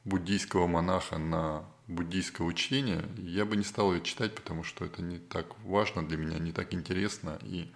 буддийского 0.04 0.66
монаха 0.66 1.16
на 1.16 1.64
буддийское 1.86 2.46
учение, 2.46 3.02
я 3.16 3.46
бы 3.46 3.56
не 3.56 3.64
стал 3.64 3.94
ее 3.94 4.02
читать, 4.02 4.34
потому 4.34 4.62
что 4.62 4.84
это 4.84 5.00
не 5.00 5.16
так 5.16 5.46
важно 5.60 6.06
для 6.06 6.18
меня, 6.18 6.38
не 6.38 6.52
так 6.52 6.74
интересно. 6.74 7.38
И 7.40 7.72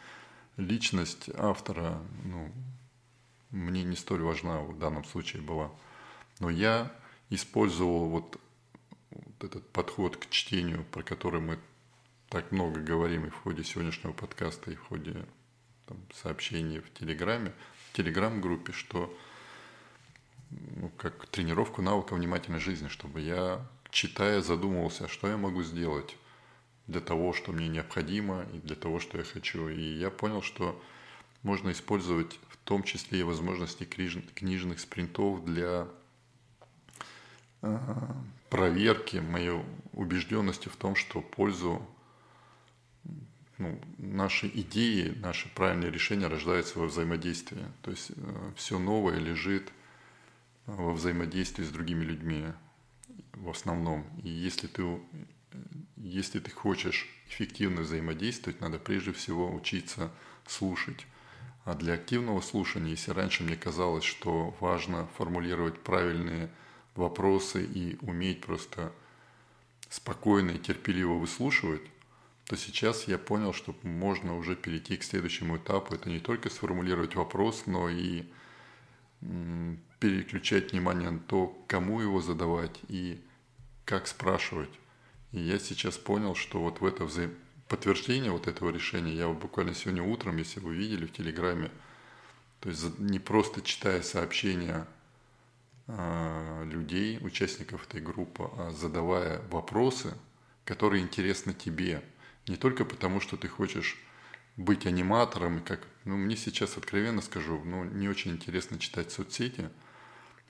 личность 0.59 1.31
автора, 1.35 2.03
ну, 2.25 2.53
мне 3.51 3.83
не 3.85 3.97
столь 3.97 4.23
важна 4.23 4.61
в 4.61 4.79
данном 4.79 5.05
случае 5.05 5.43
была. 5.43 5.71
Но 6.41 6.51
я 6.51 6.93
использовал 7.31 8.09
вот, 8.09 8.41
вот 9.11 9.45
этот 9.45 9.69
подход 9.71 10.17
к 10.17 10.29
чтению, 10.31 10.85
про 10.85 11.03
который 11.03 11.41
мы 11.41 11.59
так 12.29 12.53
много 12.53 12.81
говорим 12.81 13.27
и 13.27 13.31
в 13.31 13.37
ходе 13.37 13.65
сегодняшнего 13.65 14.13
подкаста, 14.13 14.71
и 14.71 14.77
в 14.77 14.83
ходе 14.83 15.25
там, 15.87 15.99
сообщений 16.15 16.81
в 16.81 16.93
Телеграме, 16.93 17.53
в 17.91 17.97
Телеграм-группе, 17.97 18.73
что 18.73 19.13
ну, 20.51 20.91
как 20.97 21.27
тренировку 21.27 21.83
навыка 21.83 22.15
внимательной 22.15 22.61
жизни, 22.61 22.89
чтобы 22.89 23.21
я 23.21 23.67
читая, 23.91 24.41
задумывался, 24.43 25.09
что 25.09 25.29
я 25.29 25.37
могу 25.37 25.63
сделать 25.63 26.17
для 26.87 27.01
того, 27.01 27.33
что 27.33 27.53
мне 27.53 27.69
необходимо 27.69 28.47
и 28.53 28.59
для 28.59 28.77
того, 28.77 29.01
что 29.01 29.19
я 29.19 29.25
хочу. 29.25 29.69
И 29.69 29.81
я 29.81 30.11
понял, 30.11 30.43
что 30.43 30.81
можно 31.43 31.71
использовать 31.71 32.39
том 32.69 32.83
числе 32.83 33.21
и 33.21 33.23
возможности 33.23 33.85
книжных 33.85 34.79
спринтов 34.79 35.43
для 35.43 35.89
а, 37.63 38.23
проверки 38.51 39.17
моей 39.17 39.65
убежденности 39.93 40.69
в 40.69 40.77
том, 40.77 40.95
что 40.95 41.23
пользу 41.23 41.81
ну, 43.57 43.81
наши 43.97 44.49
идеи, 44.49 45.15
наши 45.17 45.49
правильные 45.55 45.91
решения 45.91 46.27
рождаются 46.27 46.79
во 46.79 46.89
взаимодействии. 46.89 47.65
То 47.81 47.91
есть 47.91 48.13
э, 48.15 48.53
все 48.55 48.79
новое 48.79 49.19
лежит 49.19 49.73
во 50.67 50.93
взаимодействии 50.93 51.65
с 51.65 51.71
другими 51.71 52.05
людьми 52.05 52.45
в 53.33 53.49
основном. 53.49 54.05
И 54.23 54.29
если 54.29 54.67
ты, 54.67 55.01
если 55.97 56.39
ты 56.39 56.51
хочешь 56.51 57.09
эффективно 57.31 57.81
взаимодействовать, 57.81 58.61
надо 58.61 58.79
прежде 58.79 59.13
всего 59.13 59.51
учиться 59.55 60.13
слушать. 60.47 61.07
А 61.69 61.75
для 61.75 61.93
активного 61.93 62.41
слушания, 62.41 62.93
если 62.93 63.11
раньше 63.11 63.45
мне 63.45 63.55
казалось, 63.55 64.03
что 64.03 64.57
важно 64.59 65.07
формулировать 65.19 65.79
правильные 65.79 66.49
вопросы 66.95 67.63
и 67.63 67.99
уметь 68.01 68.41
просто 68.41 68.91
спокойно 69.91 70.53
и 70.53 70.59
терпеливо 70.59 71.19
выслушивать, 71.19 71.83
то 72.47 72.57
сейчас 72.57 73.07
я 73.07 73.19
понял, 73.19 73.53
что 73.53 73.75
можно 73.83 74.35
уже 74.39 74.57
перейти 74.57 74.97
к 74.97 75.05
следующему 75.05 75.59
этапу. 75.59 75.95
Это 75.95 76.09
не 76.09 76.21
только 76.21 76.49
сформулировать 76.49 77.17
вопрос, 77.17 77.65
но 77.67 77.91
и 77.91 78.25
переключать 80.01 80.73
внимание 80.73 81.11
на 81.11 81.19
то, 81.19 81.55
кому 81.67 82.01
его 82.01 82.23
задавать 82.23 82.81
и 82.89 83.21
как 83.85 84.07
спрашивать. 84.07 84.71
И 85.33 85.41
я 85.41 85.59
сейчас 85.59 85.99
понял, 85.99 86.35
что 86.35 86.63
вот 86.63 86.81
в 86.81 86.87
это 86.87 87.05
взаим... 87.05 87.35
подтверждение 87.69 88.33
вот 88.33 88.49
этого 88.49 88.71
решения, 88.71 89.15
я 89.15 89.29
вот 89.29 89.39
буквально 89.39 89.75
сегодня 89.75 90.03
утром, 90.03 90.39
если 90.39 90.61
вы 90.61 90.75
видели 90.75 91.07
в 91.07 91.13
Телеграме, 91.13 91.71
то 92.61 92.71
есть 92.71 92.99
не 92.99 93.19
просто 93.19 93.63
читая 93.63 94.03
сообщения 94.03 94.87
э, 95.87 96.65
людей, 96.65 97.19
участников 97.21 97.87
этой 97.87 98.01
группы, 98.01 98.51
а 98.57 98.71
задавая 98.71 99.43
вопросы, 99.51 100.15
которые 100.65 101.03
интересны 101.03 101.53
тебе. 101.53 102.03
Не 102.47 102.57
только 102.57 102.85
потому, 102.85 103.21
что 103.21 103.37
ты 103.37 103.49
хочешь 103.49 103.97
быть 104.57 104.87
аниматором, 104.87 105.63
как, 105.63 105.87
ну, 106.05 106.17
мне 106.17 106.37
сейчас 106.37 106.77
откровенно 106.77 107.23
скажу, 107.23 107.63
ну, 107.65 107.85
не 107.85 108.09
очень 108.09 108.33
интересно 108.33 108.79
читать 108.79 109.13
соцсети, 109.13 109.71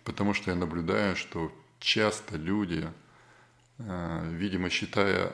потому 0.04 0.32
что 0.32 0.50
я 0.50 0.56
наблюдаю, 0.56 1.14
что 1.14 1.52
часто 1.78 2.36
люди, 2.36 2.90
видимо, 3.78 4.70
считая 4.70 5.32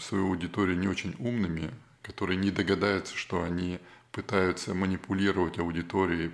свою 0.00 0.28
аудиторию 0.28 0.78
не 0.78 0.88
очень 0.88 1.14
умными, 1.18 1.70
которые 2.02 2.36
не 2.36 2.50
догадаются, 2.50 3.16
что 3.16 3.42
они 3.42 3.80
пытаются 4.12 4.74
манипулировать 4.74 5.58
аудиторией 5.58 6.30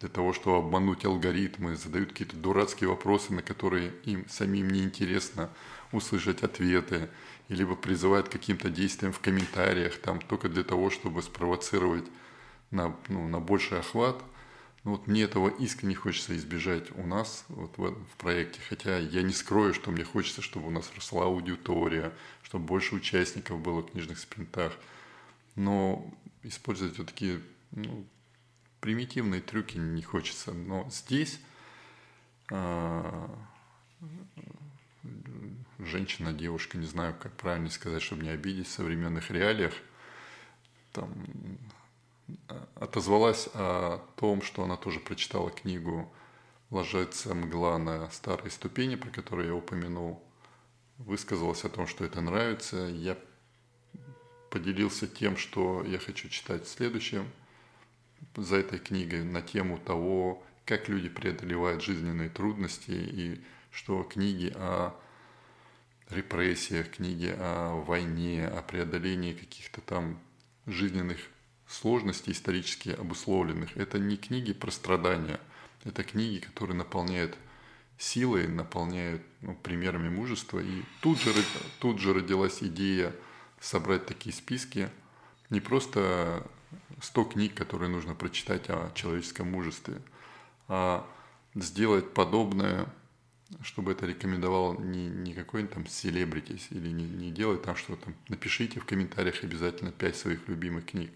для 0.00 0.08
того, 0.08 0.32
чтобы 0.32 0.58
обмануть 0.58 1.04
алгоритмы, 1.04 1.76
задают 1.76 2.10
какие-то 2.10 2.36
дурацкие 2.36 2.90
вопросы, 2.90 3.32
на 3.32 3.40
которые 3.40 3.92
им 4.04 4.28
самим 4.28 4.68
не 4.68 4.82
интересно 4.82 5.48
услышать 5.92 6.42
ответы, 6.42 7.08
либо 7.48 7.76
призывают 7.76 8.28
к 8.28 8.32
каким-то 8.32 8.68
действиям 8.68 9.12
в 9.12 9.20
комментариях, 9.20 9.96
там 9.98 10.20
только 10.20 10.48
для 10.48 10.64
того, 10.64 10.90
чтобы 10.90 11.22
спровоцировать 11.22 12.04
на, 12.70 12.96
ну, 13.08 13.28
на 13.28 13.40
больший 13.40 13.78
охват. 13.78 14.22
Ну, 14.84 14.92
вот 14.92 15.06
мне 15.06 15.22
этого 15.22 15.48
искренне 15.48 15.94
хочется 15.94 16.36
избежать 16.36 16.90
у 16.96 17.06
нас 17.06 17.44
вот 17.48 17.78
в, 17.78 17.94
в 17.94 18.16
проекте. 18.16 18.60
Хотя 18.68 18.98
я 18.98 19.22
не 19.22 19.32
скрою, 19.32 19.74
что 19.74 19.92
мне 19.92 20.02
хочется, 20.02 20.42
чтобы 20.42 20.66
у 20.66 20.70
нас 20.70 20.90
росла 20.96 21.24
аудитория, 21.24 22.12
чтобы 22.42 22.64
больше 22.64 22.96
участников 22.96 23.60
было 23.60 23.82
в 23.82 23.90
книжных 23.92 24.18
спринтах. 24.18 24.76
Но 25.54 26.12
использовать 26.42 26.98
вот 26.98 27.08
такие 27.08 27.40
ну, 27.70 28.04
примитивные 28.80 29.40
трюки 29.40 29.78
не 29.78 30.02
хочется. 30.02 30.52
Но 30.52 30.88
здесь 30.90 31.38
э, 32.50 33.28
женщина, 35.78 36.32
девушка, 36.32 36.76
не 36.76 36.86
знаю, 36.86 37.14
как 37.20 37.32
правильно 37.36 37.70
сказать, 37.70 38.02
чтобы 38.02 38.24
не 38.24 38.30
обидеть 38.30 38.66
в 38.66 38.72
современных 38.72 39.30
реалиях, 39.30 39.74
там, 40.92 41.12
отозвалась 42.74 43.48
о 43.54 43.98
том, 44.16 44.42
что 44.42 44.64
она 44.64 44.76
тоже 44.76 45.00
прочитала 45.00 45.50
книгу 45.50 46.12
«Ложится 46.70 47.34
мгла 47.34 47.78
на 47.78 48.10
старые 48.10 48.50
ступени», 48.50 48.96
про 48.96 49.10
которую 49.10 49.48
я 49.48 49.54
упомянул, 49.54 50.22
высказалась 50.98 51.64
о 51.64 51.68
том, 51.68 51.86
что 51.86 52.04
это 52.04 52.20
нравится. 52.20 52.76
Я 52.86 53.18
поделился 54.50 55.06
тем, 55.06 55.36
что 55.36 55.82
я 55.84 55.98
хочу 55.98 56.28
читать 56.28 56.64
в 56.64 56.68
следующем 56.68 57.30
за 58.36 58.56
этой 58.56 58.78
книгой 58.78 59.24
на 59.24 59.42
тему 59.42 59.78
того, 59.78 60.42
как 60.64 60.88
люди 60.88 61.08
преодолевают 61.08 61.82
жизненные 61.82 62.28
трудности 62.28 62.90
и 62.90 63.42
что 63.70 64.02
книги 64.02 64.52
о 64.54 64.94
репрессиях, 66.10 66.90
книги 66.90 67.34
о 67.36 67.82
войне, 67.82 68.46
о 68.46 68.62
преодолении 68.62 69.32
каких-то 69.32 69.80
там 69.80 70.20
жизненных 70.66 71.18
сложностей 71.72 72.32
исторически 72.32 72.90
обусловленных. 72.90 73.76
Это 73.76 73.98
не 73.98 74.16
книги 74.16 74.52
про 74.52 74.70
страдания, 74.70 75.40
это 75.84 76.04
книги, 76.04 76.38
которые 76.38 76.76
наполняют 76.76 77.36
силой, 77.98 78.48
наполняют 78.48 79.22
ну, 79.40 79.54
примерами 79.54 80.08
мужества. 80.08 80.58
И 80.58 80.82
тут 81.00 81.20
же, 81.20 81.32
тут 81.78 81.98
же 81.98 82.12
родилась 82.12 82.62
идея 82.62 83.14
собрать 83.60 84.06
такие 84.06 84.34
списки, 84.34 84.90
не 85.50 85.60
просто 85.60 86.46
100 87.00 87.24
книг, 87.24 87.54
которые 87.54 87.88
нужно 87.88 88.14
прочитать 88.14 88.68
о 88.68 88.90
человеческом 88.94 89.50
мужестве, 89.50 90.00
а 90.68 91.06
сделать 91.54 92.12
подобное, 92.12 92.86
чтобы 93.62 93.92
это 93.92 94.06
рекомендовал 94.06 94.78
не, 94.78 95.06
не 95.06 95.34
какой-нибудь 95.34 95.74
там 95.74 95.86
селебритис 95.86 96.68
или 96.70 96.88
не, 96.88 97.04
не 97.04 97.30
делать 97.30 97.62
там 97.62 97.76
что 97.76 97.96
там, 97.96 98.14
напишите 98.28 98.80
в 98.80 98.86
комментариях 98.86 99.44
обязательно 99.44 99.92
5 99.92 100.16
своих 100.16 100.48
любимых 100.48 100.86
книг, 100.86 101.10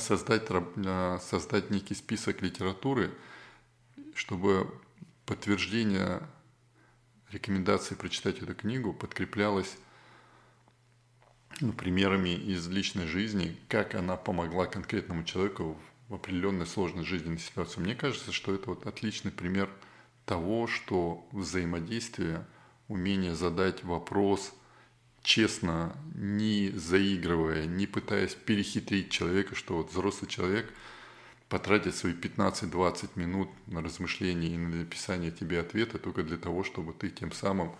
создать, 0.00 0.44
а 0.50 1.18
создать 1.18 1.70
некий 1.70 1.94
список 1.94 2.42
литературы, 2.42 3.12
чтобы 4.14 4.72
подтверждение 5.26 6.22
рекомендации 7.30 7.94
прочитать 7.94 8.42
эту 8.42 8.54
книгу 8.54 8.92
подкреплялось 8.92 9.76
ну, 11.60 11.72
примерами 11.72 12.30
из 12.30 12.68
личной 12.68 13.06
жизни, 13.06 13.56
как 13.68 13.94
она 13.94 14.16
помогла 14.16 14.66
конкретному 14.66 15.24
человеку 15.24 15.78
в 16.08 16.14
определенной 16.14 16.66
сложной 16.66 17.04
жизненной 17.04 17.38
ситуации. 17.38 17.80
Мне 17.80 17.94
кажется, 17.94 18.32
что 18.32 18.54
это 18.54 18.70
вот 18.70 18.86
отличный 18.86 19.30
пример 19.30 19.70
того, 20.24 20.66
что 20.66 21.26
взаимодействие, 21.32 22.46
умение 22.88 23.34
задать 23.34 23.84
вопрос 23.84 24.52
честно, 25.22 25.96
не 26.14 26.70
заигрывая, 26.70 27.66
не 27.66 27.86
пытаясь 27.86 28.34
перехитрить 28.34 29.10
человека, 29.10 29.54
что 29.54 29.76
вот 29.76 29.90
взрослый 29.90 30.30
человек 30.30 30.72
потратит 31.48 31.94
свои 31.94 32.14
15-20 32.14 33.10
минут 33.16 33.50
на 33.66 33.82
размышление 33.82 34.54
и 34.54 34.58
на 34.58 34.76
написание 34.76 35.30
тебе 35.30 35.60
ответа 35.60 35.98
только 35.98 36.22
для 36.22 36.38
того, 36.38 36.64
чтобы 36.64 36.92
ты 36.92 37.10
тем 37.10 37.30
самым 37.32 37.72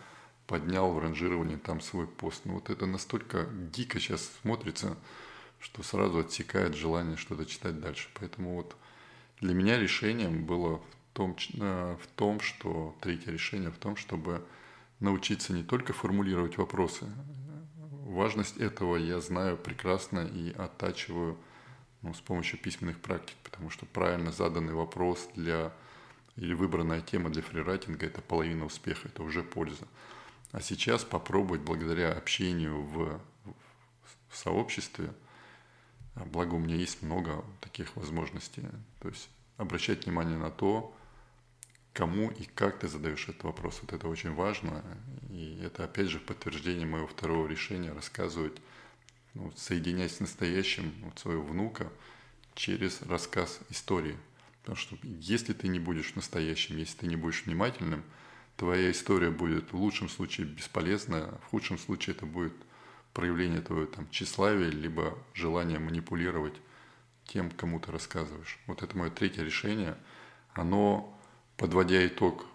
поднял 0.46 0.92
в 0.92 0.98
ранжировании 0.98 1.56
там 1.56 1.80
свой 1.80 2.06
пост. 2.06 2.42
Ну 2.44 2.54
вот 2.54 2.68
это 2.68 2.86
настолько 2.86 3.46
дико 3.50 3.98
сейчас 3.98 4.30
смотрится, 4.42 4.96
что 5.58 5.82
сразу 5.82 6.18
отсекает 6.18 6.74
желание 6.74 7.16
что-то 7.16 7.46
читать 7.46 7.80
дальше. 7.80 8.08
Поэтому 8.20 8.56
вот 8.56 8.76
для 9.40 9.54
меня 9.54 9.78
решением 9.78 10.44
было 10.44 10.78
в 10.78 11.14
том, 11.14 11.36
э, 11.54 11.96
в 12.00 12.06
том, 12.16 12.40
что 12.40 12.94
третье 13.00 13.32
решение 13.32 13.70
в 13.70 13.78
том, 13.78 13.96
чтобы 13.96 14.44
научиться 15.02 15.52
не 15.52 15.62
только 15.62 15.92
формулировать 15.92 16.56
вопросы. 16.56 17.06
Важность 18.04 18.56
этого 18.58 18.96
я 18.96 19.20
знаю 19.20 19.56
прекрасно 19.56 20.20
и 20.20 20.52
оттачиваю 20.52 21.38
ну, 22.02 22.14
с 22.14 22.20
помощью 22.20 22.58
письменных 22.58 23.00
практик, 23.00 23.36
потому 23.42 23.70
что 23.70 23.86
правильно 23.86 24.32
заданный 24.32 24.74
вопрос 24.74 25.28
для 25.34 25.72
или 26.36 26.54
выбранная 26.54 27.02
тема 27.02 27.28
для 27.28 27.42
фрирайтинга– 27.42 28.06
это 28.06 28.22
половина 28.22 28.64
успеха, 28.64 29.08
это 29.08 29.22
уже 29.22 29.42
польза. 29.42 29.86
А 30.50 30.60
сейчас 30.60 31.04
попробовать 31.04 31.60
благодаря 31.60 32.12
общению 32.12 32.82
в, 32.82 33.20
в 34.28 34.36
сообществе, 34.36 35.12
благо 36.14 36.54
у 36.54 36.58
меня 36.58 36.76
есть 36.76 37.02
много 37.02 37.44
таких 37.60 37.94
возможностей, 37.96 38.62
то 39.00 39.08
есть 39.08 39.28
обращать 39.58 40.06
внимание 40.06 40.38
на 40.38 40.50
то, 40.50 40.94
кому 41.92 42.30
и 42.30 42.44
как 42.44 42.78
ты 42.78 42.88
задаешь 42.88 43.28
этот 43.28 43.44
вопрос. 43.44 43.80
Вот 43.82 43.92
это 43.92 44.08
очень 44.08 44.34
важно. 44.34 44.82
И 45.30 45.60
это 45.62 45.84
опять 45.84 46.08
же 46.08 46.18
подтверждение 46.18 46.86
моего 46.86 47.06
второго 47.06 47.46
решения 47.46 47.92
рассказывать, 47.92 48.56
ну, 49.34 49.52
соединять 49.56 50.12
с 50.12 50.20
настоящим 50.20 50.92
вот, 51.02 51.18
своего 51.18 51.42
внука 51.42 51.90
через 52.54 53.02
рассказ 53.02 53.60
истории. 53.70 54.16
Потому 54.60 54.76
что 54.76 54.96
если 55.02 55.52
ты 55.52 55.68
не 55.68 55.80
будешь 55.80 56.14
настоящим, 56.14 56.76
если 56.76 56.98
ты 56.98 57.06
не 57.06 57.16
будешь 57.16 57.44
внимательным– 57.44 58.02
твоя 58.56 58.90
история 58.90 59.30
будет 59.30 59.72
в 59.72 59.76
лучшем 59.76 60.08
случае 60.08 60.46
бесполезная, 60.46 61.26
в 61.26 61.46
худшем 61.46 61.78
случае 61.78 62.14
это 62.14 62.26
будет 62.26 62.54
проявление 63.12 63.60
твоего 63.60 63.86
там 63.86 64.08
тщеславия, 64.10 64.70
либо 64.70 65.18
желание 65.34 65.78
манипулировать 65.78 66.54
тем, 67.24 67.50
кому 67.50 67.80
ты 67.80 67.90
рассказываешь. 67.92 68.58
Вот 68.66 68.82
это 68.82 68.96
мое 68.96 69.10
третье 69.10 69.42
решение. 69.42 69.96
Оно, 70.54 71.18
подводя 71.56 72.06
итог, 72.06 72.46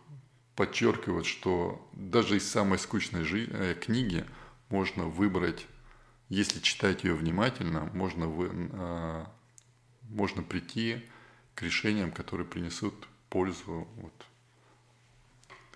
подчеркивает, 0.56 1.26
что 1.26 1.88
даже 1.94 2.38
из 2.38 2.50
самой 2.50 2.80
скучной 2.80 3.24
жи- 3.24 3.50
э, 3.50 3.76
книги 3.76 4.26
можно 4.70 5.06
выбрать, 5.06 5.68
если 6.30 6.60
читать 6.60 7.04
ее 7.04 7.14
внимательно, 7.14 7.86
можно, 7.94 8.28
вы, 8.28 8.50
э, 8.52 9.26
можно 10.10 10.44
прийти 10.44 11.06
к 11.54 11.62
решениям, 11.62 12.12
которые 12.12 12.48
принесут 12.48 13.08
пользу 13.30 13.88
вот, 13.96 14.14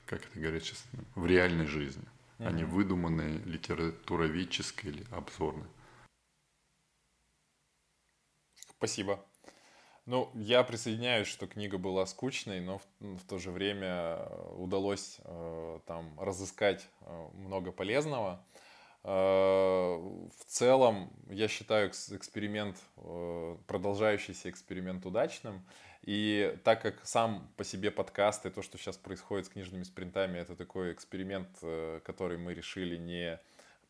как 0.06 0.26
это 0.26 0.40
говорят 0.40 0.64
сейчас, 0.64 0.84
в 1.16 1.26
реальной 1.26 1.68
жизни, 1.68 2.04
mm-hmm. 2.40 2.48
а 2.48 2.52
не 2.52 2.64
выдуманной 2.64 3.38
литературоведческой 3.44 4.90
или 4.92 5.06
обзорной. 5.12 5.68
Спасибо. 8.78 9.24
Ну, 10.12 10.30
я 10.36 10.64
присоединяюсь, 10.64 11.30
что 11.30 11.48
книга 11.48 11.78
была 11.78 12.06
скучной, 12.06 12.60
но 12.60 12.80
в, 12.80 13.16
в 13.16 13.26
то 13.30 13.38
же 13.38 13.50
время 13.50 14.18
удалось 14.58 15.22
э, 15.24 15.80
там 15.86 16.20
разыскать 16.20 16.86
э, 17.00 17.28
много 17.36 17.72
полезного. 17.72 18.44
Э, 19.06 19.08
в 19.08 20.46
целом, 20.48 21.14
я 21.30 21.48
считаю 21.48 21.92
эксперимент, 21.92 22.78
э, 22.98 23.56
продолжающийся 23.68 24.50
эксперимент 24.50 25.06
удачным. 25.06 25.66
И 26.02 26.58
так 26.66 26.82
как 26.82 27.00
сам 27.06 27.50
по 27.56 27.64
себе 27.64 27.90
подкаст 27.90 28.46
и 28.46 28.50
то, 28.50 28.62
что 28.62 28.78
сейчас 28.78 28.98
происходит 28.98 29.46
с 29.46 29.50
книжными 29.50 29.84
спринтами, 29.84 30.40
это 30.40 30.58
такой 30.58 30.92
эксперимент, 30.92 31.48
э, 31.62 32.02
который 32.04 32.38
мы 32.38 32.54
решили 32.54 32.98
не 32.98 33.40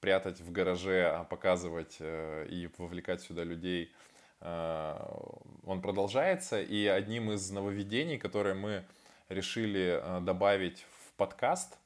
прятать 0.01 0.39
в 0.39 0.51
гараже, 0.51 1.07
а 1.07 1.24
показывать 1.24 1.97
э, 1.99 2.45
и 2.47 2.69
вовлекать 2.78 3.22
сюда 3.22 3.43
людей, 3.43 3.86
э, 3.86 4.11
он 4.41 5.81
продолжается. 5.81 6.61
И 6.61 6.85
одним 6.87 7.31
из 7.31 7.49
нововведений, 7.51 8.17
которые 8.17 8.55
мы 8.55 8.83
решили 9.29 10.03
добавить 10.21 10.85
в 11.05 11.13
подкаст, 11.13 11.77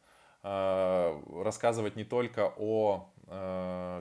рассказывать 0.42 1.96
не 1.96 2.06
только 2.06 2.54
о 2.58 3.10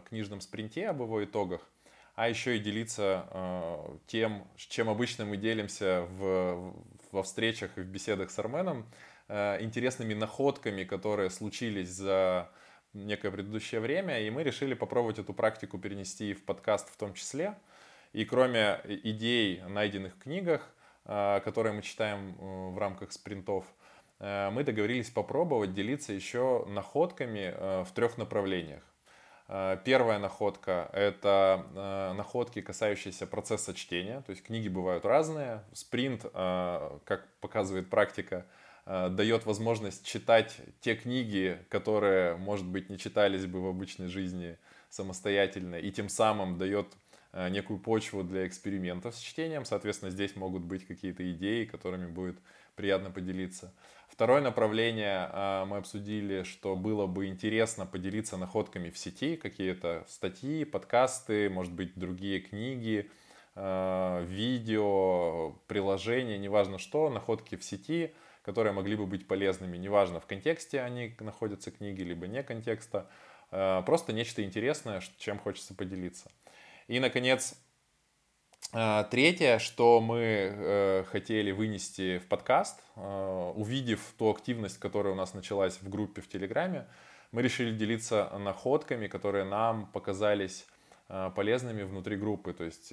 книжном 0.08 0.40
спринте, 0.40 0.88
об 0.88 1.00
его 1.00 1.24
итогах, 1.24 1.68
а 2.14 2.28
еще 2.28 2.56
и 2.56 2.60
делиться 2.60 3.26
э, 3.30 3.96
тем, 4.06 4.46
чем 4.56 4.88
обычно 4.88 5.24
мы 5.24 5.36
делимся 5.36 6.06
в, 6.10 6.72
во 7.10 7.22
встречах 7.22 7.76
и 7.76 7.80
в 7.80 7.86
беседах 7.86 8.30
с 8.30 8.38
Арменом, 8.38 8.86
э, 9.28 9.60
интересными 9.62 10.14
находками, 10.14 10.84
которые 10.84 11.30
случились 11.30 11.88
за 11.88 12.50
некое 12.92 13.32
предыдущее 13.32 13.80
время, 13.80 14.20
и 14.20 14.30
мы 14.30 14.44
решили 14.44 14.74
попробовать 14.74 15.18
эту 15.18 15.34
практику 15.34 15.78
перенести 15.78 16.34
в 16.34 16.44
подкаст 16.44 16.88
в 16.88 16.96
том 16.96 17.14
числе. 17.14 17.56
И 18.14 18.24
кроме 18.24 18.80
идей, 18.84 19.60
найденных 19.68 20.14
в 20.14 20.18
книгах, 20.18 20.74
которые 21.04 21.74
мы 21.74 21.82
читаем 21.82 22.34
в 22.72 22.78
рамках 22.78 23.12
спринтов, 23.12 23.66
мы 24.20 24.62
договорились 24.64 25.10
попробовать 25.10 25.74
делиться 25.74 26.14
еще 26.14 26.64
находками 26.66 27.82
в 27.84 27.92
трех 27.92 28.16
направлениях. 28.16 28.82
Первая 29.84 30.18
находка— 30.18 30.88
это 30.94 32.14
находки, 32.16 32.62
касающиеся 32.62 33.26
процесса 33.26 33.74
чтения. 33.74 34.22
То 34.22 34.30
есть 34.30 34.42
книги 34.42 34.68
бывают 34.68 35.04
разные. 35.04 35.62
Спринт, 35.74 36.22
как 36.22 37.28
показывает 37.40 37.90
практика, 37.90 38.46
Э, 38.86 39.08
дает 39.08 39.46
возможность 39.46 40.04
читать 40.06 40.56
те 40.80 40.94
книги, 40.94 41.58
которые, 41.70 42.36
может 42.36 42.66
быть, 42.66 42.90
не 42.90 42.98
читались 42.98 43.46
бы 43.46 43.62
в 43.62 43.66
обычной 43.66 44.08
жизни 44.08 44.58
самостоятельно, 44.90 45.76
и 45.76 45.90
тем 45.90 46.08
самым 46.08 46.58
дает 46.58 46.86
э, 46.92 46.96
некую 47.50 47.78
почву 47.78 48.22
для 48.22 48.46
экспериментов 48.46 49.14
с 49.16 49.18
чтением. 49.18 49.64
Соответственно, 49.64 50.10
здесь 50.10 50.36
могут 50.36 50.62
быть 50.62 50.86
какие-то 50.86 51.30
идеи, 51.32 51.64
которыми 51.64 52.06
будет 52.06 52.38
приятно 52.76 53.10
поделиться. 53.10 53.74
Второе 54.08 54.40
направление 54.40 55.28
э, 55.32 55.64
мы 55.66 55.78
обсудили, 55.78 56.44
что 56.44 56.76
было 56.76 57.06
бы 57.06 57.26
интересно 57.26 57.86
поделиться 57.86 58.36
находками 58.36 58.90
в 58.90 58.98
сети, 58.98 59.36
какие-то 59.36 60.04
статьи, 60.08 60.64
подкасты, 60.64 61.50
может 61.50 61.72
быть, 61.72 61.92
другие 61.96 62.40
книги, 62.40 63.10
видео, 63.56 65.52
приложения, 65.68 66.38
неважно 66.38 66.78
что, 66.78 67.08
находки 67.08 67.56
в 67.56 67.62
сети– 67.62 68.12
которые 68.44 68.72
могли 68.74 68.94
бы 68.94 69.06
быть 69.06 69.26
полезными. 69.26 69.76
Неважно, 69.76 70.20
в 70.20 70.26
контексте 70.26 70.80
они 70.82 71.16
находятся 71.20 71.70
книги, 71.70 72.02
либо 72.02 72.26
не 72.26 72.42
контекста. 72.42 73.08
Э, 73.50 73.82
просто 73.84 74.12
нечто 74.12 74.44
интересное, 74.44 75.02
чем 75.18 75.38
хочется 75.38 75.74
поделиться. 75.74 76.30
И, 76.88 77.00
наконец, 77.00 77.54
э, 78.72 79.04
Третье, 79.10 79.58
что 79.58 80.00
мы 80.00 80.18
э, 80.20 81.04
хотели 81.04 81.50
вынести 81.50 82.18
в 82.18 82.26
подкаст, 82.26 82.80
увидев 82.96 84.00
ту 84.18 84.30
активность, 84.30 84.78
которая 84.78 85.12
у 85.12 85.16
нас 85.16 85.34
началась 85.34 85.78
в 85.80 85.88
группе 85.88 86.22
в 86.22 86.28
Телеграме, 86.28 86.86
мы 87.32 87.42
решили 87.42 87.76
делиться 87.76 88.30
находками, 88.38 89.08
которые 89.08 89.44
нам 89.44 89.86
показались 89.86 90.66
полезными 91.34 91.82
внутри 91.82 92.16
группы. 92.16 92.52
То 92.52 92.64
есть 92.64 92.90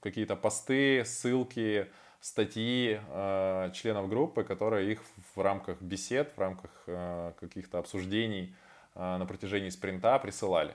какие-то 0.00 0.36
посты, 0.36 1.04
ссылки, 1.04 1.88
статьи 2.24 2.98
э, 3.06 3.70
членов 3.74 4.08
группы, 4.08 4.44
которые 4.44 4.92
их 4.92 5.02
в 5.34 5.40
рамках 5.42 5.82
бесед, 5.82 6.32
в 6.34 6.40
рамках 6.40 6.70
э, 6.86 7.32
каких-то 7.38 7.78
обсуждений 7.78 8.56
э, 8.94 9.16
на 9.18 9.26
протяжении 9.26 9.68
спринта 9.68 10.18
присылали. 10.18 10.74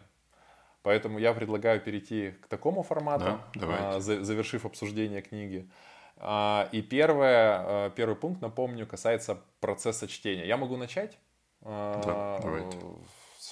Поэтому 0.82 1.20
я 1.20 1.34
предлагаю 1.34 1.82
перейти 1.82 2.32
к 2.42 2.48
такому 2.48 2.84
формату, 2.84 3.40
да, 3.56 3.98
э, 3.98 4.00
завершив 4.00 4.66
обсуждение 4.66 5.22
книги. 5.22 5.70
Э, 6.18 6.68
и 6.72 6.82
первое, 6.82 7.88
э, 7.88 7.92
первый 7.96 8.16
пункт, 8.16 8.42
напомню, 8.42 8.88
касается 8.88 9.42
процесса 9.60 10.08
чтения. 10.08 10.48
Я 10.48 10.58
могу 10.58 10.78
начать? 10.78 11.18
Э, 11.62 12.02
да, 12.06 12.40
давайте. 12.42 12.78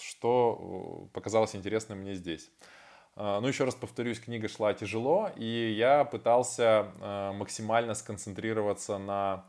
Что 0.02 1.10
показалось 1.14 1.56
интересным 1.56 2.00
мне 2.00 2.14
здесь. 2.14 2.50
А, 3.20 3.42
ну, 3.42 3.48
еще 3.48 3.64
раз 3.64 3.74
повторюсь, 3.74 4.20
книга 4.20 4.48
шла 4.48 4.74
тяжело, 4.76 5.32
и 5.36 5.74
я 5.76 6.06
пытался 6.06 6.92
а, 7.02 7.34
максимально 7.34 7.96
сконцентрироваться 7.96 9.00
на 9.00 9.46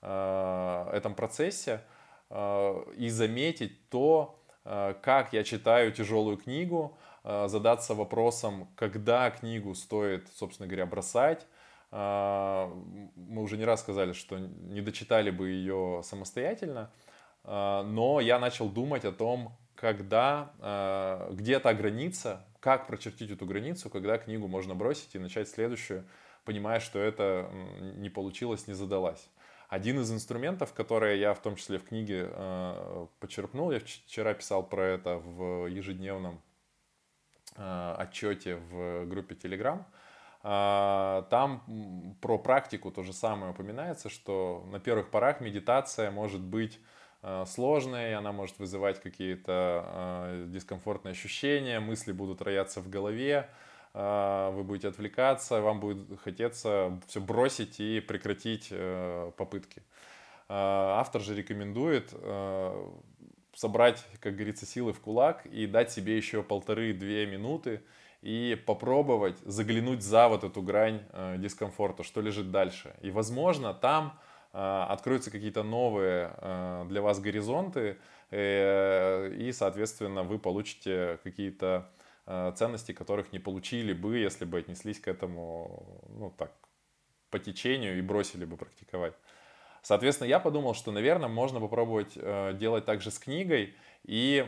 а, 0.00 0.90
этом 0.92 1.14
процессе 1.14 1.82
и 2.96 3.08
заметить 3.10 3.90
то, 3.90 4.42
как 4.64 5.34
я 5.34 5.44
читаю 5.44 5.92
тяжелую 5.92 6.38
книгу, 6.38 6.96
задаться 7.24 7.94
вопросом, 7.94 8.68
когда 8.76 9.30
книгу 9.30 9.74
стоит, 9.74 10.28
собственно 10.34 10.66
говоря, 10.66 10.86
бросать. 10.86 11.46
Мы 11.90 13.42
уже 13.42 13.56
не 13.56 13.64
раз 13.64 13.80
сказали, 13.80 14.12
что 14.12 14.38
не 14.38 14.80
дочитали 14.80 15.30
бы 15.30 15.50
ее 15.50 16.00
самостоятельно, 16.04 16.90
но 17.44 18.18
я 18.20 18.38
начал 18.38 18.68
думать 18.68 19.04
о 19.04 19.12
том, 19.12 19.56
когда 19.74 21.28
где-то 21.30 21.74
граница, 21.74 22.44
как 22.60 22.86
прочертить 22.86 23.30
эту 23.30 23.46
границу, 23.46 23.90
когда 23.90 24.18
книгу 24.18 24.48
можно 24.48 24.74
бросить 24.74 25.14
и 25.14 25.18
начать 25.18 25.48
следующую, 25.48 26.04
понимая, 26.44 26.80
что 26.80 26.98
это 26.98 27.48
не 27.98 28.08
получилось, 28.08 28.66
не 28.66 28.74
задалась. 28.74 29.28
Один 29.68 30.00
из 30.00 30.12
инструментов, 30.12 30.74
которые 30.74 31.18
я 31.18 31.32
в 31.32 31.40
том 31.40 31.56
числе 31.56 31.78
в 31.78 31.84
книге 31.84 32.28
э, 32.30 33.06
почерпнул, 33.20 33.70
я 33.70 33.80
вчера 33.80 34.34
писал 34.34 34.62
про 34.62 34.84
это 34.84 35.16
в 35.16 35.66
ежедневном 35.66 36.42
отчете 37.56 38.56
в 38.56 39.04
группе 39.06 39.34
Telegram. 39.34 39.84
Э, 40.42 41.22
там 41.30 42.16
про 42.20 42.38
практику 42.38 42.90
то 42.90 43.02
же 43.02 43.12
самое 43.12 43.52
упоминается, 43.52 44.08
что 44.08 44.66
на 44.70 44.80
первых 44.80 45.10
порах 45.10 45.40
медитация 45.40 46.10
может 46.10 46.40
быть 46.40 46.80
Э, 47.22 47.44
сложной, 47.46 48.14
она 48.14 48.32
может 48.32 48.58
вызывать 48.58 49.00
какие-то 49.00 49.84
э, 49.86 50.44
дискомфортные 50.48 51.12
ощущения, 51.12 51.78
мысли 51.78 52.10
будут 52.10 52.42
рояться 52.42 52.80
в 52.80 52.90
голове, 52.90 53.48
э, 53.94 54.50
вы 54.52 54.64
будете 54.64 54.88
отвлекаться, 54.88 55.60
вам 55.60 55.78
будет 55.78 56.20
хотеться 56.20 57.00
все 57.06 57.20
бросить 57.20 57.78
и 57.78 58.00
прекратить 58.00 58.72
попытки. 59.36 59.82
Автор 60.48 61.22
же 61.22 61.34
рекомендует 61.34 62.12
собрать, 63.54 64.04
как 64.20 64.34
говорится, 64.34 64.66
силы 64.66 64.92
в 64.92 65.00
кулак 65.00 65.46
и 65.46 65.66
дать 65.66 65.92
себе 65.92 66.16
еще 66.16 66.42
полторы-две 66.42 67.26
минуты 67.26 67.82
и 68.22 68.60
попробовать 68.66 69.38
заглянуть 69.40 70.02
за 70.02 70.28
вот 70.28 70.44
эту 70.44 70.62
грань 70.62 71.02
дискомфорта, 71.38 72.02
что 72.02 72.20
лежит 72.20 72.50
дальше. 72.50 72.94
И, 73.02 73.10
возможно, 73.10 73.74
там 73.74 74.18
Э, 74.52 74.84
откроются 74.88 75.30
какие-то 75.30 75.62
новые 75.62 76.34
э, 76.36 76.84
для 76.88 77.00
вас 77.00 77.20
горизонты, 77.20 77.98
э, 78.30 79.32
и, 79.34 79.50
соответственно, 79.52 80.22
вы 80.22 80.38
получите 80.38 81.18
какие-то 81.22 81.90
ценности, 82.54 82.92
которых 82.92 83.32
не 83.32 83.40
получили 83.40 83.92
бы, 83.92 84.16
если 84.16 84.44
бы 84.44 84.58
отнеслись 84.58 85.00
к 85.00 85.08
этому, 85.08 86.00
ну 86.08 86.32
так, 86.38 86.52
по 87.30 87.40
течению 87.40 87.98
и 87.98 88.00
бросили 88.00 88.44
бы 88.44 88.56
практиковать. 88.56 89.14
Соответственно, 89.82 90.28
я 90.28 90.38
подумал, 90.40 90.74
что, 90.74 90.92
наверное, 90.92 91.28
можно 91.28 91.60
попробовать 91.60 92.14
делать 92.58 92.84
также 92.84 93.10
с 93.10 93.18
книгой, 93.18 93.74
и 94.04 94.46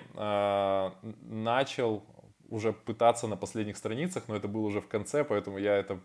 начал 1.22 2.04
уже 2.48 2.72
пытаться 2.72 3.26
на 3.26 3.36
последних 3.36 3.76
страницах, 3.76 4.24
но 4.28 4.36
это 4.36 4.48
было 4.48 4.66
уже 4.66 4.80
в 4.80 4.88
конце, 4.88 5.24
поэтому 5.24 5.58
я 5.58 5.76
это 5.76 6.00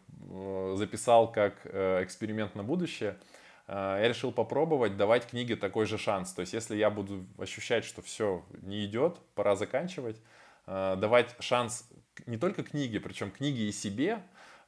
записал 0.76 1.32
как 1.32 1.66
эксперимент 1.66 2.56
на 2.56 2.64
будущее– 2.64 3.18
Э, 3.70 4.00
я 4.02 4.08
решил 4.10 4.32
попробовать 4.32 4.98
давать 4.98 5.28
книге 5.28 5.56
такой 5.56 5.86
же 5.86 5.98
шанс. 5.98 6.34
То 6.34 6.42
есть, 6.42 6.54
если 6.54 6.76
я 6.76 6.90
буду 6.90 7.26
ощущать, 7.38 7.86
что 7.86 8.02
все 8.02 8.44
не 8.64 8.86
идет, 8.86 9.20
пора 9.36 9.56
заканчивать, 9.56 10.20
э, 10.66 10.96
давать 10.98 11.36
шанс 11.40 11.88
не 12.26 12.38
только 12.38 12.64
книге, 12.64 13.00
причем 13.00 13.30
книге 13.32 13.70
и 13.70 13.72
себе, 13.72 14.12
э, 14.14 14.20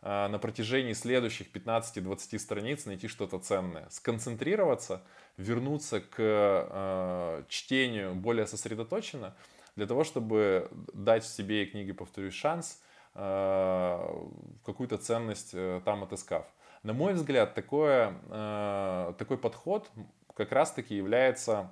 на 0.02 0.40
протяжении 0.40 0.94
следующих 0.94 1.52
15-20 1.52 2.40
страниц 2.40 2.86
найти 2.86 3.08
что-то 3.08 3.38
ценное. 3.38 3.88
Сконцентрироваться, 3.90 5.04
вернуться 5.38 6.02
к 6.02 7.46
чтению 7.50 8.16
более 8.16 8.48
сосредоточенно, 8.48 9.36
для 9.76 9.86
того, 9.86 10.04
чтобы 10.04 10.72
дать 10.94 11.24
себе 11.24 11.64
и 11.64 11.66
книге, 11.68 11.94
повторюсь, 11.94 12.34
шанс, 12.34 12.82
какую-то 13.14 14.98
ценность 14.98 15.52
там 15.86 16.04
отыскав. 16.04 16.48
На 16.84 16.94
мой 16.94 17.14
взгляд, 17.14 17.54
такое, 17.54 18.16
э, 18.30 19.14
такой 19.20 19.38
подход 19.38 19.92
как 20.36 20.52
раз-таки 20.52 20.96
является 20.96 21.72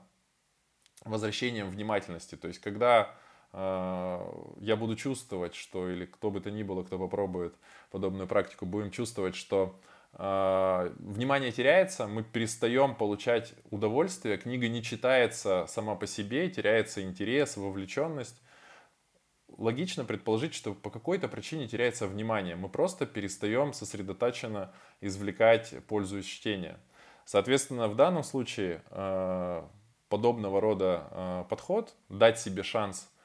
возвращением 1.04 1.70
внимательности. 1.70 2.36
То 2.36 2.48
есть, 2.48 2.60
когда 2.60 3.02
э, 3.02 3.29
я 3.52 4.76
буду 4.78 4.96
чувствовать, 4.96 5.56
что, 5.56 5.90
или 5.90 6.06
кто 6.06 6.30
бы 6.30 6.40
то 6.40 6.52
ни 6.52 6.64
было, 6.64 6.84
кто 6.84 7.00
попробует 7.00 7.56
подобную 7.90 8.28
практику, 8.28 8.66
будем 8.66 8.92
чувствовать, 8.92 9.36
что 9.36 9.80
э, 10.14 10.94
внимание 11.00 11.52
теряется, 11.52 12.06
мы 12.08 12.24
перестаем 12.24 12.94
получать 12.94 13.56
удовольствие, 13.72 14.38
книга 14.38 14.68
не 14.68 14.84
читается 14.84 15.66
сама 15.68 15.96
по 15.96 16.06
себе, 16.06 16.50
теряется 16.50 17.02
интерес, 17.02 17.58
вовлеченность 17.58 18.40
логично 19.58 20.06
предположить, 20.06 20.54
что 20.54 20.74
по 20.74 20.90
какой-то 20.90 21.28
причине 21.28 21.68
теряется 21.68 22.08
внимание. 22.08 22.56
Мы 22.56 22.70
просто 22.70 23.06
перестаем 23.06 23.74
сосредоточенно 23.74 24.72
извлекать 25.02 25.74
пользу 25.88 26.20
из 26.20 26.26
чтения. 26.26 26.80
Соответственно, 27.26 27.88
в 27.88 27.96
данном 27.96 28.24
случае 28.24 28.82
э, 28.90 29.64
подобного 30.08 30.62
рода 30.62 31.08
э, 31.12 31.46
подход, 31.50 31.94
дать 32.10 32.40
себе 32.40 32.64
шанс, 32.64 33.08
э, 33.08 33.19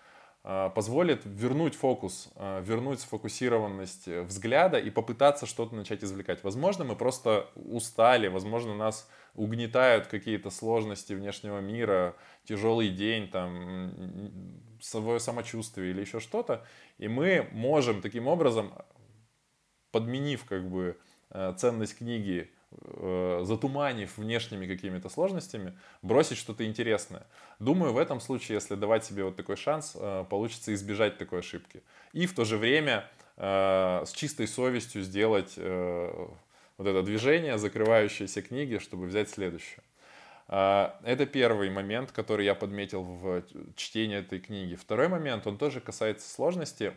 позволит 0.75 1.23
вернуть 1.25 1.75
фокус, 1.75 2.31
вернуть 2.37 3.01
сфокусированность 3.01 4.07
взгляда 4.07 4.79
и 4.79 4.91
попытаться 4.91 5.47
что-то 5.47 5.75
начать 5.75 6.05
извлекать. 6.05 6.45
Возможно, 6.45 6.85
мы 6.85 6.97
просто 6.97 7.49
устали, 7.55 8.29
возможно, 8.29 8.75
нас 8.75 9.09
угнетают 9.35 10.07
какие-то 10.07 10.51
сложности 10.51 11.15
внешнего 11.15 11.61
мира, 11.61 12.15
тяжелый 12.45 12.91
день, 12.91 13.29
там, 13.29 13.91
свое 14.81 15.19
самочувствие 15.19 15.91
или 15.91 16.03
еще 16.03 16.21
что-то. 16.21 16.65
И 16.99 17.09
мы 17.09 17.49
можем 17.53 18.03
таким 18.03 18.27
образом, 18.27 18.75
подменив 19.91 20.45
как 20.45 20.69
бы 20.69 20.99
э, 21.31 21.55
ценность 21.57 21.99
книги, 21.99 22.51
э, 22.51 22.64
затуманив 23.43 24.17
внешними 24.19 24.67
какими-то 24.67 25.09
сложностями, 25.09 25.77
бросить 26.03 26.39
что-то 26.39 26.65
интересное. 26.65 27.27
Думаю, 27.59 27.93
в 27.93 27.99
этом 27.99 28.21
случае, 28.21 28.57
если 28.57 28.75
давать 28.75 29.05
себе 29.05 29.25
вот 29.25 29.37
такой 29.37 29.57
шанс, 29.57 29.93
э, 29.95 30.25
получится 30.29 30.73
избежать 30.75 31.19
такой 31.19 31.41
ошибки. 31.41 31.83
И 32.13 32.27
в 32.27 32.35
то 32.35 32.45
же 32.45 32.57
время 32.57 33.09
с 33.37 34.13
чистой 34.15 34.47
совестью 34.47 35.03
сделать 35.03 35.57
вот 35.57 36.87
это 36.87 37.03
движение, 37.03 37.59
закрывающееся 37.59 38.43
книги, 38.43 38.79
чтобы 38.79 39.07
взять 39.07 39.29
следующую. 39.29 39.83
Это 40.47 41.27
первый 41.27 41.69
момент, 41.69 42.13
который 42.13 42.45
я 42.45 42.55
подметил 42.55 43.03
в 43.03 43.43
чтении 43.75 44.19
этой 44.19 44.39
книги. 44.39 44.77
Второй 44.77 45.09
момент, 45.09 45.49
он 45.49 45.59
тоже 45.59 45.81
касается 45.81 46.33
сложности. 46.33 46.93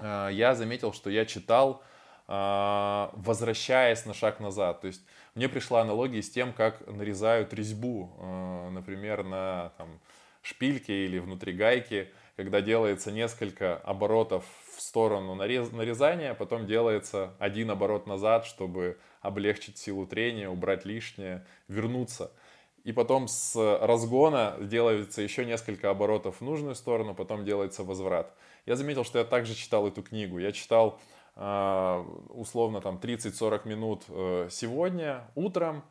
Я 0.00 0.54
заметил, 0.54 0.94
что 0.94 1.10
я 1.10 1.26
читал 1.26 1.82
возвращаясь 2.30 4.06
на 4.06 4.14
шаг 4.14 4.38
назад. 4.38 4.82
То 4.82 4.86
есть 4.86 5.02
мне 5.34 5.48
пришла 5.48 5.80
аналогия 5.80 6.22
с 6.22 6.30
тем, 6.30 6.52
как 6.52 6.86
нарезают 6.86 7.52
резьбу, 7.52 8.12
а, 8.18 8.70
например, 8.70 9.24
на 9.24 9.72
там, 9.78 10.00
шпильке 10.42 11.06
или 11.06 11.18
внутри 11.18 11.52
гайки, 11.52 12.08
когда 12.36 12.60
делается 12.60 13.10
несколько 13.10 13.76
оборотов 13.76 14.44
в 14.76 14.80
сторону 14.80 15.34
нарез, 15.34 15.72
нарезания, 15.72 16.34
потом 16.34 16.66
делается 16.66 17.34
один 17.38 17.70
оборот 17.70 18.06
назад, 18.06 18.46
чтобы 18.46 18.98
облегчить 19.20 19.76
силу 19.78 20.06
трения, 20.06 20.48
убрать 20.48 20.84
лишнее, 20.84 21.44
вернуться. 21.68 22.30
И 22.84 22.92
потом 22.92 23.28
с 23.28 23.54
разгона 23.80 24.56
делается 24.60 25.20
еще 25.20 25.44
несколько 25.44 25.90
оборотов 25.90 26.40
в 26.40 26.40
нужную 26.40 26.74
сторону, 26.74 27.14
потом 27.14 27.44
делается 27.44 27.84
возврат. 27.84 28.34
Я 28.64 28.76
заметил, 28.76 29.04
что 29.04 29.18
я 29.18 29.24
также 29.24 29.54
читал 29.54 29.86
эту 29.86 30.02
книгу. 30.02 30.38
Я 30.38 30.52
читал 30.52 30.98
а, 30.98 31.00
условно 31.40 32.82
там 32.82 32.96
30-40 32.96 33.66
минут 33.66 34.04
э, 34.08 34.48
сегодня 34.50 35.30
утром. 35.34 35.84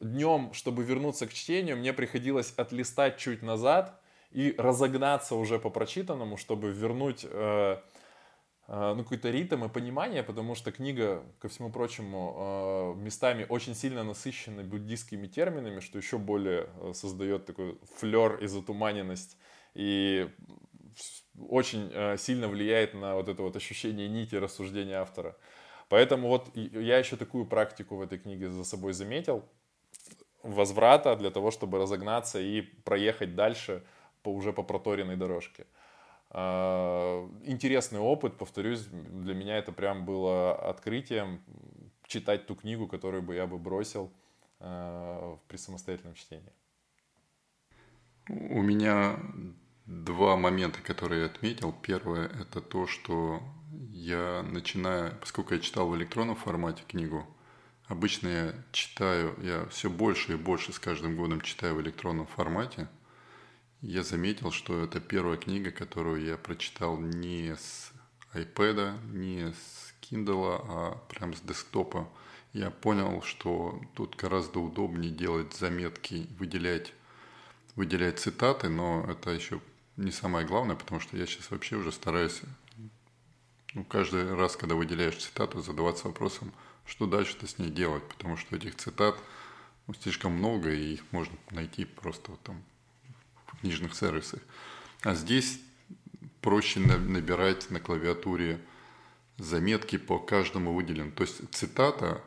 Днем, 0.00 0.52
чтобы 0.52 0.84
вернуться 0.84 1.26
к 1.26 1.32
чтению, 1.32 1.76
мне 1.76 1.92
приходилось 1.92 2.52
отлистать 2.56 3.16
чуть 3.16 3.42
назад 3.42 4.00
и 4.30 4.54
разогнаться 4.58 5.34
уже 5.34 5.58
по 5.58 5.70
прочитанному, 5.70 6.36
чтобы 6.36 6.70
вернуть 6.70 7.24
э, 7.24 7.78
э, 8.68 8.94
ну, 8.94 9.02
какой-то 9.02 9.30
ритм 9.30 9.64
и 9.64 9.68
понимание, 9.68 10.22
потому 10.22 10.54
что 10.54 10.72
книга, 10.72 11.22
ко 11.40 11.48
всему 11.48 11.70
прочему, 11.70 12.94
местами 12.96 13.46
очень 13.48 13.74
сильно 13.74 14.02
насыщена 14.02 14.64
буддийскими 14.64 15.26
терминами, 15.26 15.80
что 15.80 15.98
еще 15.98 16.16
более 16.16 16.68
создает 16.94 17.44
такой 17.44 17.78
флер 17.96 18.36
и 18.36 18.46
затуманенность. 18.46 19.36
И 19.74 20.28
очень 21.48 21.90
э, 21.92 22.16
сильно 22.16 22.48
влияет 22.48 22.94
на 22.94 23.14
вот 23.14 23.28
это 23.28 23.42
вот 23.42 23.56
ощущение 23.56 24.08
нити 24.08 24.34
рассуждения 24.34 24.96
автора. 24.96 25.36
Поэтому 25.88 26.28
вот 26.28 26.50
я 26.54 26.98
еще 26.98 27.16
такую 27.16 27.46
практику 27.46 27.96
в 27.96 28.02
этой 28.02 28.18
книге 28.18 28.50
за 28.50 28.64
собой 28.64 28.92
заметил. 28.92 29.44
Возврата 30.42 31.16
для 31.16 31.30
того, 31.30 31.50
чтобы 31.50 31.78
разогнаться 31.78 32.40
и 32.40 32.62
проехать 32.62 33.34
дальше 33.34 33.84
по, 34.22 34.30
уже 34.30 34.52
по 34.52 34.62
проторенной 34.62 35.16
дорожке. 35.16 35.66
А, 36.30 37.28
интересный 37.44 38.00
опыт, 38.00 38.36
повторюсь, 38.36 38.86
для 38.86 39.34
меня 39.34 39.58
это 39.58 39.72
прям 39.72 40.04
было 40.04 40.54
открытием 40.54 41.40
читать 42.06 42.46
ту 42.46 42.54
книгу, 42.54 42.86
которую 42.86 43.22
бы 43.22 43.34
я 43.34 43.46
бы 43.46 43.58
бросил 43.58 44.12
э, 44.60 45.36
при 45.48 45.56
самостоятельном 45.56 46.14
чтении. 46.14 46.52
У 48.28 48.62
меня 48.62 49.18
два 49.86 50.36
момента, 50.36 50.80
которые 50.80 51.20
я 51.20 51.26
отметил. 51.26 51.72
Первое– 51.72 52.26
это 52.40 52.60
то, 52.60 52.86
что 52.86 53.42
я 53.90 54.42
начинаю, 54.42 55.16
поскольку 55.20 55.54
я 55.54 55.60
читал 55.60 55.88
в 55.88 55.96
электронном 55.96 56.36
формате 56.36 56.82
книгу, 56.86 57.26
обычно 57.86 58.28
я 58.28 58.54
читаю, 58.72 59.36
я 59.42 59.66
все 59.66 59.88
больше 59.88 60.34
и 60.34 60.36
больше 60.36 60.72
с 60.72 60.78
каждым 60.78 61.16
годом 61.16 61.40
читаю 61.40 61.76
в 61.76 61.80
электронном 61.80 62.26
формате. 62.26 62.88
Я 63.80 64.02
заметил, 64.02 64.50
что 64.50 64.82
это 64.82 65.00
первая 65.00 65.36
книга, 65.36 65.70
которую 65.70 66.24
я 66.24 66.36
прочитал 66.36 66.98
не 66.98 67.54
с 67.54 67.92
iPad, 68.34 68.98
не 69.12 69.52
с 69.52 69.94
Kindle, 70.02 70.60
а 70.68 70.96
прям 71.08 71.34
с 71.34 71.40
десктопа. 71.40 72.08
Я 72.52 72.70
понял, 72.70 73.22
что 73.22 73.80
тут 73.94 74.16
гораздо 74.16 74.60
удобнее 74.60 75.12
делать 75.12 75.54
заметки, 75.54 76.26
выделять 76.38 76.92
выделять 77.76 78.18
цитаты, 78.18 78.68
но 78.70 79.04
это 79.06 79.30
еще 79.30 79.60
не 79.96 80.10
самое 80.10 80.46
главное, 80.46 80.76
потому 80.76 81.00
что 81.00 81.16
я 81.16 81.26
сейчас 81.26 81.50
вообще 81.50 81.76
уже 81.76 81.92
стараюсь 81.92 82.40
ну, 83.74 83.84
каждый 83.84 84.34
раз, 84.34 84.56
когда 84.56 84.74
выделяешь 84.74 85.16
цитату, 85.16 85.60
задаваться 85.60 86.08
вопросом, 86.08 86.52
что 86.86 87.06
дальше-то 87.06 87.46
с 87.46 87.58
ней 87.58 87.70
делать, 87.70 88.02
потому 88.08 88.36
что 88.36 88.56
этих 88.56 88.76
цитат 88.76 89.16
ну, 89.86 89.94
слишком 89.94 90.32
много, 90.32 90.72
и 90.72 90.94
их 90.94 91.02
можно 91.12 91.36
найти 91.50 91.84
просто 91.84 92.30
вот 92.30 92.40
там 92.42 92.62
в 93.46 93.60
книжных 93.60 93.94
сервисах. 93.94 94.40
А 95.02 95.14
здесь 95.14 95.60
проще 96.40 96.80
набирать 96.80 97.70
на 97.70 97.80
клавиатуре 97.80 98.60
заметки 99.38 99.98
по 99.98 100.18
каждому 100.18 100.72
выделенному. 100.72 101.12
То 101.12 101.22
есть 101.22 101.40
цитата 101.52 102.22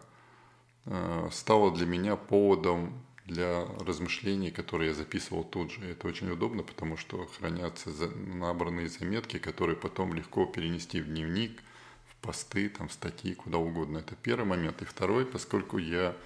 э, 0.86 1.30
стала 1.32 1.76
для 1.76 1.86
меня 1.86 2.16
поводом 2.16 2.94
для 3.30 3.66
размышлений, 3.86 4.52
которые 4.52 4.90
я 4.90 4.94
записывал 4.94 5.44
тут 5.44 5.72
же. 5.72 5.86
Это 5.86 6.08
очень 6.08 6.30
удобно, 6.32 6.64
потому 6.64 6.98
что 6.98 7.26
хранятся 7.38 7.90
набранные 8.10 8.90
заметки, 8.90 9.38
которые 9.38 9.76
потом 9.76 10.14
легко 10.14 10.46
перенести 10.46 11.00
в 11.00 11.06
дневник, 11.06 11.62
в 12.08 12.16
посты, 12.16 12.70
там, 12.70 12.88
в 12.88 12.94
статьи, 12.94 13.36
куда 13.36 13.58
угодно. 13.58 14.00
Это 14.00 14.16
первый 14.16 14.46
момент. 14.46 14.82
И 14.82 14.86
второй, 14.86 15.26
поскольку 15.26 15.78
я 15.78 16.18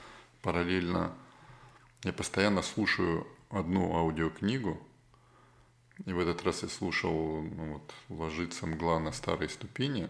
параллельно, 0.41 1.13
я 2.03 2.13
постоянно 2.13 2.61
слушаю 2.61 3.27
одну 3.49 3.95
аудиокнигу, 3.95 4.81
и 6.05 6.13
в 6.13 6.19
этот 6.19 6.43
раз 6.43 6.63
я 6.63 6.69
слушал 6.69 7.43
ну, 7.43 7.73
вот, 7.73 7.93
«Ложится 8.09 8.65
мгла 8.65 8.99
на 8.99 9.11
старые 9.11 9.49
ступени», 9.49 10.09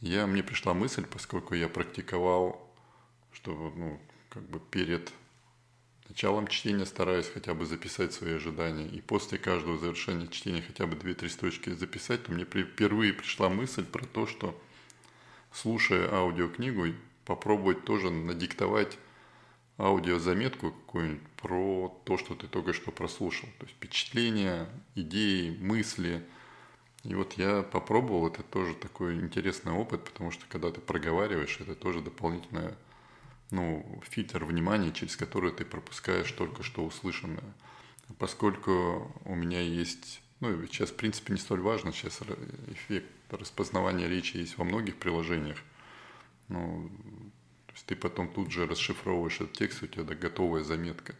я, 0.00 0.26
мне 0.26 0.42
пришла 0.42 0.74
мысль, 0.74 1.06
поскольку 1.06 1.54
я 1.54 1.68
практиковал, 1.68 2.60
что 3.32 3.72
ну, 3.76 4.00
как 4.30 4.42
бы 4.50 4.58
перед 4.58 5.12
Началом 6.12 6.46
чтения 6.46 6.84
стараюсь 6.84 7.26
хотя 7.26 7.54
бы 7.54 7.64
записать 7.64 8.12
свои 8.12 8.34
ожидания. 8.34 8.86
И 8.86 9.00
после 9.00 9.38
каждого 9.38 9.78
завершения 9.78 10.28
чтения 10.28 10.60
хотя 10.60 10.86
бы 10.86 10.94
2-3 10.94 11.30
строчки 11.30 11.70
записать, 11.70 12.24
то 12.24 12.32
мне 12.32 12.44
впервые 12.44 13.14
пришла 13.14 13.48
мысль 13.48 13.86
про 13.86 14.04
то, 14.04 14.26
что 14.26 14.54
слушая 15.54 16.12
аудиокнигу, 16.12 16.94
попробовать 17.24 17.86
тоже 17.86 18.10
надиктовать 18.10 18.98
аудиозаметку 19.78 20.72
какую-нибудь 20.72 21.26
про 21.40 21.98
то, 22.04 22.18
что 22.18 22.34
ты 22.34 22.46
только 22.46 22.74
что 22.74 22.90
прослушал. 22.90 23.48
То 23.58 23.64
есть 23.64 23.76
впечатления, 23.76 24.68
идеи, 24.94 25.56
мысли. 25.60 26.22
И 27.04 27.14
вот 27.14 27.32
я 27.38 27.62
попробовал, 27.62 28.26
это 28.26 28.42
тоже 28.42 28.74
такой 28.74 29.14
интересный 29.14 29.72
опыт, 29.72 30.04
потому 30.04 30.30
что 30.30 30.44
когда 30.50 30.70
ты 30.70 30.82
проговариваешь, 30.82 31.56
это 31.58 31.74
тоже 31.74 32.02
дополнительная 32.02 32.76
ну, 33.52 34.02
фильтр 34.08 34.44
внимания, 34.44 34.92
через 34.92 35.16
который 35.16 35.52
ты 35.52 35.64
пропускаешь 35.64 36.32
только 36.32 36.62
что 36.62 36.84
услышанное. 36.84 37.54
Поскольку 38.18 39.14
у 39.24 39.34
меня 39.34 39.60
есть, 39.60 40.22
ну, 40.40 40.66
сейчас, 40.66 40.90
в 40.90 40.96
принципе, 40.96 41.34
не 41.34 41.38
столь 41.38 41.60
важно, 41.60 41.92
сейчас 41.92 42.20
эффект 42.68 43.06
распознавания 43.30 44.08
речи 44.08 44.38
есть 44.38 44.56
во 44.56 44.64
многих 44.64 44.96
приложениях. 44.96 45.58
Ну, 46.48 46.90
то 47.66 47.72
есть 47.74 47.86
ты 47.86 47.94
потом 47.94 48.32
тут 48.32 48.50
же 48.50 48.66
расшифровываешь 48.66 49.36
этот 49.36 49.52
текст, 49.52 49.82
у 49.82 49.86
тебя 49.86 50.04
готовая 50.14 50.64
заметка. 50.64 51.14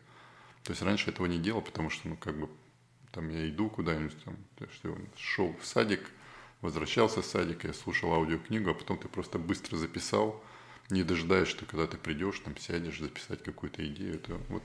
То 0.64 0.72
есть 0.72 0.82
раньше 0.82 1.10
этого 1.10 1.26
не 1.26 1.38
делал, 1.38 1.60
потому 1.60 1.90
что, 1.90 2.08
ну, 2.08 2.16
как 2.16 2.38
бы, 2.38 2.48
там 3.10 3.28
я 3.28 3.46
иду 3.48 3.68
куда-нибудь, 3.68 4.16
там, 4.24 4.36
что, 4.72 4.96
шел 5.16 5.54
в 5.60 5.66
садик, 5.66 6.10
возвращался 6.62 7.20
в 7.20 7.26
садик, 7.26 7.64
я 7.64 7.74
слушал 7.74 8.14
аудиокнигу, 8.14 8.70
а 8.70 8.74
потом 8.74 8.96
ты 8.96 9.08
просто 9.08 9.38
быстро 9.38 9.76
записал, 9.76 10.42
не 10.90 11.04
дожидаясь, 11.04 11.48
что 11.48 11.64
когда 11.64 11.86
ты 11.86 11.96
придешь, 11.96 12.40
там 12.40 12.56
сядешь 12.56 13.00
записать 13.00 13.42
какую-то 13.42 13.86
идею. 13.86 14.16
Это 14.16 14.38
вот 14.48 14.62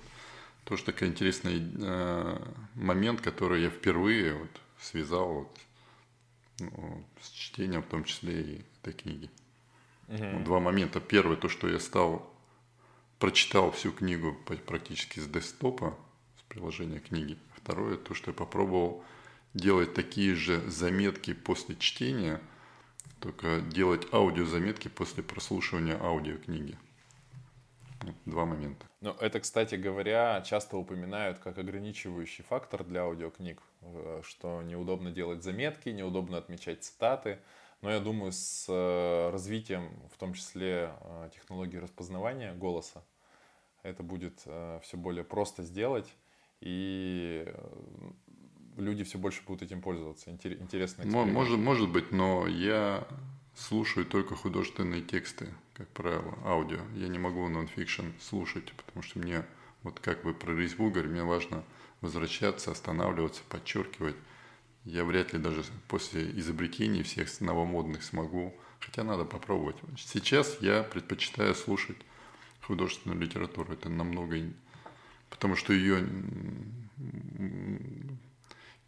тоже 0.63 0.84
такой 0.84 1.07
интересный 1.07 1.61
э, 1.61 2.39
момент, 2.76 3.22
который 3.22 3.63
я 3.63 3.70
впервые 3.70 4.34
вот 4.34 4.49
связал 4.82 5.34
вот, 5.34 5.59
ну, 6.59 7.05
с 7.22 7.30
чтением, 7.30 7.82
в 7.82 7.88
том 7.88 8.03
числе 8.03 8.41
и 8.41 8.65
этой 8.82 8.93
книги. 8.93 9.30
Угу. 10.07 10.43
два 10.45 10.59
момента. 10.59 11.01
Первый, 11.01 11.36
то, 11.36 11.49
что 11.49 11.68
я 11.68 11.80
стал, 11.80 12.34
прочитал 13.20 13.72
всю 13.72 13.91
книгу 13.91 14.38
практически 14.65 15.20
с 15.20 15.28
десктопа, 15.28 15.97
с 16.39 16.41
приложения 16.43 16.99
книги. 16.99 17.38
Второе, 17.55 17.97
то, 17.97 18.13
что 18.13 18.32
я 18.32 18.36
попробовал 18.36 19.03
делать 19.53 19.93
такие 19.93 20.36
же 20.36 20.61
заметки 20.70 21.34
после 21.34 21.76
чтения– 21.76 22.41
только 23.20 23.61
делать 23.61 24.07
аудиозаметки 24.13 24.88
после 24.88 25.24
прослушивания 25.24 25.97
аудиокниги. 26.01 26.78
два 28.26 28.45
момента. 28.45 28.86
Ну, 29.01 29.11
это, 29.20 29.39
кстати 29.39 29.76
говоря, 29.76 30.41
часто 30.41 30.78
упоминают 30.78 31.39
как 31.39 31.57
ограничивающий 31.57 32.43
фактор 32.43 32.84
для 32.84 33.01
аудиокниг, 33.01 33.61
э, 33.82 34.22
что 34.24 34.61
неудобно 34.61 35.11
делать 35.11 35.43
заметки, 35.43 35.89
неудобно 35.89 36.38
отмечать 36.38 36.84
цитаты. 36.84 37.39
но 37.82 37.91
я 37.91 37.99
думаю, 37.99 38.32
с 38.32 38.65
э, 38.68 39.30
развитием, 39.32 39.89
в 40.13 40.18
том 40.18 40.34
числе 40.34 40.91
э, 40.99 41.30
технологии 41.34 41.78
распознавания 41.78 42.53
голоса, 42.53 43.03
это 43.84 44.03
будет 44.03 44.39
все 44.39 44.97
более 44.97 45.24
просто 45.24 45.63
сделать, 45.63 46.13
и 46.59 47.47
люди 48.78 49.03
все 49.03 49.17
больше 49.17 49.41
будут 49.45 49.63
этим 49.63 49.82
пользоваться. 49.82 50.32
Интересно. 50.32 51.05
Может, 51.05 51.57
может 51.57 51.89
быть, 51.89 52.11
но 52.11 52.47
я 52.47 53.07
слушаю 53.55 54.05
только 54.05 54.36
художественные 54.36 55.01
тексты, 55.01 55.47
как 55.73 55.88
правило, 55.89 56.38
аудио. 56.45 56.80
Я 56.95 57.07
не 57.07 57.19
могу 57.19 57.47
нонфикшн 57.47 58.05
слушать, 58.21 58.71
потому 58.73 59.03
что 59.03 59.19
мне, 59.19 59.43
вот 59.84 59.99
как 59.99 60.23
вы 60.23 60.34
про 60.34 60.53
резьбу 60.55 60.89
говорите, 60.89 61.13
мне 61.13 61.23
важно 61.23 61.63
возвращаться, 62.01 62.71
останавливаться, 62.71 63.41
подчеркивать. 63.49 64.15
Я 64.86 65.03
вряд 65.03 65.34
ли 65.34 65.39
даже 65.39 65.63
после 65.88 66.30
изобретений 66.39 67.03
всех 67.03 67.41
новомодных 67.41 68.03
смогу, 68.03 68.55
хотя 68.80 69.03
надо 69.03 69.25
попробовать. 69.25 69.75
Сейчас 69.97 70.57
я 70.61 70.84
предпочитаю 70.84 71.55
слушать 71.55 71.97
художественную 72.61 73.19
литературу. 73.19 73.73
Это 73.73 73.89
намного... 73.89 74.38
Потому 75.30 75.57
что 75.57 75.73
ее, 75.73 76.07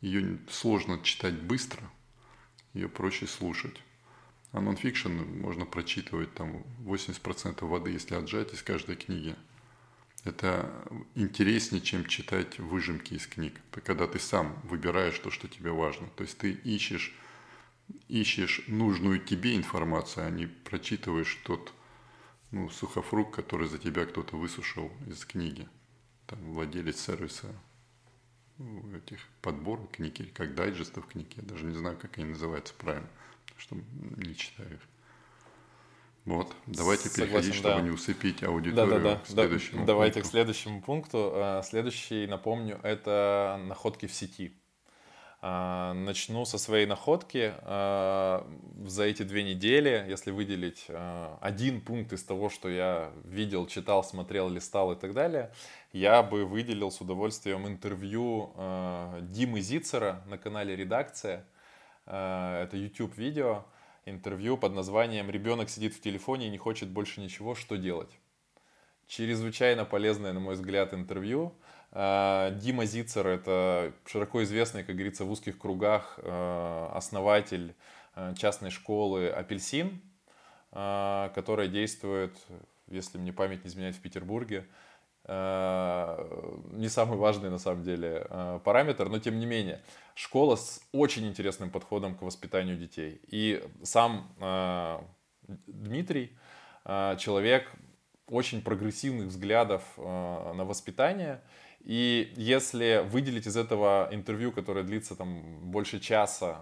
ее 0.02 0.40
сложно 0.50 1.00
читать 1.04 1.42
быстро, 1.42 1.82
ее 2.74 2.90
проще 2.90 3.28
слушать. 3.28 3.76
А 4.52 4.62
нонфикшн 4.62 5.12
можно 5.12 5.66
прочитывать 5.66 6.34
там 6.34 6.64
80% 6.80 7.66
воды, 7.66 7.92
если 7.92 8.16
отжать 8.16 8.54
из 8.54 8.64
каждой 8.64 8.96
книги. 8.96 9.36
Это 10.24 10.70
интереснее, 11.16 11.82
чем 11.82 12.06
читать 12.06 12.60
выжимки 12.60 13.14
из 13.14 13.28
книг. 13.28 13.60
Когда 13.84 14.08
ты 14.08 14.20
сам 14.20 14.60
выбираешь 14.64 15.20
то, 15.20 15.30
что 15.30 15.48
тебе 15.48 15.72
важно. 15.72 16.08
То 16.16 16.24
есть 16.24 16.38
ты 16.38 16.52
ищешь, 16.52 17.16
ищешь 18.08 18.64
нужную 18.68 19.20
тебе 19.20 19.56
информацию, 19.56 20.26
а 20.26 20.30
не 20.32 20.48
прочитываешь 20.48 21.40
тот 21.44 21.72
ну, 22.52 22.70
сухофрукт, 22.70 23.36
который 23.36 23.68
за 23.68 23.78
тебя 23.78 24.06
кто-то 24.06 24.36
высушил 24.36 24.92
из 25.08 25.24
книги. 25.26 25.70
Там 26.26 26.40
владелец 26.54 27.00
сервиса 27.00 27.56
этих 28.96 29.20
подборок 29.42 29.92
книг, 29.92 30.20
или 30.20 30.30
как 30.30 30.56
дайджестов 30.56 31.08
книг, 31.08 31.28
я 31.36 31.44
даже 31.44 31.66
не 31.66 31.76
знаю, 31.76 31.98
как 31.98 32.18
они 32.18 32.28
называются 32.28 32.74
правильно 32.74 33.10
что 33.60 33.76
не 34.18 34.36
читаю 34.36 34.74
их. 34.74 34.80
Вот, 36.26 36.54
давайте 36.68 37.10
Согласен, 37.10 37.26
переходить, 37.26 37.56
чтобы 37.56 37.76
да. 37.76 37.82
не 37.82 37.90
усыпить 37.90 38.44
аудиторию 38.44 38.90
да, 38.90 39.00
да, 39.00 39.16
да. 39.16 39.20
к 39.20 39.28
следующему 39.28 39.86
Давайте 39.86 40.16
пункту. 40.16 40.28
к 40.28 40.32
следующему 40.32 40.82
пункту. 40.82 41.32
А, 41.34 41.62
следующий, 41.64 42.28
напомню, 42.28 42.80
это 42.84 43.60
находки 43.68 44.06
в 44.06 44.14
сети. 44.14 44.54
А, 45.42 45.94
начну 45.94 46.44
со 46.44 46.58
своей 46.58 46.86
находки. 46.86 47.54
А, 47.62 48.46
за 48.86 49.04
эти 49.04 49.24
две 49.24 49.44
недели, 49.44 50.06
если 50.08 50.32
выделить 50.32 50.88
один 51.40 51.82
пункт 51.82 52.12
из 52.14 52.24
того, 52.24 52.50
что 52.50 52.70
я 52.70 53.12
видел, 53.24 53.66
читал, 53.66 54.04
смотрел, 54.04 54.50
листал 54.50 54.92
и 54.92 54.96
так 54.96 55.14
далее, 55.14 55.52
я 55.94 56.24
бы 56.24 56.46
выделил 56.46 56.92
с 56.92 57.00
удовольствием 57.02 57.68
интервью 57.68 58.52
Димы 59.22 59.62
Зицера 59.62 60.22
на 60.28 60.38
канале 60.38 60.76
«Редакция». 60.76 61.46
Это 62.06 62.70
YouTube 62.74 63.18
видео, 63.18 63.66
интервью 64.06 64.58
под 64.58 64.74
названием 64.74 65.30
«Ребенок 65.30 65.70
сидит 65.70 65.94
в 65.94 66.02
телефоне 66.02 66.48
и 66.48 66.50
не 66.50 66.58
хочет 66.58 66.90
больше 66.90 67.22
ничего, 67.22 67.56
что 67.56 67.76
делать?». 67.76 68.12
Чрезвычайно 69.08 69.86
полезное, 69.86 70.34
на 70.34 70.40
мой 70.40 70.54
взгляд, 70.54 70.94
интервью. 70.94 71.54
Э, 71.92 72.52
Дима 72.60 72.86
Зицер– 72.86 73.28
это 73.28 73.94
широко 74.06 74.44
известный, 74.44 74.84
как 74.84 74.96
говорится, 74.96 75.26
в 75.26 75.32
узких 75.32 75.58
кругах 75.58 76.20
э, 76.22 76.90
основатель 76.94 77.76
частной 78.38 78.70
школы 78.70 79.30
«Апельсин», 79.30 80.02
которая 80.72 81.68
действует, 81.68 82.36
если 82.88 83.18
мне 83.18 83.32
память 83.32 83.64
не 83.64 83.70
изменяет, 83.70 83.96
в 83.96 84.02
Петербурге. 84.02 84.68
Э, 85.32 86.18
не 86.72 86.90
самый 86.90 87.18
важный 87.18 87.52
на 87.52 87.60
самом 87.60 87.84
деле 87.84 88.26
э, 88.28 88.60
параметр, 88.64 89.10
но 89.10 89.20
тем 89.20 89.40
не 89.40 89.46
менее, 89.46 89.80
школа 90.16 90.56
с 90.56 90.82
очень 90.92 91.28
интересным 91.28 91.70
подходом 91.70 92.16
к 92.16 92.24
воспитанию 92.24 92.78
детей. 92.78 93.22
И 93.28 93.64
сам 93.84 94.34
э, 94.40 95.00
Дмитрий 95.68 96.36
человек 97.18 97.72
очень 98.28 98.64
прогрессивных 98.64 99.28
взглядов 99.28 99.84
на 99.98 100.64
воспитание. 100.64 101.42
И 101.82 102.34
если 102.36 103.06
выделить 103.10 103.48
из 103.48 103.58
этого 103.58 104.10
интервью, 104.12 104.52
которое 104.52 104.84
длится 104.84 105.16
там 105.16 105.72
больше 105.72 106.00
часа, 106.00 106.60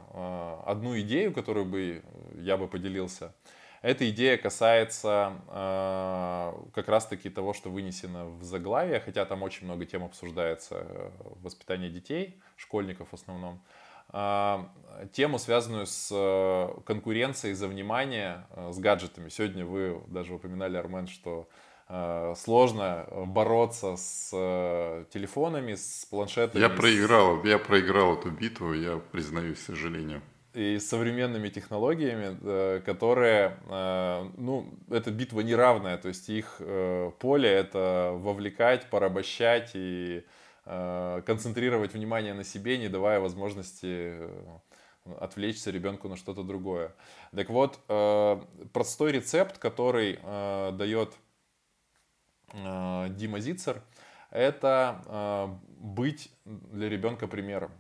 одну 0.66 0.98
идею, 1.00 1.34
которую 1.34 1.66
бы 1.66 2.04
я 2.36 2.58
бы 2.58 2.68
поделился– 2.68 3.34
эта 3.82 4.10
идея 4.10 4.38
касается 4.38 5.40
э, 5.48 6.54
как 6.74 6.88
раз-таки 6.88 7.30
того, 7.30 7.54
что 7.54 7.70
вынесено 7.70 8.26
в 8.26 8.44
заглавие, 8.44 9.00
хотя 9.00 9.24
там 9.26 9.44
очень 9.44 9.66
много 9.66 9.86
тем 9.86 10.04
обсуждается, 10.04 10.76
э, 10.80 11.12
воспитание 11.42 11.90
детей, 11.90 12.42
школьников 12.56 13.10
в 13.10 13.14
основном. 13.14 13.62
Э, 14.12 14.66
тему, 15.14 15.38
связанную 15.38 15.86
с 15.86 16.10
э, 16.12 16.82
конкуренцией 16.86 17.54
за 17.54 17.68
внимание 17.68 18.48
э, 18.52 18.72
с 18.72 18.80
гаджетами. 18.80 19.30
Сегодня 19.30 19.66
вы 19.66 20.02
даже 20.08 20.34
упоминали, 20.34 20.76
Армен, 20.76 21.08
что 21.08 21.48
э, 21.48 21.67
сложно 22.36 23.08
бороться 23.28 23.96
с 23.96 24.30
э, 24.34 25.06
телефонами, 25.14 25.76
с 25.76 26.06
планшетами. 26.10 26.62
Я 26.62 26.70
проиграл, 26.70 27.44
я 27.44 27.58
проиграл 27.58 28.16
эту 28.16 28.30
битву, 28.30 28.74
я 28.74 28.98
признаюсь, 29.12 29.60
к 29.60 29.62
сожалению 29.62 30.22
и 30.58 30.80
современными 30.80 31.50
технологиями, 31.50 32.80
которые, 32.80 33.60
э, 33.70 34.30
ну, 34.38 34.74
эта 34.90 35.12
битва 35.12 35.42
неравная, 35.42 35.98
то 35.98 36.08
есть 36.08 36.30
их 36.30 36.56
э, 36.60 37.12
поле 37.20 37.48
это 37.48 38.14
вовлекать, 38.16 38.90
порабощать 38.90 39.72
и 39.76 40.24
э, 40.66 41.22
концентрировать 41.28 41.94
внимание 41.94 42.34
на 42.34 42.44
себе, 42.44 42.80
не 42.80 42.90
давая 42.90 43.20
возможности 43.20 44.14
отвлечься 45.20 45.70
ребенку 45.70 46.10
на 46.10 46.18
что-то 46.18 46.44
другое. 46.44 46.92
Так 47.34 47.50
вот, 47.50 47.80
простой 48.74 49.14
рецепт, 49.14 49.58
который 49.58 50.20
дает 50.74 51.14
Дима 52.54 53.40
Зицер, 53.40 53.82
это 54.32 55.60
быть 55.80 56.32
для 56.46 56.90
ребенка 56.90 57.28
примером. 57.28 57.72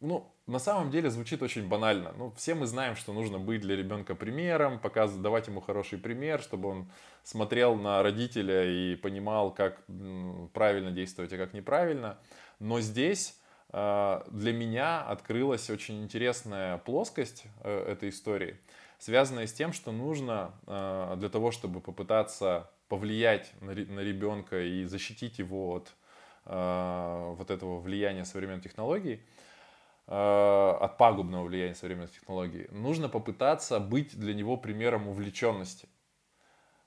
Ну, 0.00 0.30
на 0.46 0.58
самом 0.58 0.90
деле 0.90 1.08
звучит 1.08 1.42
очень 1.42 1.66
банально. 1.66 2.12
Ну, 2.18 2.30
все 2.36 2.54
мы 2.54 2.66
знаем, 2.66 2.96
что 2.96 3.14
нужно 3.14 3.38
быть 3.38 3.62
для 3.62 3.76
ребенка 3.76 4.14
примером, 4.14 4.78
показывать, 4.78 5.22
давать 5.22 5.46
ему 5.48 5.62
хороший 5.62 5.98
пример, 5.98 6.42
чтобы 6.42 6.68
он 6.68 6.90
смотрел 7.22 7.76
на 7.76 8.02
родителя 8.02 8.64
и 8.64 8.96
понимал, 8.96 9.54
как 9.54 9.82
правильно 10.52 10.90
действовать, 10.90 11.32
а 11.32 11.38
как 11.38 11.54
неправильно. 11.54 12.18
Но 12.58 12.80
здесь 12.80 13.40
э, 13.72 14.22
для 14.30 14.52
меня 14.52 15.00
открылась 15.02 15.70
очень 15.70 16.02
интересная 16.04 16.76
плоскость 16.78 17.44
э, 17.62 17.92
этой 17.92 18.10
истории, 18.10 18.58
связанная 18.98 19.46
с 19.46 19.54
тем, 19.54 19.72
что 19.72 19.92
нужно 19.92 20.52
э, 20.66 21.14
для 21.16 21.30
того, 21.30 21.52
чтобы 21.52 21.80
попытаться 21.80 22.70
повлиять 22.88 23.52
на 23.60 23.70
ребенка 23.72 24.62
и 24.62 24.84
защитить 24.84 25.38
его 25.38 25.76
от 25.76 25.94
вот 26.46 27.50
этого 27.50 27.80
влияния 27.80 28.26
современных 28.26 28.64
технологий, 28.64 29.22
Э, 30.06 30.76
от 30.80 30.98
пагубного 30.98 31.44
влияния 31.44 31.74
современных 31.74 32.12
технологий, 32.12 32.66
нужно 32.70 33.08
попытаться 33.08 33.80
быть 33.80 34.18
для 34.18 34.34
него 34.34 34.58
примером 34.58 35.08
увлеченности. 35.08 35.86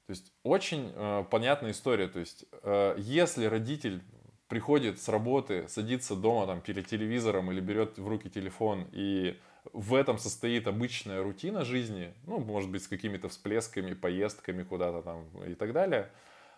То 0.06 0.12
есть 0.12 0.32
очень 0.44 0.92
э, 0.94 1.26
понятная 1.32 1.72
история. 1.72 2.08
То 2.10 2.20
есть 2.20 2.46
э, 2.62 2.94
если 3.00 3.46
родитель 3.46 4.04
приходит 4.48 5.02
с 5.02 5.10
работы, 5.10 5.68
садится 5.68 6.16
дома 6.16 6.46
там 6.46 6.62
перед 6.62 6.86
телевизором 6.86 7.52
или 7.52 7.60
берет 7.60 7.98
в 7.98 8.08
руки 8.08 8.30
телефон 8.30 8.88
и 8.92 9.36
в 9.74 9.96
этом 9.96 10.18
состоит 10.18 10.68
обычная 10.68 11.24
рутина 11.24 11.66
жизни, 11.66 12.14
ну, 12.26 12.40
может 12.40 12.70
быть, 12.70 12.84
с 12.84 12.88
какими-то 12.88 13.30
всплесками, 13.30 13.94
поездками 13.94 14.64
куда-то 14.64 15.02
там 15.02 15.28
и 15.46 15.54
так 15.54 15.74
далее. 15.74 16.10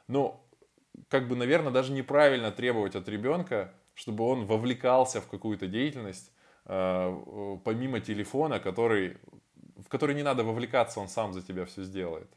Но, 0.08 0.46
как 1.08 1.28
бы, 1.28 1.36
наверное, 1.36 1.72
даже 1.72 1.92
неправильно 1.92 2.52
требовать 2.52 2.96
от 2.96 3.08
ребенка, 3.10 3.74
чтобы 3.94 4.24
он 4.26 4.46
вовлекался 4.46 5.22
в 5.22 5.28
какую-то 5.28 5.68
деятельность, 5.68 6.32
Э, 6.72 7.58
помимо 7.64 8.00
телефона, 8.00 8.60
который, 8.60 9.18
в 9.78 9.90
который 9.90 10.16
не 10.16 10.22
надо 10.22 10.44
вовлекаться, 10.44 11.00
он 11.00 11.08
сам 11.08 11.34
за 11.34 11.42
тебя 11.42 11.66
все 11.66 11.84
сделает. 11.84 12.30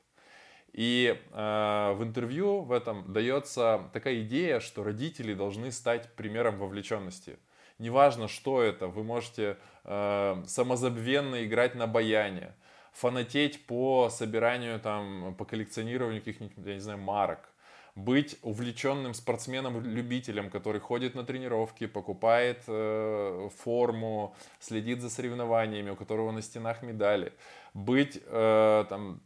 И 0.72 1.14
э, 1.14 1.92
в 1.92 2.02
интервью 2.02 2.62
в 2.62 2.72
этом 2.72 3.12
дается 3.12 3.90
такая 3.92 4.22
идея, 4.22 4.60
что 4.60 4.84
родители 4.84 5.34
должны 5.34 5.70
стать 5.70 6.14
примером 6.14 6.56
вовлеченности. 6.56 7.38
Неважно, 7.82 8.28
что 8.28 8.62
это, 8.62 8.86
вы 8.86 9.02
можете 9.02 9.56
э, 9.82 10.42
самозабвенно 10.46 11.44
играть 11.44 11.74
на 11.74 11.88
баяне, 11.88 12.54
фанатеть 12.92 13.66
по 13.66 14.08
собиранию, 14.08 14.78
там, 14.78 15.34
по 15.36 15.44
коллекционированию 15.44 16.22
каких-нибудь, 16.22 16.54
я 16.64 16.74
не 16.74 16.80
знаю, 16.80 17.00
марок. 17.00 17.40
быть 17.96 18.38
увлеченным 18.42 19.14
спортсменом-любителем, 19.14 20.48
который 20.48 20.80
ходит 20.80 21.16
на 21.16 21.24
тренировки, 21.24 21.86
покупает 21.86 22.62
э, 22.68 23.48
форму, 23.58 24.36
следит 24.60 25.00
за 25.00 25.10
соревнованиями, 25.10 25.90
у 25.90 25.96
которого 25.96 26.30
на 26.30 26.40
стенах 26.40 26.82
медали, 26.82 27.32
быть 27.74 28.22
э, 28.24 28.84
там, 28.88 29.20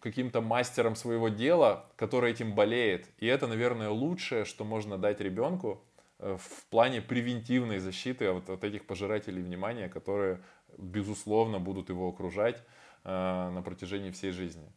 каким-то 0.00 0.40
мастером 0.40 0.96
своего 0.96 1.28
дела, 1.28 1.84
который 1.96 2.32
этим 2.32 2.54
болеет. 2.54 3.08
И 3.18 3.26
это, 3.26 3.46
наверное, 3.46 3.90
лучшее, 3.90 4.46
что 4.46 4.64
можно 4.64 4.96
дать 4.96 5.20
ребенку 5.20 5.82
в 6.18 6.66
плане 6.70 7.00
превентивной 7.00 7.78
защиты 7.78 8.28
от, 8.28 8.48
от 8.48 8.64
этих 8.64 8.86
пожирателей 8.86 9.42
внимания, 9.42 9.88
которые, 9.88 10.40
безусловно, 10.78 11.58
будут 11.58 11.88
его 11.88 12.08
окружать 12.08 12.62
э, 13.04 13.50
на 13.50 13.62
протяжении 13.62 14.10
всей 14.10 14.30
жизни. 14.30 14.72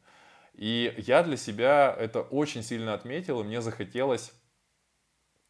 И 0.58 0.94
я 0.98 1.22
для 1.22 1.38
себя 1.38 1.96
это 1.98 2.22
очень 2.22 2.64
сильно 2.64 2.96
отметил, 2.96 3.42
и 3.42 3.44
мне 3.44 3.62
захотелось 3.62 4.34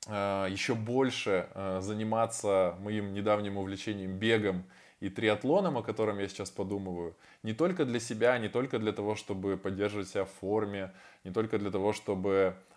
э, 0.07 0.47
еще 0.49 0.75
больше 0.75 1.47
э, 1.53 1.79
заниматься 1.81 2.75
моим 2.79 3.13
недавним 3.13 3.57
увлечением 3.57 4.19
бегом 4.19 4.65
и 4.99 5.09
триатлоном, 5.09 5.77
о 5.77 5.83
котором 5.83 6.19
я 6.19 6.27
сейчас 6.27 6.49
подумываю, 6.49 7.15
не 7.41 7.53
только 7.53 7.85
для 7.85 8.01
себя, 8.01 8.37
не 8.37 8.49
только 8.49 8.79
для 8.79 8.91
того, 8.91 9.15
чтобы 9.15 9.55
поддерживать 9.55 10.09
себя 10.09 10.25
в 10.25 10.31
форме, 10.31 10.91
не 11.23 11.31
только 11.31 11.57
для 11.57 11.71
того, 11.71 11.93
чтобы 11.93 12.57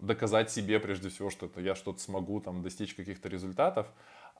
доказать 0.00 0.50
себе 0.50 0.80
прежде 0.80 1.10
всего, 1.10 1.30
что 1.30 1.46
это 1.46 1.60
я 1.60 1.74
что-то 1.74 2.00
смогу 2.00 2.40
там 2.40 2.62
достичь 2.62 2.94
каких-то 2.94 3.28
результатов, 3.28 3.86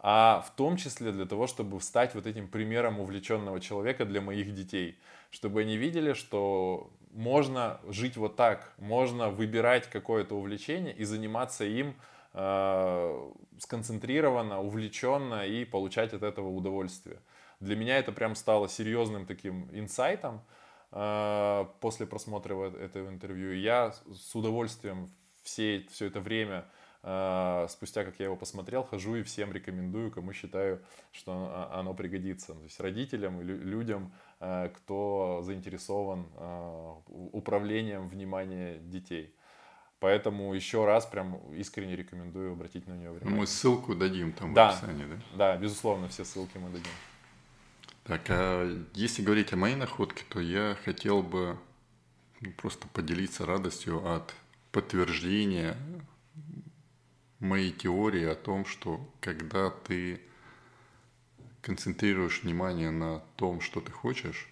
а 0.03 0.45
в 0.47 0.57
том 0.57 0.77
числе 0.77 1.13
для 1.13 1.27
того, 1.27 1.47
чтобы 1.47 1.81
стать 1.81 2.15
вот 2.15 2.27
этим 2.27 2.49
примером 2.49 3.01
увлеченного 3.01 3.61
человека 3.61 4.05
для 4.05 4.21
моих 4.21 4.55
детей, 4.55 4.99
чтобы 5.31 5.61
они 5.61 5.77
видели, 5.77 6.15
что 6.15 6.91
можно 7.13 7.81
жить 7.89 8.17
вот 8.17 8.37
так, 8.37 8.73
можно 8.79 9.31
выбирать 9.31 9.89
какое-то 9.89 10.37
увлечение 10.37 10.95
и 10.95 11.05
заниматься 11.05 11.65
им 11.65 11.95
э, 12.33 13.31
сконцентрированно, 13.59 14.61
увлеченно 14.61 15.47
и 15.47 15.65
получать 15.65 16.13
от 16.13 16.23
этого 16.23 16.49
удовольствие. 16.49 17.21
Для 17.61 17.77
меня 17.77 17.99
это 17.99 18.11
прям 18.11 18.35
стало 18.35 18.69
серьезным 18.69 19.27
таким 19.27 19.69
инсайтом 19.73 20.37
э, 20.37 20.60
после 20.91 22.07
просмотра 22.07 22.55
этого 22.71 23.09
интервью. 23.09 23.53
Я 23.53 23.93
с 24.13 24.35
удовольствием 24.35 25.09
все, 25.43 25.87
все 25.91 26.07
это 26.07 26.21
время 26.21 26.67
а, 27.03 27.67
спустя 27.69 28.05
как 28.05 28.19
я 28.19 28.27
его 28.27 28.37
посмотрел, 28.37 28.85
хожу 28.85 29.17
и 29.17 29.23
всем 29.23 29.53
рекомендую, 29.53 30.11
кому 30.11 30.35
считаю, 30.35 30.83
что 31.13 31.33
а, 31.33 31.81
оно 31.81 31.95
пригодится. 31.95 32.55
То 32.55 32.63
есть 32.63 32.79
родителям 32.79 33.41
и 33.41 33.45
людям, 33.45 34.13
а, 34.39 34.69
кто 34.69 35.41
заинтересован 35.43 36.27
управлением 37.07 38.09
внимания 38.09 38.79
детей. 38.81 39.35
Поэтому 39.99 40.55
еще 40.55 40.87
раз 40.87 41.05
прям 41.05 41.37
искренне 41.55 41.95
рекомендую 41.95 42.53
обратить 42.53 42.87
на 42.87 42.95
нее 42.95 43.11
внимание. 43.11 43.41
Мы 43.41 43.47
ссылку 43.47 43.95
дадим 43.95 44.33
там 44.33 44.55
да, 44.55 44.71
в 44.71 44.83
описании, 44.83 45.05
да? 45.05 45.37
Да, 45.37 45.57
безусловно, 45.57 46.09
все 46.09 46.25
ссылки 46.25 46.57
мы 46.57 46.71
дадим. 46.71 46.93
Так, 48.11 48.23
а 48.29 48.85
если 48.95 49.23
говорить 49.23 49.53
о 49.53 49.57
моей 49.57 49.77
находке, 49.77 50.25
то 50.29 50.41
я 50.41 50.77
хотел 50.85 51.23
бы 51.23 51.57
ну, 52.41 52.51
просто 52.55 52.89
поделиться 52.89 53.47
радостью 53.47 54.05
от 54.05 54.35
подтверждения 54.73 55.77
моей 57.39 57.71
теории 57.71 58.25
о 58.25 58.35
том, 58.35 58.67
что 58.67 59.09
когда 59.21 59.71
ты 59.71 60.21
концентрируешь 61.63 62.43
внимание 62.43 62.91
на 62.91 63.21
том, 63.37 63.61
что 63.61 63.81
ты 63.81 63.93
хочешь, 63.93 64.49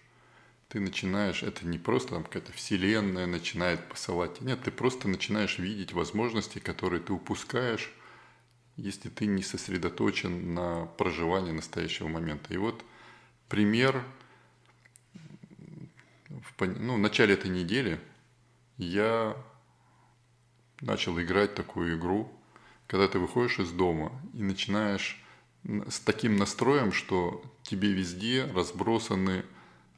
ты 0.68 0.78
начинаешь, 0.78 1.42
это 1.42 1.66
не 1.66 1.78
просто 1.78 2.11
там 2.11 2.22
какая-то 2.22 2.52
вселенная 2.52 3.26
начинает 3.26 3.88
посылать, 3.88 4.40
нет, 4.40 4.62
ты 4.62 4.70
просто 4.70 5.09
начинаешь 5.09 5.59
видеть 5.59 5.92
возможности, 5.92 6.61
которые 6.61 7.00
ты 7.00 7.12
упускаешь, 7.12 7.92
если 8.76 9.09
ты 9.09 9.26
не 9.26 9.42
сосредоточен 9.42 10.54
на 10.54 10.86
проживании 10.86 11.50
настоящего 11.50 12.06
момента. 12.06 12.54
И 12.54 12.56
вот 12.56 12.84
пример, 13.49 14.05
в, 16.28 16.66
ну, 16.66 16.94
в 16.94 16.99
начале 16.99 17.34
этой 17.34 17.51
недели 17.51 18.01
я 18.76 19.36
начал 20.80 21.20
играть 21.20 21.55
такую 21.55 21.99
игру, 21.99 22.32
когда 22.86 23.09
ты 23.09 23.18
выходишь 23.18 23.59
из 23.59 23.70
дома 23.70 24.12
и 24.34 24.42
начинаешь 24.42 25.22
с 25.64 26.01
таким 26.01 26.36
настроем, 26.36 26.92
что 26.92 27.42
тебе 27.62 27.92
везде 27.92 28.44
разбросаны 28.55 29.44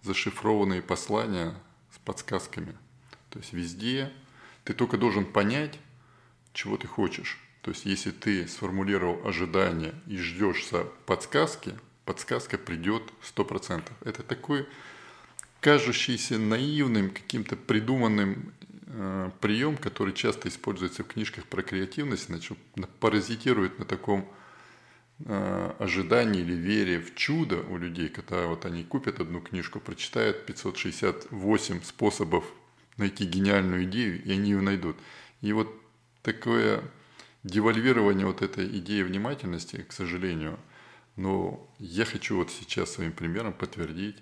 зашифрованные 0.03 0.83
послания 0.83 1.55
с 1.95 1.99
подсказками. 1.99 2.77
То 3.29 3.39
есть 3.39 3.53
везде 3.53 4.13
ты 4.65 4.73
только 4.73 4.97
должен 4.97 5.25
понять, 5.25 5.79
чего 6.53 6.77
ты 6.77 6.87
хочешь. 6.87 7.39
То 7.63 7.71
есть 7.71 7.85
если 7.85 8.11
ты 8.11 8.49
сформулировал 8.49 9.27
ожидания 9.27 9.95
и 10.07 10.17
ждешь 10.17 10.67
подсказки, 11.07 11.79
подсказка 12.05 12.59
придет 12.59 13.03
100%. 13.23 13.83
Это 14.05 14.23
такой 14.23 14.67
кажущийся 15.61 16.39
наивным, 16.39 17.11
каким-то 17.11 17.57
придуманным 17.57 18.53
Э, 18.93 19.31
прием, 19.41 19.77
который 19.77 20.13
часто 20.13 20.49
используется 20.49 21.05
в 21.05 21.07
книжках 21.07 21.45
про 21.45 21.63
креативность, 21.63 22.27
значит, 22.27 22.59
паразитирует 22.99 23.79
на 23.79 23.85
таком 23.85 24.29
э, 25.25 25.73
ожидании 25.79 26.41
или 26.41 26.55
вере 26.55 26.99
в 26.99 27.15
чудо 27.15 27.63
у 27.69 27.77
людей, 27.77 28.09
когда 28.09 28.47
вот 28.47 28.67
они 28.67 28.83
купят 28.83 29.21
одну 29.21 29.41
книжку, 29.41 29.79
прочитают 29.79 30.45
568 30.45 31.83
способов 31.85 32.45
найти 32.97 33.25
гениальную 33.27 33.85
идею, 33.85 34.25
и 34.25 34.33
они 34.33 34.51
ее 34.51 34.61
найдут. 34.61 34.97
И 35.41 35.53
вот 35.53 35.73
такое 36.23 36.83
девальвирование 37.45 38.27
вот 38.27 38.43
этой 38.43 38.67
идеи 38.79 39.03
внимательности, 39.03 39.85
к 39.89 39.93
сожалению, 39.93 40.59
но 41.21 41.69
я 41.79 42.07
хочу 42.07 42.37
вот 42.37 42.51
сейчас 42.51 42.93
своим 42.93 43.13
примером 43.13 43.53
подтвердить 43.53 44.17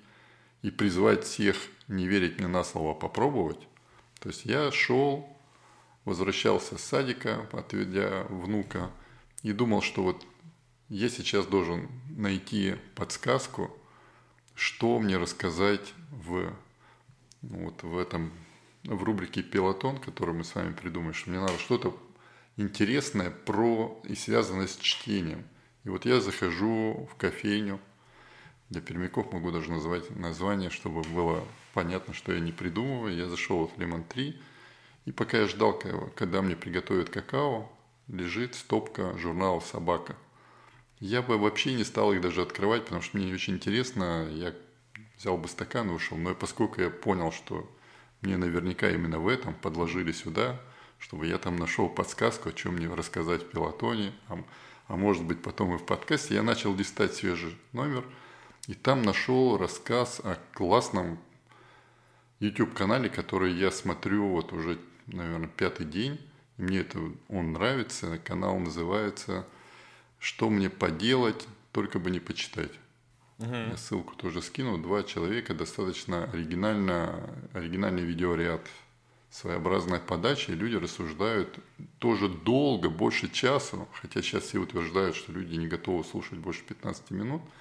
и 0.63 0.73
призвать 0.73 1.23
всех 1.23 1.57
не 1.87 2.09
верить 2.09 2.39
мне 2.39 2.49
на 2.49 2.65
слово, 2.65 2.91
а 2.91 2.95
попробовать, 2.95 3.69
то 4.19 4.31
есть 4.31 4.45
я 4.45 4.73
шел, 4.73 5.29
возвращался 6.05 6.77
с 6.77 6.83
садика, 6.83 7.49
отведя 7.53 8.25
внука, 8.29 8.91
и 9.45 9.53
думал, 9.53 9.81
что 9.81 10.03
вот 10.03 10.27
я 10.89 11.09
сейчас 11.09 11.47
должен 11.47 11.89
найти 12.11 12.75
подсказку, 12.97 13.71
что 14.57 14.99
мне 14.99 15.19
рассказать 15.19 15.95
в, 16.11 16.53
ну, 17.43 17.65
вот 17.67 17.85
в 17.85 17.97
этом, 17.97 18.33
в 18.83 19.05
рубрике 19.05 19.45
«Пилотон», 19.45 19.99
которую 19.99 20.39
мы 20.39 20.43
с 20.45 20.53
вами 20.53 20.73
придумаем, 20.73 21.15
что 21.15 21.31
мне 21.31 21.39
надо 21.39 21.59
что-то 21.59 21.97
интересное 22.57 23.31
про 23.31 24.01
и 24.03 24.17
связанное 24.17 24.67
с 24.67 24.77
чтением. 24.79 25.45
И 25.89 25.91
вот 25.91 26.05
я 26.05 26.21
захожу 26.21 27.09
в 27.11 27.15
кофейню, 27.15 27.81
для 28.69 28.83
пермяков 28.83 29.33
могу 29.33 29.51
даже 29.51 29.71
назвать 29.71 30.15
название, 30.15 30.69
чтобы 30.69 31.01
было 31.01 31.43
понятно, 31.73 32.13
что 32.13 32.31
я 32.31 32.41
не 32.41 32.53
придумываю. 32.53 33.17
Я 33.17 33.27
зашел 33.27 33.69
в 33.69 33.81
Лемон 33.81 34.05
3, 34.05 34.39
и 35.07 35.13
пока 35.13 35.39
я 35.39 35.49
ждал, 35.49 35.81
когда 36.15 36.43
мне 36.43 36.57
приготовят 36.57 37.09
какао, 37.09 37.73
лежит 38.07 38.55
стопка 38.55 39.17
журнала 39.17 39.61
«Собака». 39.61 40.15
Я 41.01 41.23
бы 41.23 41.39
вообще 41.39 41.73
не 41.73 41.85
стал 41.85 42.13
их 42.13 42.21
даже 42.21 42.43
открывать, 42.43 42.85
потому 42.85 43.01
что 43.01 43.17
мне 43.17 43.33
очень 43.33 43.55
интересно. 43.55 44.29
Я 44.31 44.55
взял 45.17 45.39
бы 45.39 45.49
стакан 45.49 45.89
и 45.89 45.95
ушел. 45.95 46.19
Но 46.19 46.35
поскольку 46.35 46.83
я 46.83 46.91
понял, 46.91 47.33
что 47.33 47.67
мне 48.21 48.37
наверняка 48.37 48.91
именно 48.91 49.21
в 49.21 49.27
этом 49.27 49.55
подложили 49.55 50.13
сюда, 50.13 50.61
чтобы 50.99 51.29
я 51.29 51.39
там 51.39 51.57
нашел 51.57 51.89
подсказку, 51.89 52.51
о 52.51 52.53
чем 52.53 52.75
мне 52.75 52.93
рассказать 52.95 53.45
в 53.45 53.49
пилотоне, 53.49 54.13
а, 54.89 54.97
может 54.97 55.25
быть 55.25 55.41
потом 55.41 55.75
и 55.75 55.79
в 55.79 55.87
подкасте, 55.87 56.35
я 56.35 56.43
начал 56.43 56.75
листать 56.75 57.15
свежий 57.15 57.57
номер– 57.73 58.05
и 58.69 58.75
там 58.75 59.01
нашел 59.01 59.57
рассказ 59.57 60.21
о 60.23 60.37
классном 60.53 61.19
YouTube-канале, 62.39 63.09
который 63.09 63.55
я 63.55 63.71
смотрю 63.71 64.29
вот 64.29 64.53
уже, 64.53 64.79
наверное, 65.07 65.49
пятый 65.49 65.87
день. 65.87 66.21
И 66.59 66.63
мне 66.63 66.81
это 66.81 67.01
он 67.29 67.53
нравится. 67.53 68.19
Канал 68.19 68.59
называется 68.59 69.47
«Что 70.19 70.51
мне 70.51 70.69
поделать, 70.69 71.49
только 71.73 71.99
бы 71.99 72.11
не 72.11 72.21
почитать». 72.21 72.73
Угу. 73.39 73.55
Я 73.55 73.77
ссылку 73.79 74.15
тоже 74.17 74.43
скину. 74.43 74.77
Два 74.77 75.03
человека, 75.03 75.55
достаточно 75.55 76.25
оригинально, 76.25 77.31
оригинальный 77.55 78.03
видеоряд, 78.03 78.61
своеобразная 79.31 80.01
подача, 80.01 80.53
и 80.53 80.57
люди 80.57 80.77
рассуждают 80.77 81.59
тоже 81.99 82.29
долго, 82.29 82.89
больше 82.89 83.31
часа, 83.31 83.87
хотя 83.93 84.23
сейчас 84.23 84.45
все 84.45 84.59
утверждают, 84.59 85.17
что 85.17 85.33
люди 85.33 85.57
не 85.57 85.67
готовы 85.67 86.05
слушать 86.05 86.39
больше 86.39 86.63
15 86.65 87.11
минут– 87.11 87.43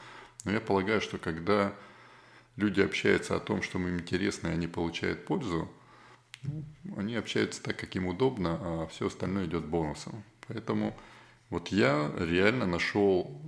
но 0.48 0.54
я 0.54 0.62
полагаю, 0.62 1.02
что 1.02 1.18
когда 1.18 1.74
люди 2.56 2.80
общаются 2.80 3.36
о 3.36 3.42
том, 3.42 3.62
что 3.62 3.80
им 3.80 4.00
интересно, 4.00 4.48
и 4.48 4.52
они 4.52 4.68
получают 4.68 5.26
пользу, 5.26 5.70
ну, 6.44 6.64
они 6.96 7.16
общаются 7.16 7.62
так, 7.62 7.78
как 7.78 7.94
им 7.96 8.08
удобно, 8.08 8.58
а 8.62 8.88
все 8.88 9.08
остальное 9.08 9.46
идет 9.46 9.66
бонусом. 9.66 10.24
Поэтому 10.48 10.98
вот 11.50 11.70
я 11.70 12.12
реально 12.18 12.66
нашел 12.66 13.42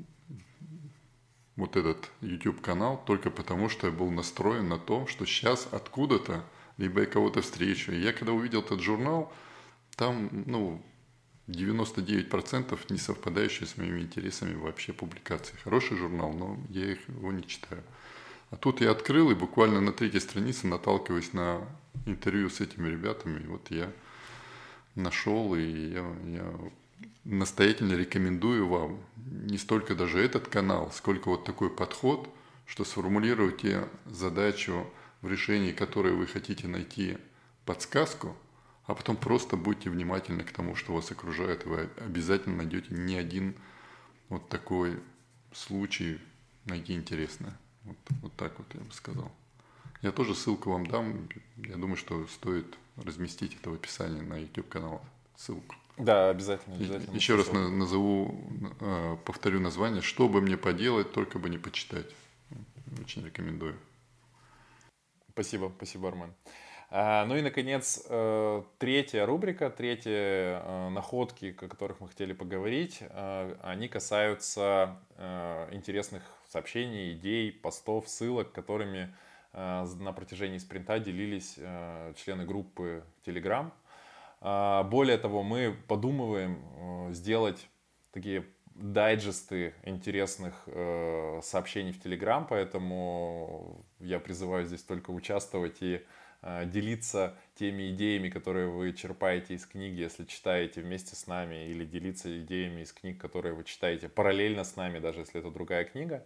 вот 1.56 1.78
этот 1.78 2.12
YouTube 2.20 2.60
канал 2.60 3.02
только 3.06 3.32
потому, 3.32 3.70
что 3.70 3.88
я 3.88 3.94
был 3.94 4.12
настроен 4.12 4.68
на 4.68 4.78
том, 4.78 5.08
что 5.08 5.26
сейчас 5.26 5.70
откуда-то 5.72 6.44
либо 6.80 7.02
я 7.02 7.06
кого-то 7.06 7.42
встречу. 7.42 7.92
Я 7.92 8.14
когда 8.14 8.32
увидел 8.32 8.62
этот 8.62 8.80
журнал, 8.80 9.32
там, 9.96 10.30
ну, 10.46 10.82
99% 11.48 12.80
не 12.90 12.98
совпадающие 12.98 13.68
с 13.68 13.76
моими 13.78 14.00
интересами 14.00 14.56
вообще 14.56 14.94
публикации. 14.94 15.56
Хороший 15.64 15.98
журнал, 15.98 16.32
но 16.32 16.58
я 16.70 16.94
их, 16.94 17.10
его 17.10 17.32
не 17.34 17.46
читаю. 17.46 17.84
А 18.50 18.56
тут 18.56 18.80
я 18.82 18.92
открыл 18.92 19.30
и 19.30 19.36
буквально 19.36 19.82
на 19.82 19.92
третьей 19.92 20.22
странице 20.22 20.68
наталкиваюсь 20.68 21.34
на 21.34 21.68
интервью 22.06 22.50
с 22.50 22.62
этими 22.62 22.88
ребятами. 22.88 23.44
И 23.44 23.48
вот 23.48 23.70
я 23.72 23.92
нашел, 24.96 25.56
и 25.56 25.92
я, 25.92 26.06
я 26.28 26.54
настоятельно 27.26 27.94
рекомендую 27.94 28.68
вам 28.68 29.00
не 29.18 29.58
столько 29.58 29.96
даже 29.96 30.20
этот 30.20 30.48
канал, 30.48 30.92
сколько 30.94 31.28
вот 31.28 31.44
такой 31.44 31.70
подход, 31.70 32.30
что 32.66 32.86
сформулируйте 32.86 33.88
задачу, 34.06 34.88
в 35.22 35.30
решении 35.30 35.72
которой 35.72 36.14
вы 36.14 36.28
хотите 36.28 36.68
найти 36.68 37.18
подсказку, 37.66 38.36
а 38.86 38.96
потом 38.96 39.18
просто 39.18 39.58
будьте 39.58 39.90
внимательны 39.90 40.44
к 40.44 40.52
тому, 40.52 40.76
что 40.76 40.94
вас 40.94 41.12
окружает, 41.12 41.66
и 41.66 41.70
вы 41.70 41.90
обязательно 41.98 42.58
найдете 42.58 42.88
не 42.90 43.16
один 43.16 43.56
вот 44.30 44.50
такой 44.50 45.00
случай, 45.54 46.20
найти 46.66 46.94
интересное. 46.94 47.58
Вот, 47.84 47.98
вот 48.22 48.36
так 48.36 48.58
вот 48.58 48.68
я 48.74 48.82
бы 48.82 48.92
сказал. 48.92 49.32
Я 50.02 50.12
тоже 50.12 50.34
ссылку 50.34 50.72
вам 50.72 50.88
дам. 50.88 51.28
Я 51.58 51.76
думаю, 51.76 51.98
что 51.98 52.26
стоит 52.28 52.78
разместить 52.96 53.56
это 53.60 53.70
в 53.70 53.74
описании 53.74 54.22
на 54.22 54.38
YouTube 54.38 54.70
канал. 54.70 55.04
Ссылку. 55.36 55.76
Да, 55.98 56.30
обязательно. 56.30 56.78
обязательно. 56.78 57.16
Еще 57.16 57.36
раз 57.36 57.52
назову, 57.52 58.42
э, 58.80 59.18
повторю 59.26 59.60
название. 59.60 60.02
Что 60.02 60.30
бы 60.30 60.42
мне 60.42 60.58
поделать, 60.58 61.12
только 61.12 61.40
бы 61.40 61.50
не 61.50 61.58
почитать. 61.58 62.08
Очень 63.02 63.26
рекомендую. 63.26 63.76
Спасибо, 65.40 65.72
спасибо, 65.78 66.10
Армен. 66.10 66.34
А, 66.92 67.26
ну 67.26 67.38
и, 67.38 67.42
наконец, 67.42 68.04
э, 68.10 68.64
третья 68.78 69.26
рубрика, 69.26 69.70
третьи 69.70 70.12
э, 70.12 70.90
находки, 70.90 71.56
о 71.58 71.68
которых 71.68 72.02
мы 72.02 72.10
хотели 72.10 72.34
поговорить, 72.34 73.02
они 73.62 73.88
касаются 73.88 74.98
интересных 75.72 76.24
сообщений, 76.50 77.14
идей, 77.14 77.54
постов, 77.54 78.10
ссылок, 78.10 78.52
которыми 78.52 79.16
на 79.54 80.14
протяжении 80.14 80.58
спринта 80.58 81.00
делились 81.00 81.56
члены 82.16 82.46
группы 82.46 83.04
Telegram– 83.26 83.72
а, 84.42 84.84
более 84.84 85.18
того, 85.18 85.44
мы 85.44 85.76
подумываем 85.88 86.62
э, 87.10 87.14
сделать 87.14 87.68
такие 88.12 88.46
дайджесты 88.80 89.74
интересных 89.84 90.64
э, 90.68 91.42
сообщений 91.44 91.92
в 91.92 92.02
Телеграм, 92.02 92.48
поэтому 92.48 93.86
я 94.00 94.20
призываю 94.20 94.66
здесь 94.66 94.82
только 94.82 95.12
участвовать 95.12 95.82
и 95.82 96.02
э, 96.42 96.66
делиться 96.66 97.36
теми 97.56 97.92
идеями, 97.92 98.30
которые 98.30 98.70
вы 98.70 98.94
черпаете 98.94 99.56
из 99.56 99.66
книги, 99.66 100.00
если 100.00 100.24
читаете 100.26 100.82
вместе 100.82 101.16
с 101.16 101.28
нами, 101.28 101.68
или 101.68 101.86
делиться 101.86 102.42
идеями 102.42 102.82
из 102.82 102.94
книг, 102.94 103.20
которые 103.20 103.54
вы 103.54 103.66
читаете 103.66 104.08
параллельно 104.08 104.64
с 104.64 104.76
нами, 104.76 105.00
даже 105.00 105.20
если 105.20 105.40
это 105.40 105.52
другая 105.52 105.84
книга. 105.84 106.26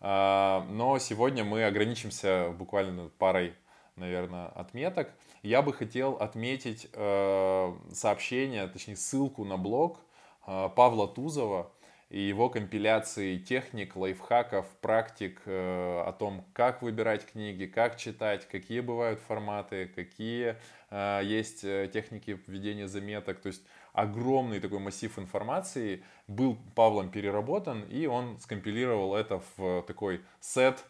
А, 0.00 0.66
но 0.68 0.98
сегодня 0.98 1.44
мы 1.44 1.64
ограничимся 1.64 2.50
буквально 2.58 3.08
парой, 3.18 3.54
наверное, 3.96 4.48
отметок. 4.48 5.10
Я 5.42 5.62
бы 5.62 5.72
хотел 5.72 6.14
отметить 6.14 6.88
э, 6.92 7.74
сообщение, 7.92 8.66
точнее 8.66 8.96
ссылку 8.96 9.44
на 9.44 9.56
блог 9.56 10.00
э, 10.46 10.68
Павла 10.74 11.06
Тузова 11.06 11.70
и 12.10 12.20
его 12.20 12.48
компиляции 12.48 13.38
техник, 13.38 13.96
лайфхаков, 13.96 14.66
практик 14.80 15.40
э, 15.46 16.02
о 16.06 16.12
том, 16.12 16.44
как 16.52 16.82
выбирать 16.82 17.26
книги, 17.26 17.66
как 17.66 17.96
читать, 17.96 18.46
какие 18.48 18.80
бывают 18.80 19.20
форматы, 19.20 19.86
какие 19.94 20.56
э, 20.90 21.20
есть 21.24 21.64
э, 21.64 21.90
техники 21.92 22.38
введения 22.46 22.86
заметок. 22.86 23.40
То 23.40 23.48
есть 23.48 23.62
огромный 23.92 24.60
такой 24.60 24.78
массив 24.78 25.18
информации 25.18 26.04
был 26.28 26.58
Павлом 26.74 27.10
переработан, 27.10 27.82
и 27.82 28.06
он 28.06 28.38
скомпилировал 28.40 29.14
это 29.14 29.42
в 29.56 29.82
такой 29.82 30.22
сет 30.40 30.84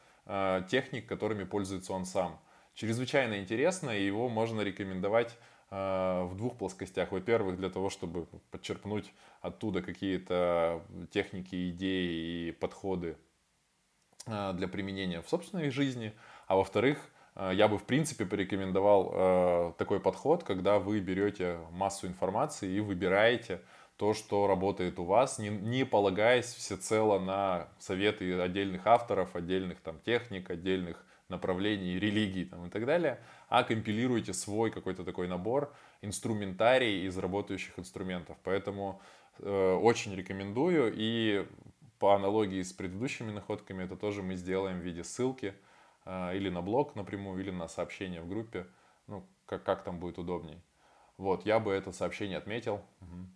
техник, 0.70 1.07
которыми 1.07 1.45
пользуется 1.45 1.93
он 1.93 2.07
сам 2.07 2.41
чрезвычайно 2.74 3.39
интересно, 3.39 3.91
и 3.91 4.05
его 4.05 4.28
можно 4.28 4.61
рекомендовать 4.61 5.36
в 5.74 6.34
двух 6.36 6.56
плоскостях. 6.56 7.10
Во-первых, 7.10 7.56
для 7.56 7.68
того, 7.68 7.90
чтобы 7.90 8.26
подчерпнуть 8.51 9.12
оттуда 9.40 9.82
какие-то 9.82 10.82
техники, 11.10 11.70
идеи 11.70 12.48
и 12.48 12.52
подходы 12.52 13.16
э, 14.26 14.52
для 14.55 14.68
применения 14.68 15.20
в 15.20 15.28
собственной 15.28 15.70
жизни. 15.70 16.12
А 16.46 16.56
во-вторых, 16.56 16.98
э, 17.34 17.51
я 17.55 17.66
бы 17.66 17.78
в 17.78 17.84
принципе 17.84 18.24
порекомендовал 18.24 19.74
такой 19.74 19.98
подход, 20.01 20.44
когда 20.44 20.78
вы 20.78 21.01
берете 21.01 21.59
массу 21.72 22.06
информации 22.06 22.70
и 22.70 22.80
выбираете 22.80 23.60
то, 23.96 24.12
что 24.12 24.46
работает 24.46 24.98
у 24.98 25.05
вас, 25.05 25.38
не 25.38 25.84
полагаясь 25.84 26.52
всецело 26.52 27.18
на 27.18 27.68
советы 27.78 28.40
отдельных 28.40 28.86
авторов, 28.86 29.36
отдельных 29.36 29.80
там 29.80 30.01
техник, 30.01 30.51
отдельных 30.51 31.05
направлений, 31.35 31.98
религий 31.98 32.44
там, 32.44 32.66
и 32.66 32.70
так 32.70 32.86
далее, 32.86 33.19
а 33.48 33.65
компилируете 33.65 34.32
свой 34.32 34.70
какой-то 34.70 35.05
такой 35.05 35.28
набор, 35.28 35.74
инструментарий 36.02 37.06
из 37.06 37.19
работающих 37.19 37.78
инструментов. 37.78 38.36
Поэтому 38.44 39.01
э, 39.40 39.73
очень 39.74 40.15
рекомендую 40.15 40.93
и 40.97 41.47
по 41.98 42.15
аналогии 42.15 42.62
с 42.62 42.73
предыдущими 42.73 43.32
находками 43.32 43.85
это 43.85 43.97
тоже 43.97 44.23
мы 44.23 44.36
сделаем 44.36 44.78
в 44.81 44.82
виде 44.82 45.02
ссылки 45.02 45.55
э, 46.05 46.36
или 46.36 46.51
на 46.51 46.62
блог 46.62 46.94
напрямую, 46.94 47.40
или 47.40 47.51
на 47.51 47.69
сообщение 47.69 48.20
в 48.20 48.28
группе, 48.28 48.66
ну, 49.06 49.24
как, 49.47 49.65
как 49.65 49.82
там 49.85 49.98
будет 49.98 50.19
удобней. 50.19 50.59
Вот, 51.16 51.47
я 51.47 51.61
бы 51.61 51.73
это 51.73 51.93
сообщение 51.93 52.39
отметил. 52.39 52.74
Угу. 53.01 53.27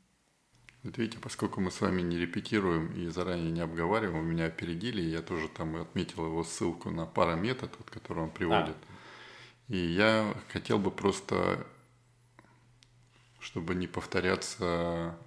Вот 0.84 0.96
видите, 0.96 1.18
поскольку 1.18 1.60
мы 1.60 1.70
с 1.70 1.80
вами 1.80 2.02
не 2.02 2.18
репетируем 2.18 2.92
и 2.92 3.08
заранее 3.08 3.50
не 3.50 3.60
обговариваем, 3.60 4.24
меня 4.24 4.46
опередили, 4.46 5.02
я 5.02 5.22
тоже 5.22 5.48
там 5.48 5.76
отметил 5.76 6.26
его 6.26 6.44
ссылку 6.44 6.90
на 6.90 7.04
параметод, 7.04 7.74
вот, 7.78 7.90
который 7.90 8.22
он 8.24 8.30
приводит. 8.30 8.76
А. 8.76 9.72
И 9.72 9.76
я 9.76 10.34
хотел 10.52 10.78
бы 10.78 10.90
просто, 10.90 11.66
чтобы 13.40 13.74
не 13.74 13.86
повторяться, 13.88 15.18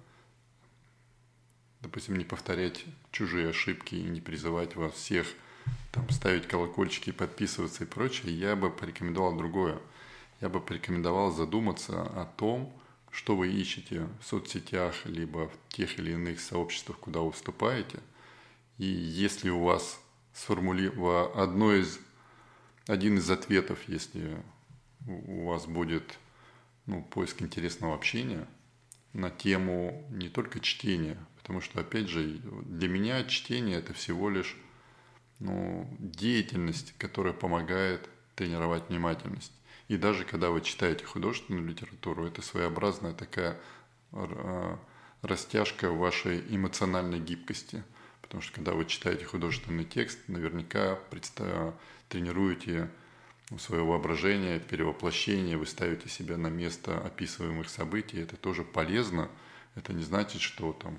допустим, 1.82 2.16
не 2.16 2.24
повторять 2.24 2.84
чужие 3.10 3.50
ошибки 3.50 3.94
и 3.94 4.02
не 4.02 4.20
призывать 4.20 4.74
вас 4.74 4.94
всех 4.94 5.26
там, 5.92 6.08
ставить 6.10 6.48
колокольчики, 6.48 7.12
подписываться 7.12 7.84
и 7.84 7.86
прочее, 7.86 8.36
я 8.36 8.56
бы 8.56 8.70
порекомендовал 8.70 9.36
другое. 9.36 9.78
Я 10.40 10.48
бы 10.48 10.60
порекомендовал 10.60 11.30
задуматься 11.30 12.02
о 12.02 12.24
том, 12.24 12.72
что 13.12 13.36
вы 13.36 13.52
ищете 13.52 14.08
в 14.20 14.24
соцсетях, 14.24 15.04
либо 15.04 15.48
в 15.48 15.74
тех 15.74 15.98
или 15.98 16.12
иных 16.12 16.40
сообществах, 16.40 16.98
куда 16.98 17.20
вы 17.20 17.30
вступаете. 17.30 18.00
И 18.78 18.86
если 18.86 19.50
у 19.50 19.62
вас 19.62 20.00
сформулировано 20.32 21.42
одно 21.42 21.74
из, 21.74 22.00
один 22.86 23.18
из 23.18 23.30
ответов, 23.30 23.78
если 23.86 24.42
у 25.06 25.46
вас 25.46 25.66
будет 25.66 26.18
ну, 26.86 27.02
поиск 27.04 27.42
интересного 27.42 27.94
общения 27.94 28.48
на 29.12 29.30
тему 29.30 30.08
не 30.10 30.30
только 30.30 30.58
чтения, 30.58 31.18
потому 31.36 31.60
что, 31.60 31.80
опять 31.80 32.08
же, 32.08 32.40
для 32.64 32.88
меня 32.88 33.22
чтение– 33.24 33.76
это 33.78 33.92
всего 33.92 34.30
лишь 34.30 34.56
ну, 35.38 35.86
деятельность, 35.98 36.94
которая 36.96 37.34
помогает 37.34 38.08
тренировать 38.36 38.88
внимательность. 38.88 39.52
И 39.92 39.98
даже 39.98 40.24
когда 40.24 40.48
вы 40.48 40.62
читаете 40.62 41.04
художественную 41.04 41.66
литературу, 41.66 42.24
это 42.24 42.40
своеобразная 42.40 43.12
такая 43.12 43.60
а, 44.12 44.78
растяжка 45.20 45.90
вашей 45.90 46.42
эмоциональной 46.48 47.20
гибкости. 47.20 47.84
Потому 48.22 48.40
что 48.40 48.54
когда 48.54 48.72
вы 48.72 48.86
читаете 48.86 49.26
художественный 49.26 49.84
текст, 49.84 50.18
наверняка 50.28 50.98
представ... 51.10 51.74
тренируете 52.08 52.88
свое 53.58 53.84
воображение, 53.84 54.60
перевоплощение, 54.60 55.58
вы 55.58 55.66
ставите 55.66 56.08
себя 56.08 56.38
на 56.38 56.48
место 56.48 56.98
описываемых 56.98 57.68
событий. 57.68 58.18
Это 58.18 58.36
тоже 58.36 58.64
полезно. 58.64 59.28
Это 59.74 59.92
не 59.92 60.04
значит, 60.04 60.40
что 60.40 60.72
там, 60.72 60.98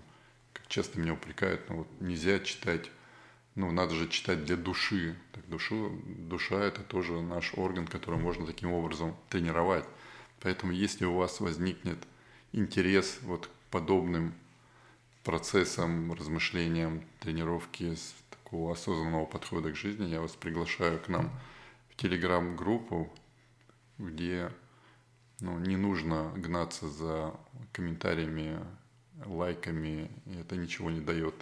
как 0.53 0.68
часто 0.68 0.99
меня 0.99 1.14
упрекают, 1.14 1.68
ну 1.68 1.78
вот 1.78 1.88
нельзя 1.99 2.38
читать 2.38 2.91
ну, 3.56 3.72
надо 3.72 3.94
же 3.94 4.08
читать 4.10 4.46
для 4.46 4.56
души. 4.56 5.16
Так 5.32 5.48
душу, 5.48 5.92
душа– 6.06 6.60
это 6.64 6.82
тоже 6.82 7.22
наш 7.22 7.54
орган, 7.56 7.88
который 7.88 8.20
можно 8.20 8.46
таким 8.46 8.72
образом 8.72 9.16
тренировать. 9.30 9.86
Поэтому 10.42 10.72
если 10.72 11.06
у 11.06 11.16
вас 11.16 11.40
возникнет 11.40 12.00
интерес 12.52 13.20
вот 13.22 13.48
к 13.48 13.50
подобным 13.70 14.34
процессам, 15.24 16.14
размышлениям, 16.14 17.04
тренировки 17.20 17.96
с 17.96 18.16
такого 18.30 18.74
осознанного 18.74 19.26
подхода 19.26 19.72
к 19.72 19.76
жизни, 19.76 20.08
я 20.08 20.20
вас 20.20 20.32
приглашаю 20.32 21.00
к 21.00 21.08
нам 21.08 21.32
в 21.90 21.96
телеграм-группу, 21.96 23.12
где 24.00 24.52
ну, 25.40 25.60
не 25.60 25.78
нужно 25.78 26.32
гнаться 26.36 26.88
за 26.90 27.36
комментариями, 27.72 28.60
лайками, 29.26 30.10
и 30.26 30.38
это 30.40 30.56
ничего 30.56 30.90
не 30.90 31.02
дает 31.02 31.36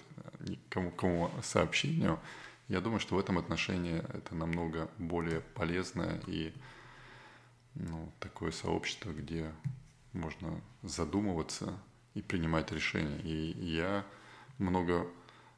никому 0.47 0.91
кому 0.91 1.31
сообщению. 1.41 2.19
Я 2.67 2.81
думаю, 2.81 2.99
что 2.99 3.15
в 3.15 3.19
этом 3.19 3.37
отношении 3.37 3.97
это 4.13 4.35
намного 4.35 4.89
более 4.97 5.41
полезно 5.41 6.21
и 6.27 6.53
ну, 7.75 8.11
такое 8.19 8.51
сообщество, 8.51 9.11
где 9.11 9.51
можно 10.13 10.61
задумываться 10.83 11.77
и 12.13 12.21
принимать 12.21 12.71
решения. 12.71 13.19
И 13.23 13.57
я 13.59 14.05
много 14.57 15.07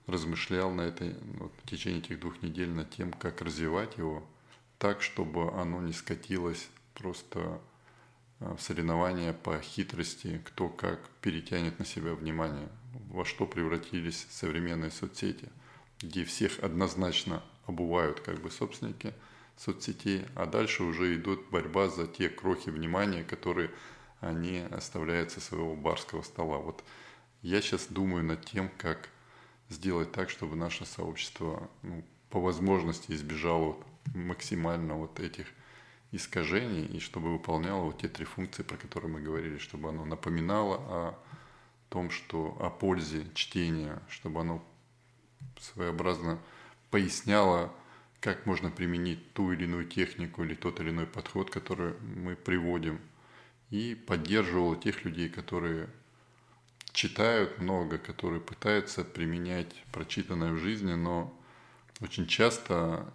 размышлял 0.07 0.71
на 0.71 0.81
этой, 0.81 1.15
вот, 1.39 1.53
в 1.63 1.69
течение 1.69 1.99
этих 1.99 2.19
двух 2.19 2.41
недель 2.41 2.69
над 2.69 2.89
тем, 2.91 3.11
как 3.11 3.41
развивать 3.41 3.97
его 3.97 4.23
так, 4.77 5.01
чтобы 5.01 5.51
оно 5.53 5.81
не 5.81 5.93
скатилось 5.93 6.69
просто 6.93 7.61
а, 8.39 8.55
в 8.55 8.61
соревнования 8.61 9.33
по 9.33 9.59
хитрости, 9.59 10.41
кто 10.45 10.67
как 10.69 11.09
перетянет 11.21 11.79
на 11.79 11.85
себя 11.85 12.13
внимание, 12.13 12.67
во 13.09 13.25
что 13.25 13.45
превратились 13.45 14.27
современные 14.29 14.91
соцсети, 14.91 15.49
где 15.99 16.23
всех 16.23 16.59
однозначно 16.59 17.43
обувают 17.65 18.19
как 18.19 18.41
бы 18.41 18.51
собственники 18.51 19.13
соцсетей, 19.57 20.25
а 20.35 20.45
дальше 20.45 20.83
уже 20.83 21.15
идет 21.15 21.49
борьба 21.49 21.89
за 21.89 22.07
те 22.07 22.29
крохи 22.29 22.69
внимания, 22.69 23.23
которые 23.23 23.71
они 24.19 24.59
оставляют 24.71 25.31
со 25.31 25.41
своего 25.41 25.75
барского 25.75 26.21
стола. 26.21 26.57
Вот 26.57 26.83
я 27.41 27.61
сейчас 27.61 27.87
думаю 27.87 28.23
над 28.23 28.45
тем, 28.45 28.69
как 28.77 29.09
сделать 29.69 30.11
так, 30.11 30.29
чтобы 30.29 30.55
наше 30.55 30.85
сообщество 30.85 31.69
ну, 31.81 32.03
по 32.29 32.39
возможности 32.39 33.11
избежало 33.11 33.77
максимально 34.13 34.95
вот 34.95 35.19
этих 35.19 35.47
искажений 36.11 36.85
и 36.85 36.99
чтобы 36.99 37.31
выполняло 37.31 37.83
вот 37.83 38.01
те 38.01 38.07
три 38.07 38.25
функции, 38.25 38.63
про 38.63 38.77
которые 38.77 39.11
мы 39.11 39.21
говорили, 39.21 39.57
чтобы 39.57 39.89
оно 39.89 40.05
напоминало 40.05 40.75
о 40.75 41.19
том, 41.93 42.09
что 42.09 42.57
о 42.59 42.71
пользе 42.71 43.27
чтения, 43.35 44.01
чтобы 44.09 44.41
оно 44.41 44.65
своеобразно 45.59 46.39
поясняло, 46.89 47.71
как 48.19 48.47
можно 48.47 48.71
применить 48.71 49.33
ту 49.33 49.51
или 49.51 49.65
иную 49.65 49.85
технику 49.85 50.43
или 50.43 50.55
тот 50.55 50.79
или 50.79 50.89
иной 50.89 51.05
подход, 51.05 51.51
который 51.51 51.93
мы 51.99 52.35
приводим, 52.35 52.99
и 53.69 53.93
поддерживало 53.93 54.75
тех 54.75 55.05
людей, 55.05 55.29
которые 55.29 55.87
читают 56.93 57.59
много, 57.59 57.99
которые 57.99 58.41
пытаются 58.41 59.03
применять 59.03 59.75
прочитанное 59.91 60.53
в 60.53 60.57
жизни, 60.57 60.93
но 60.93 61.31
очень 61.99 62.25
часто 62.25 63.13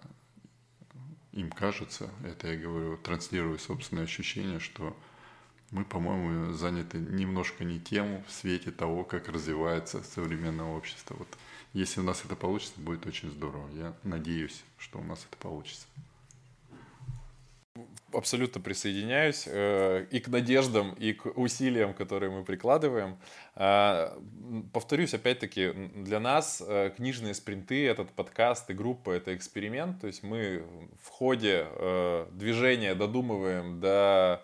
им 1.33 1.51
кажется, 1.51 2.11
это 2.25 2.47
я 2.47 2.57
говорю, 2.57 2.97
транслирую 2.99 3.59
собственное 3.59 4.05
ощущение, 4.05 4.61
что 4.61 4.97
мы, 5.71 5.85
по-моему, 5.85 6.53
заняты 6.53 6.99
немножко 6.99 7.65
не 7.65 7.79
тем 7.79 8.25
в 8.25 8.33
свете 8.33 8.71
того, 8.71 9.05
как 9.05 9.29
развивается 9.29 10.03
современное 10.03 10.67
общество. 10.67 11.17
Вот 11.19 11.29
если 11.73 12.01
у 12.01 12.05
нас 12.05 12.25
это 12.25 12.37
получится, 12.37 12.81
будет 12.81 13.07
очень 13.07 13.31
здорово. 13.31 13.69
Я 13.75 13.95
надеюсь, 14.03 14.63
что 14.79 14.99
у 14.99 15.05
нас 15.05 15.27
это 15.29 15.37
получится 15.37 15.87
абсолютно 18.13 18.61
присоединяюсь 18.61 19.45
э, 19.47 20.07
и 20.11 20.21
к 20.21 20.29
надеждам, 20.29 20.95
и 20.95 21.13
к 21.13 21.27
усилиям, 21.39 21.95
которые 21.95 22.31
мы 22.31 22.45
прикладываем. 22.45 23.19
Э, 23.55 24.19
повторюсь, 24.73 25.15
опять-таки, 25.15 25.73
для 25.95 26.21
нас 26.21 26.63
э, 26.67 26.91
книжные 26.97 27.35
спринты, 27.35 27.87
этот 27.87 28.11
подкаст 28.11 28.71
и 28.71 28.75
группа— 28.75 29.11
это 29.13 29.37
эксперимент. 29.37 30.01
То 30.01 30.07
есть 30.07 30.23
мы 30.23 30.65
в 31.03 31.09
ходе 31.09 31.67
движения 32.33 32.95
додумываем, 32.95 33.81
э, 33.83 34.39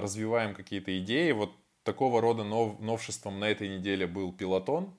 развиваем 0.00 0.54
какие-то 0.54 0.96
идеи. 0.98 1.32
Вот 1.32 1.52
такого 1.82 2.20
рода 2.20 2.44
нов, 2.44 2.80
новшеством 2.80 3.40
на 3.40 3.48
этой 3.48 3.68
неделе 3.68 4.06
был 4.06 4.32
пилотон. 4.32 4.94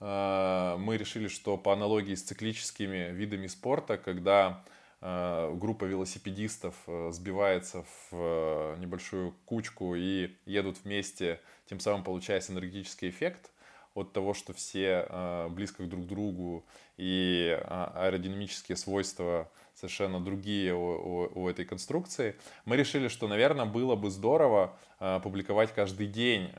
Э, 0.00 0.76
мы 0.78 0.96
решили, 0.96 1.28
что 1.28 1.56
по 1.56 1.72
аналогии 1.72 2.14
с 2.14 2.22
циклическими 2.22 3.10
видами 3.12 3.46
спорта, 3.46 3.98
когда 3.98 4.64
Э, 5.02 5.54
группа 5.54 5.84
велосипедистов 5.84 6.74
э, 6.86 7.10
сбивается 7.12 7.82
в 7.82 8.08
э, 8.12 8.76
небольшую 8.78 9.34
кучку 9.44 9.94
и 9.94 10.30
едут 10.46 10.78
вместе, 10.84 11.40
тем 11.66 11.80
самым 11.80 12.02
получая 12.02 12.42
энергетический 12.48 13.10
эффект 13.10 13.50
от 13.94 14.12
того, 14.12 14.34
что 14.34 14.52
все 14.52 15.48
близко 15.48 15.82
друг 15.84 16.04
к 16.04 16.06
другу 16.06 16.66
и 16.98 17.58
аэродинамические 17.64 18.76
свойства 18.76 19.50
совершенно 19.76 20.18
другие 20.18 20.74
у, 20.74 20.80
у, 20.80 21.42
у 21.42 21.48
этой 21.48 21.64
конструкции. 21.64 22.34
Мы 22.64 22.76
решили, 22.76 23.06
что, 23.06 23.28
наверное, 23.28 23.66
было 23.66 23.94
бы 23.94 24.10
здорово 24.10 24.76
публиковать 25.22 25.74
каждый 25.74 26.06
день 26.06 26.50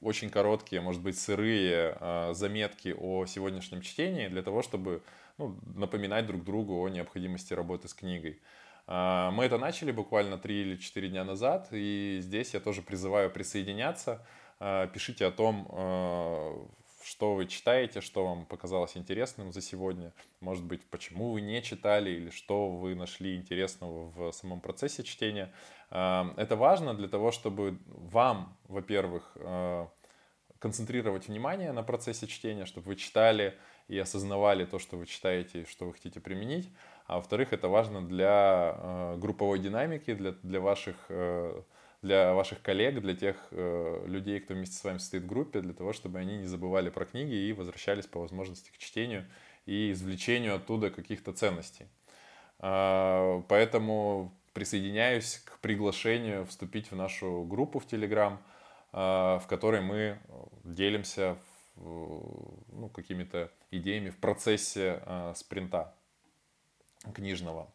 очень 0.00 0.30
короткие, 0.30 0.80
может 0.80 1.02
быть, 1.02 1.18
сырые 1.18 1.98
заметки 2.32 2.94
о 2.96 3.26
сегодняшнем 3.26 3.82
чтении 3.82 4.28
для 4.28 4.42
того, 4.42 4.62
чтобы 4.62 5.02
ну, 5.38 5.58
напоминать 5.74 6.26
друг 6.26 6.44
другу 6.44 6.80
о 6.82 6.88
необходимости 6.88 7.52
работы 7.52 7.88
с 7.88 7.94
книгой. 7.94 8.40
А, 8.86 9.30
мы 9.32 9.44
это 9.44 9.58
начали 9.58 9.90
буквально 9.90 10.38
3 10.38 10.60
или 10.60 10.76
4 10.76 11.08
дня 11.08 11.24
назад, 11.24 11.68
и 11.72 12.18
здесь 12.20 12.54
я 12.54 12.60
тоже 12.60 12.82
призываю 12.82 13.30
присоединяться. 13.30 14.24
А, 14.58 14.86
пишите 14.86 15.26
о 15.26 15.30
том, 15.30 15.68
а, 15.70 16.66
что 17.06 17.34
вы 17.34 17.46
читаете, 17.46 18.00
что 18.00 18.26
вам 18.26 18.46
показалось 18.46 18.96
интересным 18.96 19.52
за 19.52 19.60
сегодня, 19.60 20.12
может 20.40 20.64
быть, 20.64 20.82
почему 20.90 21.30
вы 21.30 21.40
не 21.40 21.62
читали 21.62 22.10
или 22.10 22.30
что 22.30 22.68
вы 22.68 22.94
нашли 22.94 23.36
интересного 23.36 24.10
в 24.10 24.32
самом 24.32 24.60
процессе 24.60 25.04
чтения. 25.04 25.52
Это 25.90 26.56
важно 26.56 26.94
для 26.94 27.06
того, 27.06 27.30
чтобы 27.30 27.78
вам, 27.86 28.56
во-первых, 28.64 29.36
концентрировать 30.58 31.28
внимание 31.28 31.72
на 31.72 31.82
процессе 31.82 32.26
чтения, 32.26 32.66
чтобы 32.66 32.88
вы 32.88 32.96
читали 32.96 33.56
и 33.88 33.98
осознавали 33.98 34.64
то, 34.64 34.78
что 34.78 34.96
вы 34.96 35.06
читаете, 35.06 35.64
что 35.64 35.86
вы 35.86 35.92
хотите 35.92 36.20
применить. 36.20 36.70
А 37.06 37.16
во-вторых, 37.16 37.52
это 37.52 37.68
важно 37.68 38.02
для 38.02 38.74
э, 38.76 39.16
групповой 39.16 39.60
динамики, 39.60 40.12
для, 40.12 40.32
для, 40.32 40.60
ваших, 40.60 40.96
э, 41.08 41.62
для 42.06 42.34
ваших 42.34 42.62
коллег, 42.62 43.00
для 43.00 43.14
тех 43.14 43.36
э, 43.50 44.04
людей, 44.06 44.40
кто 44.40 44.54
вместе 44.54 44.76
с 44.76 44.84
вами 44.84 44.98
стоит 44.98 45.24
в 45.24 45.26
группе, 45.26 45.60
для 45.60 45.74
того, 45.74 45.92
чтобы 45.92 46.18
они 46.18 46.38
не 46.38 46.46
забывали 46.46 46.88
про 46.88 47.04
книги 47.04 47.34
и 47.34 47.52
возвращались 47.52 48.06
по 48.06 48.20
возможности 48.20 48.70
к 48.70 48.78
чтению 48.78 49.26
и 49.66 49.90
извлечению 49.90 50.54
оттуда 50.54 50.90
каких-то 50.90 51.32
ценностей. 51.32 51.86
Э, 52.60 53.42
поэтому 53.48 54.32
присоединяюсь 54.52 55.42
к 55.44 55.58
приглашению 55.58 56.46
вступить 56.46 56.90
в 56.90 56.96
нашу 56.96 57.44
группу 57.44 57.80
в 57.80 57.86
Telegram, 57.86 58.38
э, 58.92 58.96
в 59.42 59.44
которой 59.48 59.80
мы 59.80 60.18
делимся 60.64 61.36
ну, 61.76 62.90
какими-то 62.94 63.50
идеями 63.70 64.10
в 64.10 64.16
процессе 64.16 65.02
э, 65.04 65.32
спринта 65.36 65.94
книжного. 67.14 67.70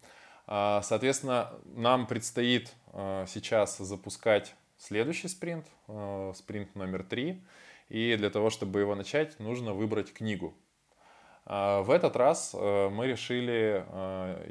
А, 0.53 0.81
соответственно, 0.81 1.49
нам 1.63 2.05
предстоит 2.05 2.73
э, 2.91 3.23
сейчас 3.29 3.77
запускать 3.77 4.53
следующий 4.77 5.29
спринт, 5.29 5.65
э, 5.87 6.33
спринт 6.35 6.75
номер 6.75 7.03
три. 7.03 7.41
И 7.87 8.17
для 8.17 8.29
того, 8.29 8.49
чтобы 8.49 8.81
его 8.81 8.93
начать, 8.93 9.39
нужно 9.39 9.73
выбрать 9.73 10.11
книгу. 10.11 10.53
А, 11.45 11.83
в 11.83 11.89
этот 11.89 12.17
раз 12.17 12.53
мы 12.53 13.07
решили 13.07 13.85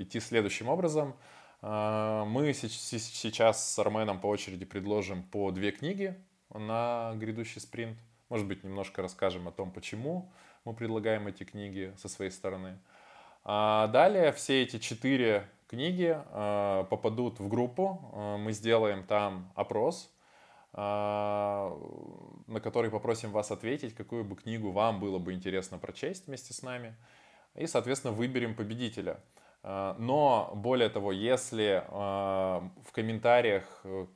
идти 0.02 0.20
следующим 0.20 0.70
образом. 0.70 1.14
Мы 1.60 2.54
сейчас 2.54 3.74
с 3.74 3.78
Арменом 3.78 4.20
по 4.20 4.28
очереди 4.28 4.64
предложим 4.64 5.22
по 5.22 5.50
две 5.50 5.70
книги 5.70 6.18
на 6.48 7.12
грядущий 7.16 7.60
спринт. 7.60 7.98
Может 8.30 8.46
быть, 8.46 8.64
немножко 8.64 9.02
расскажем 9.02 9.48
о 9.48 9.52
том, 9.52 9.70
почему 9.70 10.32
мы 10.64 10.72
предлагаем 10.72 11.26
эти 11.26 11.44
книги 11.44 11.92
со 11.98 12.08
своей 12.08 12.30
стороны. 12.30 12.78
А 13.44 13.88
далее 13.88 14.32
все 14.32 14.62
эти 14.62 14.78
четыре 14.78 15.46
книги 15.70 16.16
а, 16.32 16.84
попадут 16.84 17.38
в 17.38 17.48
группу. 17.48 18.10
А, 18.12 18.36
мы 18.36 18.52
сделаем 18.52 19.04
там 19.04 19.52
опрос, 19.54 20.12
на 20.72 21.74
который 22.62 22.92
попросим 22.92 23.32
вас 23.32 23.50
ответить, 23.50 23.92
какую 23.92 24.22
бы 24.22 24.36
книгу 24.36 24.70
вам 24.70 25.00
было 25.00 25.18
бы 25.18 25.32
интересно 25.32 25.78
прочесть 25.78 26.28
вместе 26.28 26.54
с 26.54 26.62
нами. 26.62 26.94
И, 27.56 27.66
соответственно, 27.66 28.14
выберем 28.14 28.54
победителя. 28.54 29.18
Но, 29.64 30.52
более 30.54 30.88
того, 30.88 31.10
если 31.10 31.82
в 31.90 32.92
комментариях 32.92 33.64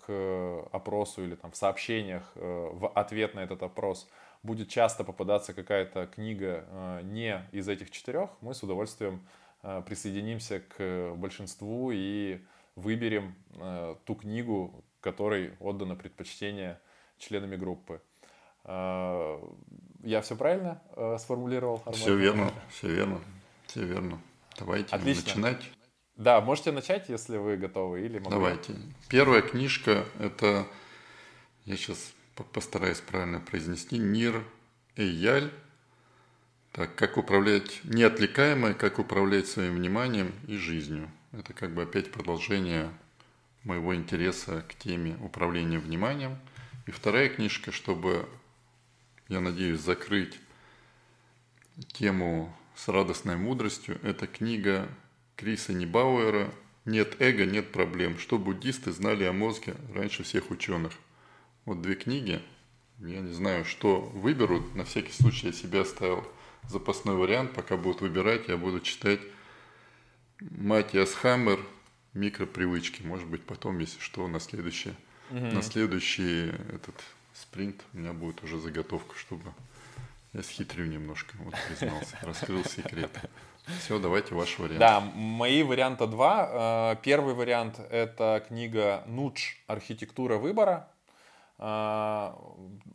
к 0.07 0.69
опросу 0.71 1.25
или 1.25 1.35
там, 1.35 1.51
в 1.51 1.57
сообщениях 1.57 2.31
в 2.37 2.87
ответ 2.95 3.35
на 3.35 3.41
этот 3.41 3.65
опрос– 3.65 4.09
будет 4.45 4.69
часто 4.69 5.03
попадаться 5.05 5.55
какая-то 5.55 6.07
книга 6.07 6.65
э, 6.69 7.01
не 7.05 7.43
из 7.51 7.69
этих 7.69 7.91
четырех, 7.91 8.31
мы 8.43 8.55
с 8.55 8.63
удовольствием 8.63 9.15
э, 9.15 9.44
присоединимся 9.87 10.61
к 10.61 11.15
большинству 11.17 11.91
и 11.93 12.41
выберем 12.77 13.35
э, 13.51 13.97
ту 14.05 14.15
книгу, 14.15 14.85
которой 15.01 15.55
отдано 15.61 15.97
предпочтение 15.97 16.81
членами 17.19 17.57
группы. 17.57 18.01
Я 18.67 20.21
все 20.23 20.37
правильно 20.37 20.81
сформулировал? 21.19 21.83
Арман? 21.85 21.95
Все 21.95 22.17
верно, 22.17 22.51
все 22.71 22.89
верно, 22.89 23.21
все 23.67 23.85
верно. 23.85 24.19
Давайте 24.59 24.95
Отлично. 24.97 25.27
начинать. 25.27 25.71
Да, 26.17 26.41
можете 26.41 26.73
начать, 26.73 27.09
если 27.09 27.37
вы 27.37 27.57
готовы, 27.57 28.03
или 28.03 28.19
могу 28.19 28.31
Давайте. 28.31 28.75
Первая 29.09 29.43
книжка 29.43 30.05
это 30.19 30.67
я 31.65 31.77
сейчас 31.77 32.15
постараюсь 32.53 33.01
правильно 33.01 33.41
произнести, 33.41 33.99
Нир 33.99 34.45
Эйяль. 34.97 35.51
Так, 36.75 36.97
как 36.97 37.19
управлять 37.19 37.83
неотвлекаемое, 37.85 38.75
как 38.75 38.99
управлять 38.99 39.47
своим 39.47 39.77
вниманием 39.77 40.33
и 40.49 40.57
жизнью. 40.57 41.09
Это 41.31 41.53
как 41.53 41.73
бы 41.73 41.83
опять 41.83 42.11
продолжение 42.11 42.91
моего 43.63 43.95
интереса 43.95 44.65
к 44.69 44.75
теме 44.75 45.17
управления 45.23 45.79
вниманием. 45.79 46.37
И 46.87 46.91
вторая 46.91 47.29
книжка, 47.29 47.71
чтобы, 47.71 48.29
я 49.29 49.39
надеюсь, 49.41 49.83
закрыть 49.83 50.37
тему 51.93 52.53
с 52.75 52.89
радостной 52.89 53.37
мудростью, 53.37 54.01
это 54.03 54.27
книга 54.27 54.89
Криса 55.37 55.73
Нибауэра 55.73 56.51
«Нет 56.87 57.15
эго, 57.21 57.47
нет 57.47 57.71
проблем. 57.71 58.19
Что 58.19 58.37
буддисты 58.37 58.91
знали 58.91 59.23
о 59.23 59.33
мозге 59.33 59.77
раньше 59.95 60.25
всех 60.25 60.51
ученых». 60.51 60.95
Вот 61.67 61.83
две 61.83 61.95
книги. 61.95 62.43
Я 62.99 63.21
не 63.21 63.33
знаю, 63.33 63.65
что 63.65 64.01
выберут. 64.01 64.75
На 64.75 64.85
всякий 64.85 65.13
случай 65.13 65.47
я 65.47 65.53
себе 65.53 65.83
оставил 65.83 66.27
запасной 66.69 67.17
вариант. 67.17 67.53
Пока 67.53 67.77
будут 67.77 68.01
выбирать, 68.01 68.49
я 68.49 68.57
буду 68.57 68.81
читать 68.81 69.21
Матиас 70.41 71.15
Хаммер 71.15 71.61
«Микропривычки». 72.13 73.03
Может 73.03 73.27
быть, 73.29 73.45
потом, 73.45 73.79
если 73.79 74.01
что, 74.01 74.27
на 74.29 74.41
следующий, 74.41 74.95
угу. 75.31 75.39
на 75.39 75.63
следующий 75.63 76.49
этот 76.73 76.95
спринт 77.35 77.83
у 77.93 77.99
меня 77.99 78.13
будет 78.13 78.43
уже 78.43 78.59
заготовка, 78.59 79.17
чтобы 79.19 79.53
я 80.33 80.43
схитрю 80.43 80.87
немножко, 80.87 81.35
вот 81.39 81.55
признался, 81.69 82.19
раскрыл 82.23 82.65
секрет. 82.65 83.11
Все, 83.79 83.99
давайте 83.99 84.35
ваш 84.35 84.59
вариант. 84.59 84.79
Да, 84.79 85.01
мои 85.01 85.63
варианта 85.63 86.07
два. 86.07 86.93
Э, 86.93 87.03
первый 87.03 87.35
вариант– 87.35 87.79
это 87.91 88.45
книга 88.47 89.05
«Нудж. 89.07 89.55
Архитектура 89.67 90.37
выбора». 90.37 90.89
Э, 91.59 92.33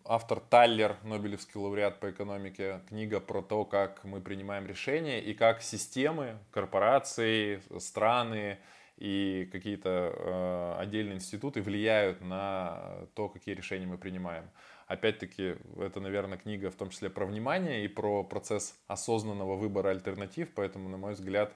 автор 0.06 0.40
Таллер, 0.40 0.98
Нобелевский 1.03 1.60
лауреат 1.60 1.99
по 1.99 2.11
экономике. 2.11 2.81
Книга 2.90 3.19
про 3.19 3.41
то, 3.41 3.65
как 3.65 4.03
мы 4.03 4.22
принимаем 4.22 4.65
решения 4.65 5.22
и 5.22 5.34
как 5.34 5.61
системы, 5.61 6.38
корпорации, 6.52 7.61
страны 7.80 8.60
и 8.98 9.48
какие-то 9.52 10.14
э, 10.14 10.76
отдельные 10.80 11.15
институты 11.15 11.61
влияют 11.61 12.22
на 12.22 13.07
то, 13.15 13.30
какие 13.30 13.56
решения 13.56 13.86
мы 13.86 13.98
принимаем. 13.98 14.49
Опять-таки, 14.88 15.56
это, 15.80 16.02
наверное, 16.02 16.38
книга 16.38 16.69
в 16.69 16.76
том 16.76 16.90
числе 16.90 17.10
про 17.10 17.26
внимание 17.26 17.86
и 17.86 17.88
про 17.88 18.23
процесс 18.23 18.77
осознанного 18.88 19.56
выбора 19.56 19.90
альтернатив, 19.90 20.49
поэтому, 20.53 20.90
на 20.90 20.98
мой 20.98 21.14
взгляд, 21.14 21.53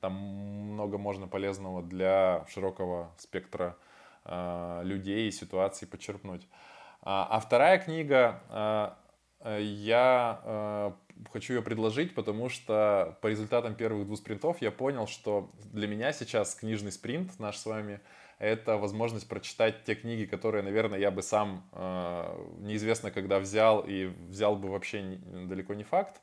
там 0.00 0.12
много 0.14 0.96
можно 0.96 1.26
полезного 1.26 1.82
для 1.82 2.46
широкого 2.48 3.12
спектра 3.18 3.76
людей 4.24 5.28
и 5.28 5.32
ситуаций 5.32 5.88
почерпнуть. 5.88 6.46
А, 7.00 7.26
а 7.30 7.40
вторая 7.40 7.78
книга, 7.78 8.42
э, 9.40 9.62
я 9.62 10.94
хочу 11.32 11.54
ее 11.54 11.62
предложить, 11.62 12.14
потому 12.14 12.48
что 12.48 13.16
по 13.22 13.28
результатам 13.28 13.74
первых 13.74 14.06
двух 14.06 14.18
спринтов 14.18 14.60
я 14.60 14.70
понял, 14.70 15.06
что 15.06 15.50
для 15.72 15.86
меня 15.86 16.12
сейчас 16.12 16.54
книжный 16.54 16.92
спринт 16.92 17.38
наш 17.38 17.56
с 17.56 17.64
вами– 17.64 18.00
это 18.38 18.76
возможность 18.76 19.28
прочитать 19.28 19.84
те 19.84 19.94
книги, 19.94 20.24
которые, 20.24 20.62
наверное, 20.62 20.98
я 20.98 21.10
бы 21.10 21.22
сам 21.22 21.68
э, 21.72 22.46
неизвестно 22.60 23.10
когда 23.10 23.38
взял 23.40 23.80
и 23.80 24.06
взял 24.28 24.56
бы 24.56 24.68
вообще 24.68 25.02
не, 25.02 25.16
далеко 25.46 25.74
не 25.74 25.84
факт. 25.84 26.20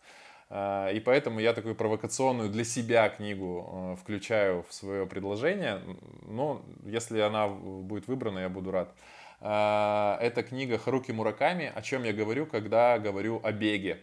Э, 0.50 0.92
и 0.94 1.00
поэтому 1.00 1.40
я 1.40 1.54
такую 1.54 1.76
провокационную 1.76 2.50
для 2.50 2.64
себя 2.64 3.10
книгу 3.10 3.70
э, 3.72 3.96
включаю 4.02 4.64
в 4.70 4.74
свое 4.74 5.06
предложение. 5.06 5.82
Но 6.28 6.64
если 6.84 7.20
она 7.20 7.48
будет 7.48 8.08
выбрана, 8.08 8.40
я 8.40 8.50
буду 8.50 8.72
рад. 8.72 8.94
Э, 9.42 10.18
это 10.22 10.44
книга 10.44 10.78
Харуки 10.78 11.12
Мураками, 11.12 11.72
о 11.74 11.82
чем 11.82 12.04
я 12.04 12.14
говорю, 12.14 12.46
когда 12.46 13.00
говорю 13.00 13.42
о 13.44 13.52
беге. 13.52 14.00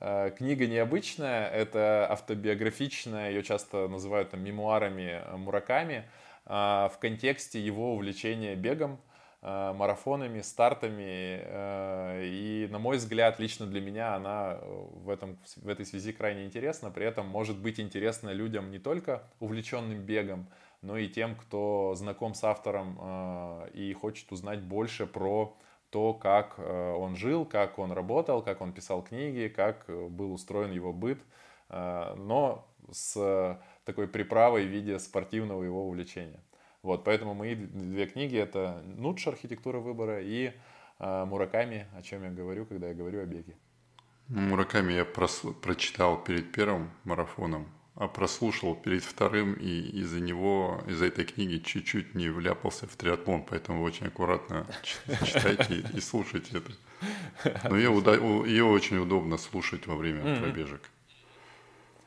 Э, 0.00 0.30
книга 0.36 0.66
необычная, 0.66 1.48
это 1.48 2.06
автобиографичная, 2.10 3.30
ее 3.30 3.42
часто 3.42 3.88
называют 3.88 4.30
там, 4.30 4.42
мемуарами 4.42 5.22
Мураками. 5.36 6.04
А, 6.50 6.88
в 6.88 6.98
контексте 6.98 7.60
его 7.60 7.92
увлечения 7.92 8.54
бегом, 8.54 8.92
а, 8.92 9.07
марафонами, 9.40 10.40
стартами. 10.40 11.40
Э, 11.42 12.24
и, 12.24 12.66
на 12.70 12.78
мой 12.78 12.96
взгляд, 12.96 13.38
лично 13.38 13.66
для 13.66 13.80
меня 13.80 14.14
она 14.14 14.58
в, 14.62 15.08
этом, 15.10 15.38
в 15.56 15.68
этой 15.68 15.86
связи 15.86 16.12
крайне 16.12 16.44
интересна. 16.44 16.90
При 16.90 17.06
этом 17.06 17.26
может 17.26 17.58
быть 17.58 17.78
интересна 17.78 18.30
людям 18.30 18.70
не 18.70 18.78
только 18.78 19.22
увлеченным 19.38 20.00
бегом, 20.00 20.48
но 20.82 20.96
и 20.96 21.08
тем, 21.08 21.36
кто 21.36 21.94
знаком 21.96 22.34
с 22.34 22.42
автором 22.42 23.68
и 23.74 23.92
хочет 23.92 24.30
узнать 24.32 24.60
больше 24.60 25.06
про 25.06 25.56
то, 25.90 26.14
как 26.14 26.54
э, 26.58 26.92
он 26.92 27.16
жил, 27.16 27.46
как 27.46 27.78
он 27.78 27.92
работал, 27.92 28.42
как 28.42 28.60
он 28.60 28.72
писал 28.72 29.02
книги, 29.02 29.48
как 29.48 29.84
э, 29.88 30.08
был 30.08 30.32
устроен 30.32 30.72
его 30.72 30.92
быт, 30.92 31.22
но 31.70 32.66
с 32.90 33.60
такой 33.84 34.08
приправой 34.08 34.64
в 34.64 34.70
виде 34.70 34.98
спортивного 34.98 35.62
его 35.62 35.86
увлечения. 35.86 36.40
Вот, 36.82 37.04
поэтому 37.04 37.34
мои 37.34 37.54
две 37.54 38.06
книги 38.06 38.36
это 38.36 38.82
«Нудж. 38.84 39.28
Архитектура 39.28 39.78
выбора» 39.78 40.22
и 40.22 40.52
э, 40.98 41.24
«Мураками», 41.24 41.86
о 41.96 42.02
чем 42.02 42.22
я 42.22 42.30
говорю, 42.30 42.66
когда 42.66 42.88
я 42.88 42.94
говорю 42.94 43.20
о 43.20 43.24
беге. 43.24 43.56
Мураками 44.28 44.92
я 44.92 45.04
прос... 45.04 45.42
прочитал 45.62 46.22
перед 46.22 46.52
первым 46.52 46.90
марафоном, 47.04 47.66
а 47.94 48.06
прослушал 48.06 48.76
перед 48.76 49.02
вторым, 49.02 49.54
и 49.54 50.00
из-за 50.00 50.20
него, 50.20 50.80
из-за 50.86 51.06
этой 51.06 51.24
книги 51.24 51.58
чуть-чуть 51.58 52.14
не 52.14 52.28
вляпался 52.28 52.86
в 52.86 52.94
триатлон, 52.94 53.42
поэтому 53.42 53.82
очень 53.82 54.06
аккуратно 54.06 54.66
читайте 55.24 55.84
и 55.94 56.00
слушайте 56.00 56.58
это. 56.58 56.72
Но 57.68 57.76
ее, 57.76 57.90
ее 58.46 58.64
очень 58.64 58.98
удобно 58.98 59.36
слушать 59.36 59.86
во 59.86 59.96
время 59.96 60.38
пробежек. 60.38 60.82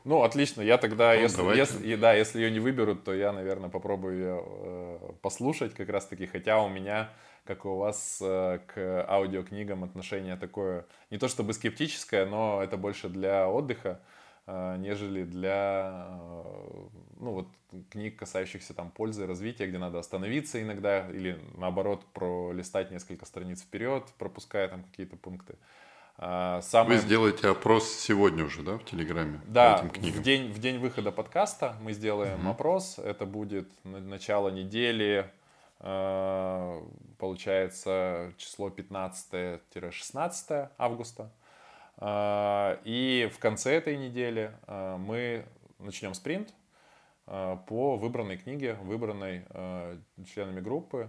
Ну, 0.04 0.22
отлично. 0.22 0.62
Я 0.62 0.78
тогда, 0.78 1.14
ну, 1.14 1.20
если, 1.20 1.42
если, 1.56 1.94
да, 1.96 2.12
если 2.12 2.40
ее 2.40 2.50
не 2.50 2.58
выберут, 2.58 3.04
то 3.04 3.14
я, 3.14 3.32
наверное, 3.32 3.70
попробую 3.70 4.14
ее 4.16 4.44
э, 4.44 5.12
послушать 5.20 5.74
как 5.74 5.88
раз-таки. 5.90 6.26
Хотя 6.26 6.60
у 6.60 6.68
меня, 6.68 7.10
как 7.44 7.64
и 7.64 7.68
у 7.68 7.76
вас, 7.76 8.18
э, 8.20 8.58
к 8.66 9.06
аудиокнигам 9.08 9.84
отношение 9.84 10.36
такое, 10.36 10.86
не 11.10 11.18
то 11.18 11.28
чтобы 11.28 11.52
скептическое, 11.52 12.26
но 12.26 12.62
это 12.62 12.76
больше 12.76 13.08
для 13.08 13.48
отдыха, 13.48 14.00
э, 14.48 14.76
нежели 14.78 15.22
для, 15.22 16.08
э, 16.20 16.88
ну, 17.20 17.30
вот, 17.32 17.48
книг, 17.90 18.18
касающихся 18.18 18.74
там 18.74 18.90
пользы, 18.90 19.26
развития, 19.26 19.68
где 19.68 19.78
надо 19.78 20.00
остановиться 20.00 20.60
иногда 20.60 21.08
или, 21.10 21.38
наоборот, 21.56 22.04
пролистать 22.12 22.90
несколько 22.90 23.24
страниц 23.24 23.62
вперед, 23.62 24.04
пропуская 24.18 24.66
там 24.66 24.82
какие-то 24.82 25.16
пункты. 25.16 25.54
А, 25.54 25.58
самое... 26.18 26.98
Вы 26.98 26.98
сделаете 26.98 27.48
опрос 27.48 27.92
сегодня 27.92 28.44
уже, 28.44 28.62
да, 28.62 28.78
в 28.78 28.84
Телеграме? 28.84 29.40
Да, 29.46 29.76
этим 29.76 29.90
книгам? 29.90 30.20
В, 30.20 30.22
день, 30.22 30.52
в 30.52 30.58
день 30.58 30.78
выхода 30.78 31.12
подкаста 31.12 31.76
мы 31.80 31.92
сделаем 31.92 32.40
угу. 32.40 32.50
опрос. 32.50 32.98
Это 32.98 33.26
будет 33.26 33.68
начало 33.84 34.48
недели, 34.50 35.30
а, 35.80 36.82
получается, 37.18 38.32
число 38.36 38.68
15-16 38.68 40.68
августа. 40.78 41.30
А, 41.98 42.78
и 42.84 43.30
в 43.34 43.38
конце 43.38 43.74
этой 43.74 43.96
недели 43.96 44.52
мы 44.68 45.44
начнем 45.78 46.14
спринт 46.14 46.54
по 47.26 47.96
выбранной 47.96 48.36
книге, 48.36 48.76
выбранной 48.82 49.44
членами 50.26 50.60
группы. 50.60 51.08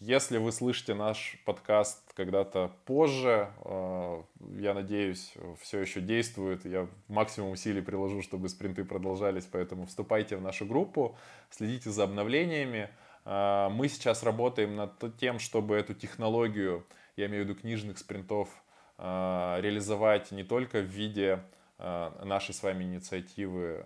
Если 0.00 0.36
вы 0.36 0.52
слышите 0.52 0.92
наш 0.92 1.38
подкаст 1.46 2.12
когда-то 2.12 2.70
позже, 2.84 3.50
э, 3.64 4.22
я 4.58 4.74
надеюсь, 4.74 5.32
все 5.58 5.80
еще 5.80 6.02
действует. 6.02 6.66
Я 6.66 6.86
максимум 7.08 7.52
усилий 7.52 7.80
приложу, 7.80 8.20
чтобы 8.20 8.50
спринты 8.50 8.84
продолжались, 8.84 9.48
поэтому 9.50 9.86
вступайте 9.86 10.36
в 10.36 10.42
нашу 10.42 10.66
группу, 10.66 11.16
следите 11.48 11.88
за 11.88 12.04
обновлениями. 12.04 12.90
Э, 13.24 13.70
мы 13.70 13.88
сейчас 13.88 14.22
работаем 14.22 14.76
над 14.76 15.16
тем, 15.16 15.38
чтобы 15.38 15.76
эту 15.76 15.94
технологию, 15.94 16.84
я 17.16 17.24
имею 17.24 17.46
в 17.46 17.48
виду 17.48 17.58
книжных 17.58 17.96
спринтов, 17.96 18.50
э, 18.98 19.56
реализовать 19.62 20.30
не 20.30 20.44
только 20.44 20.80
в 20.80 20.86
виде 20.86 21.40
нашей 21.78 22.54
с 22.54 22.62
вами 22.62 22.84
инициативы 22.84 23.84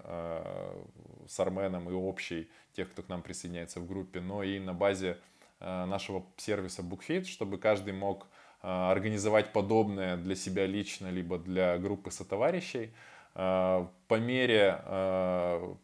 с 1.26 1.40
Арменом 1.40 1.90
и 1.90 1.92
общей, 1.92 2.48
тех, 2.72 2.88
кто 2.88 3.02
к 3.02 3.08
нам 3.08 3.20
присоединяется 3.20 3.80
в 3.80 3.88
группе, 3.88 4.20
но 4.20 4.44
и 4.44 4.60
на 4.60 4.72
базе 4.72 5.18
нашего 5.60 6.24
сервиса 6.36 6.82
BookFit, 6.82 7.24
чтобы 7.24 7.58
каждый 7.58 7.92
мог 7.92 8.26
э, 8.62 8.68
организовать 8.68 9.52
подобное 9.52 10.16
для 10.16 10.34
себя 10.34 10.66
лично, 10.66 11.08
либо 11.08 11.38
для 11.38 11.78
группы 11.78 12.10
сотоварищей. 12.10 12.92
Э, 13.34 13.86
по 14.08 14.14
мере, 14.18 14.82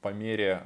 по 0.01 0.12
мере 0.12 0.62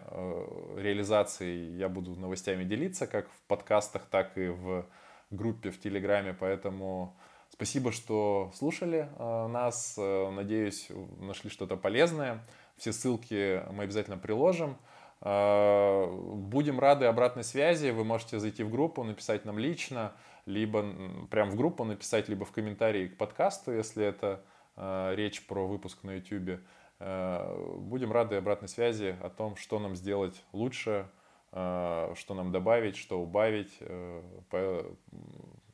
реализации 0.76 1.76
я 1.76 1.88
буду 1.88 2.18
новостями 2.18 2.64
делиться, 2.64 3.06
как 3.06 3.28
в 3.28 3.42
подкастах, 3.48 4.06
так 4.10 4.38
и 4.38 4.48
в 4.48 4.86
группе 5.30 5.70
в 5.70 5.80
Телеграме, 5.80 6.34
поэтому 6.38 7.16
спасибо, 7.50 7.92
что 7.92 8.50
слушали 8.54 9.08
нас, 9.18 9.96
надеюсь, 9.96 10.88
нашли 11.20 11.50
что-то 11.50 11.76
полезное. 11.76 12.42
Все 12.76 12.92
ссылки 12.92 13.62
мы 13.72 13.84
обязательно 13.84 14.16
приложим. 14.16 14.76
Э, 15.22 16.06
будем 16.10 16.80
рады 16.80 17.06
обратной 17.06 17.44
связи. 17.44 17.90
Вы 17.90 18.04
можете 18.04 18.38
зайти 18.38 18.62
в 18.62 18.70
группу, 18.70 19.04
написать 19.04 19.44
нам 19.44 19.58
лично, 19.58 20.12
либо 20.46 21.26
прям 21.30 21.50
в 21.50 21.56
группу 21.56 21.84
написать, 21.84 22.28
либо 22.28 22.44
в 22.44 22.52
комментарии 22.52 23.08
к 23.08 23.16
подкасту, 23.16 23.72
если 23.72 24.04
это 24.04 24.44
э, 24.76 25.14
речь 25.14 25.46
про 25.46 25.66
выпуск 25.66 26.02
на 26.04 26.16
YouTube. 26.16 26.60
Э, 27.00 27.76
будем 27.78 28.12
рады 28.12 28.36
обратной 28.36 28.68
связи 28.68 29.16
о 29.20 29.28
том, 29.28 29.56
что 29.56 29.78
нам 29.78 29.96
сделать 29.96 30.42
лучше 30.52 31.08
что 31.52 32.14
нам 32.28 32.52
добавить, 32.52 32.96
что 32.96 33.20
убавить. 33.20 33.76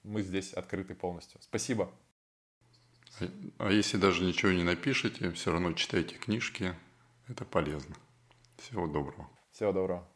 Мы 0.05 0.23
здесь 0.23 0.55
открыты 0.55 0.95
полностью. 0.95 1.39
Спасибо. 1.43 1.91
А 3.59 3.71
если 3.71 3.99
даже 3.99 4.25
ничего 4.25 4.53
не 4.53 4.63
напишете, 4.63 5.31
все 5.33 5.53
равно 5.53 5.75
читайте 5.75 6.17
книжки. 6.17 6.75
Это 7.29 7.45
полезно. 7.45 7.95
Всего 8.57 8.87
доброго. 8.87 9.29
Всего 9.57 9.73
доброго. 9.73 10.16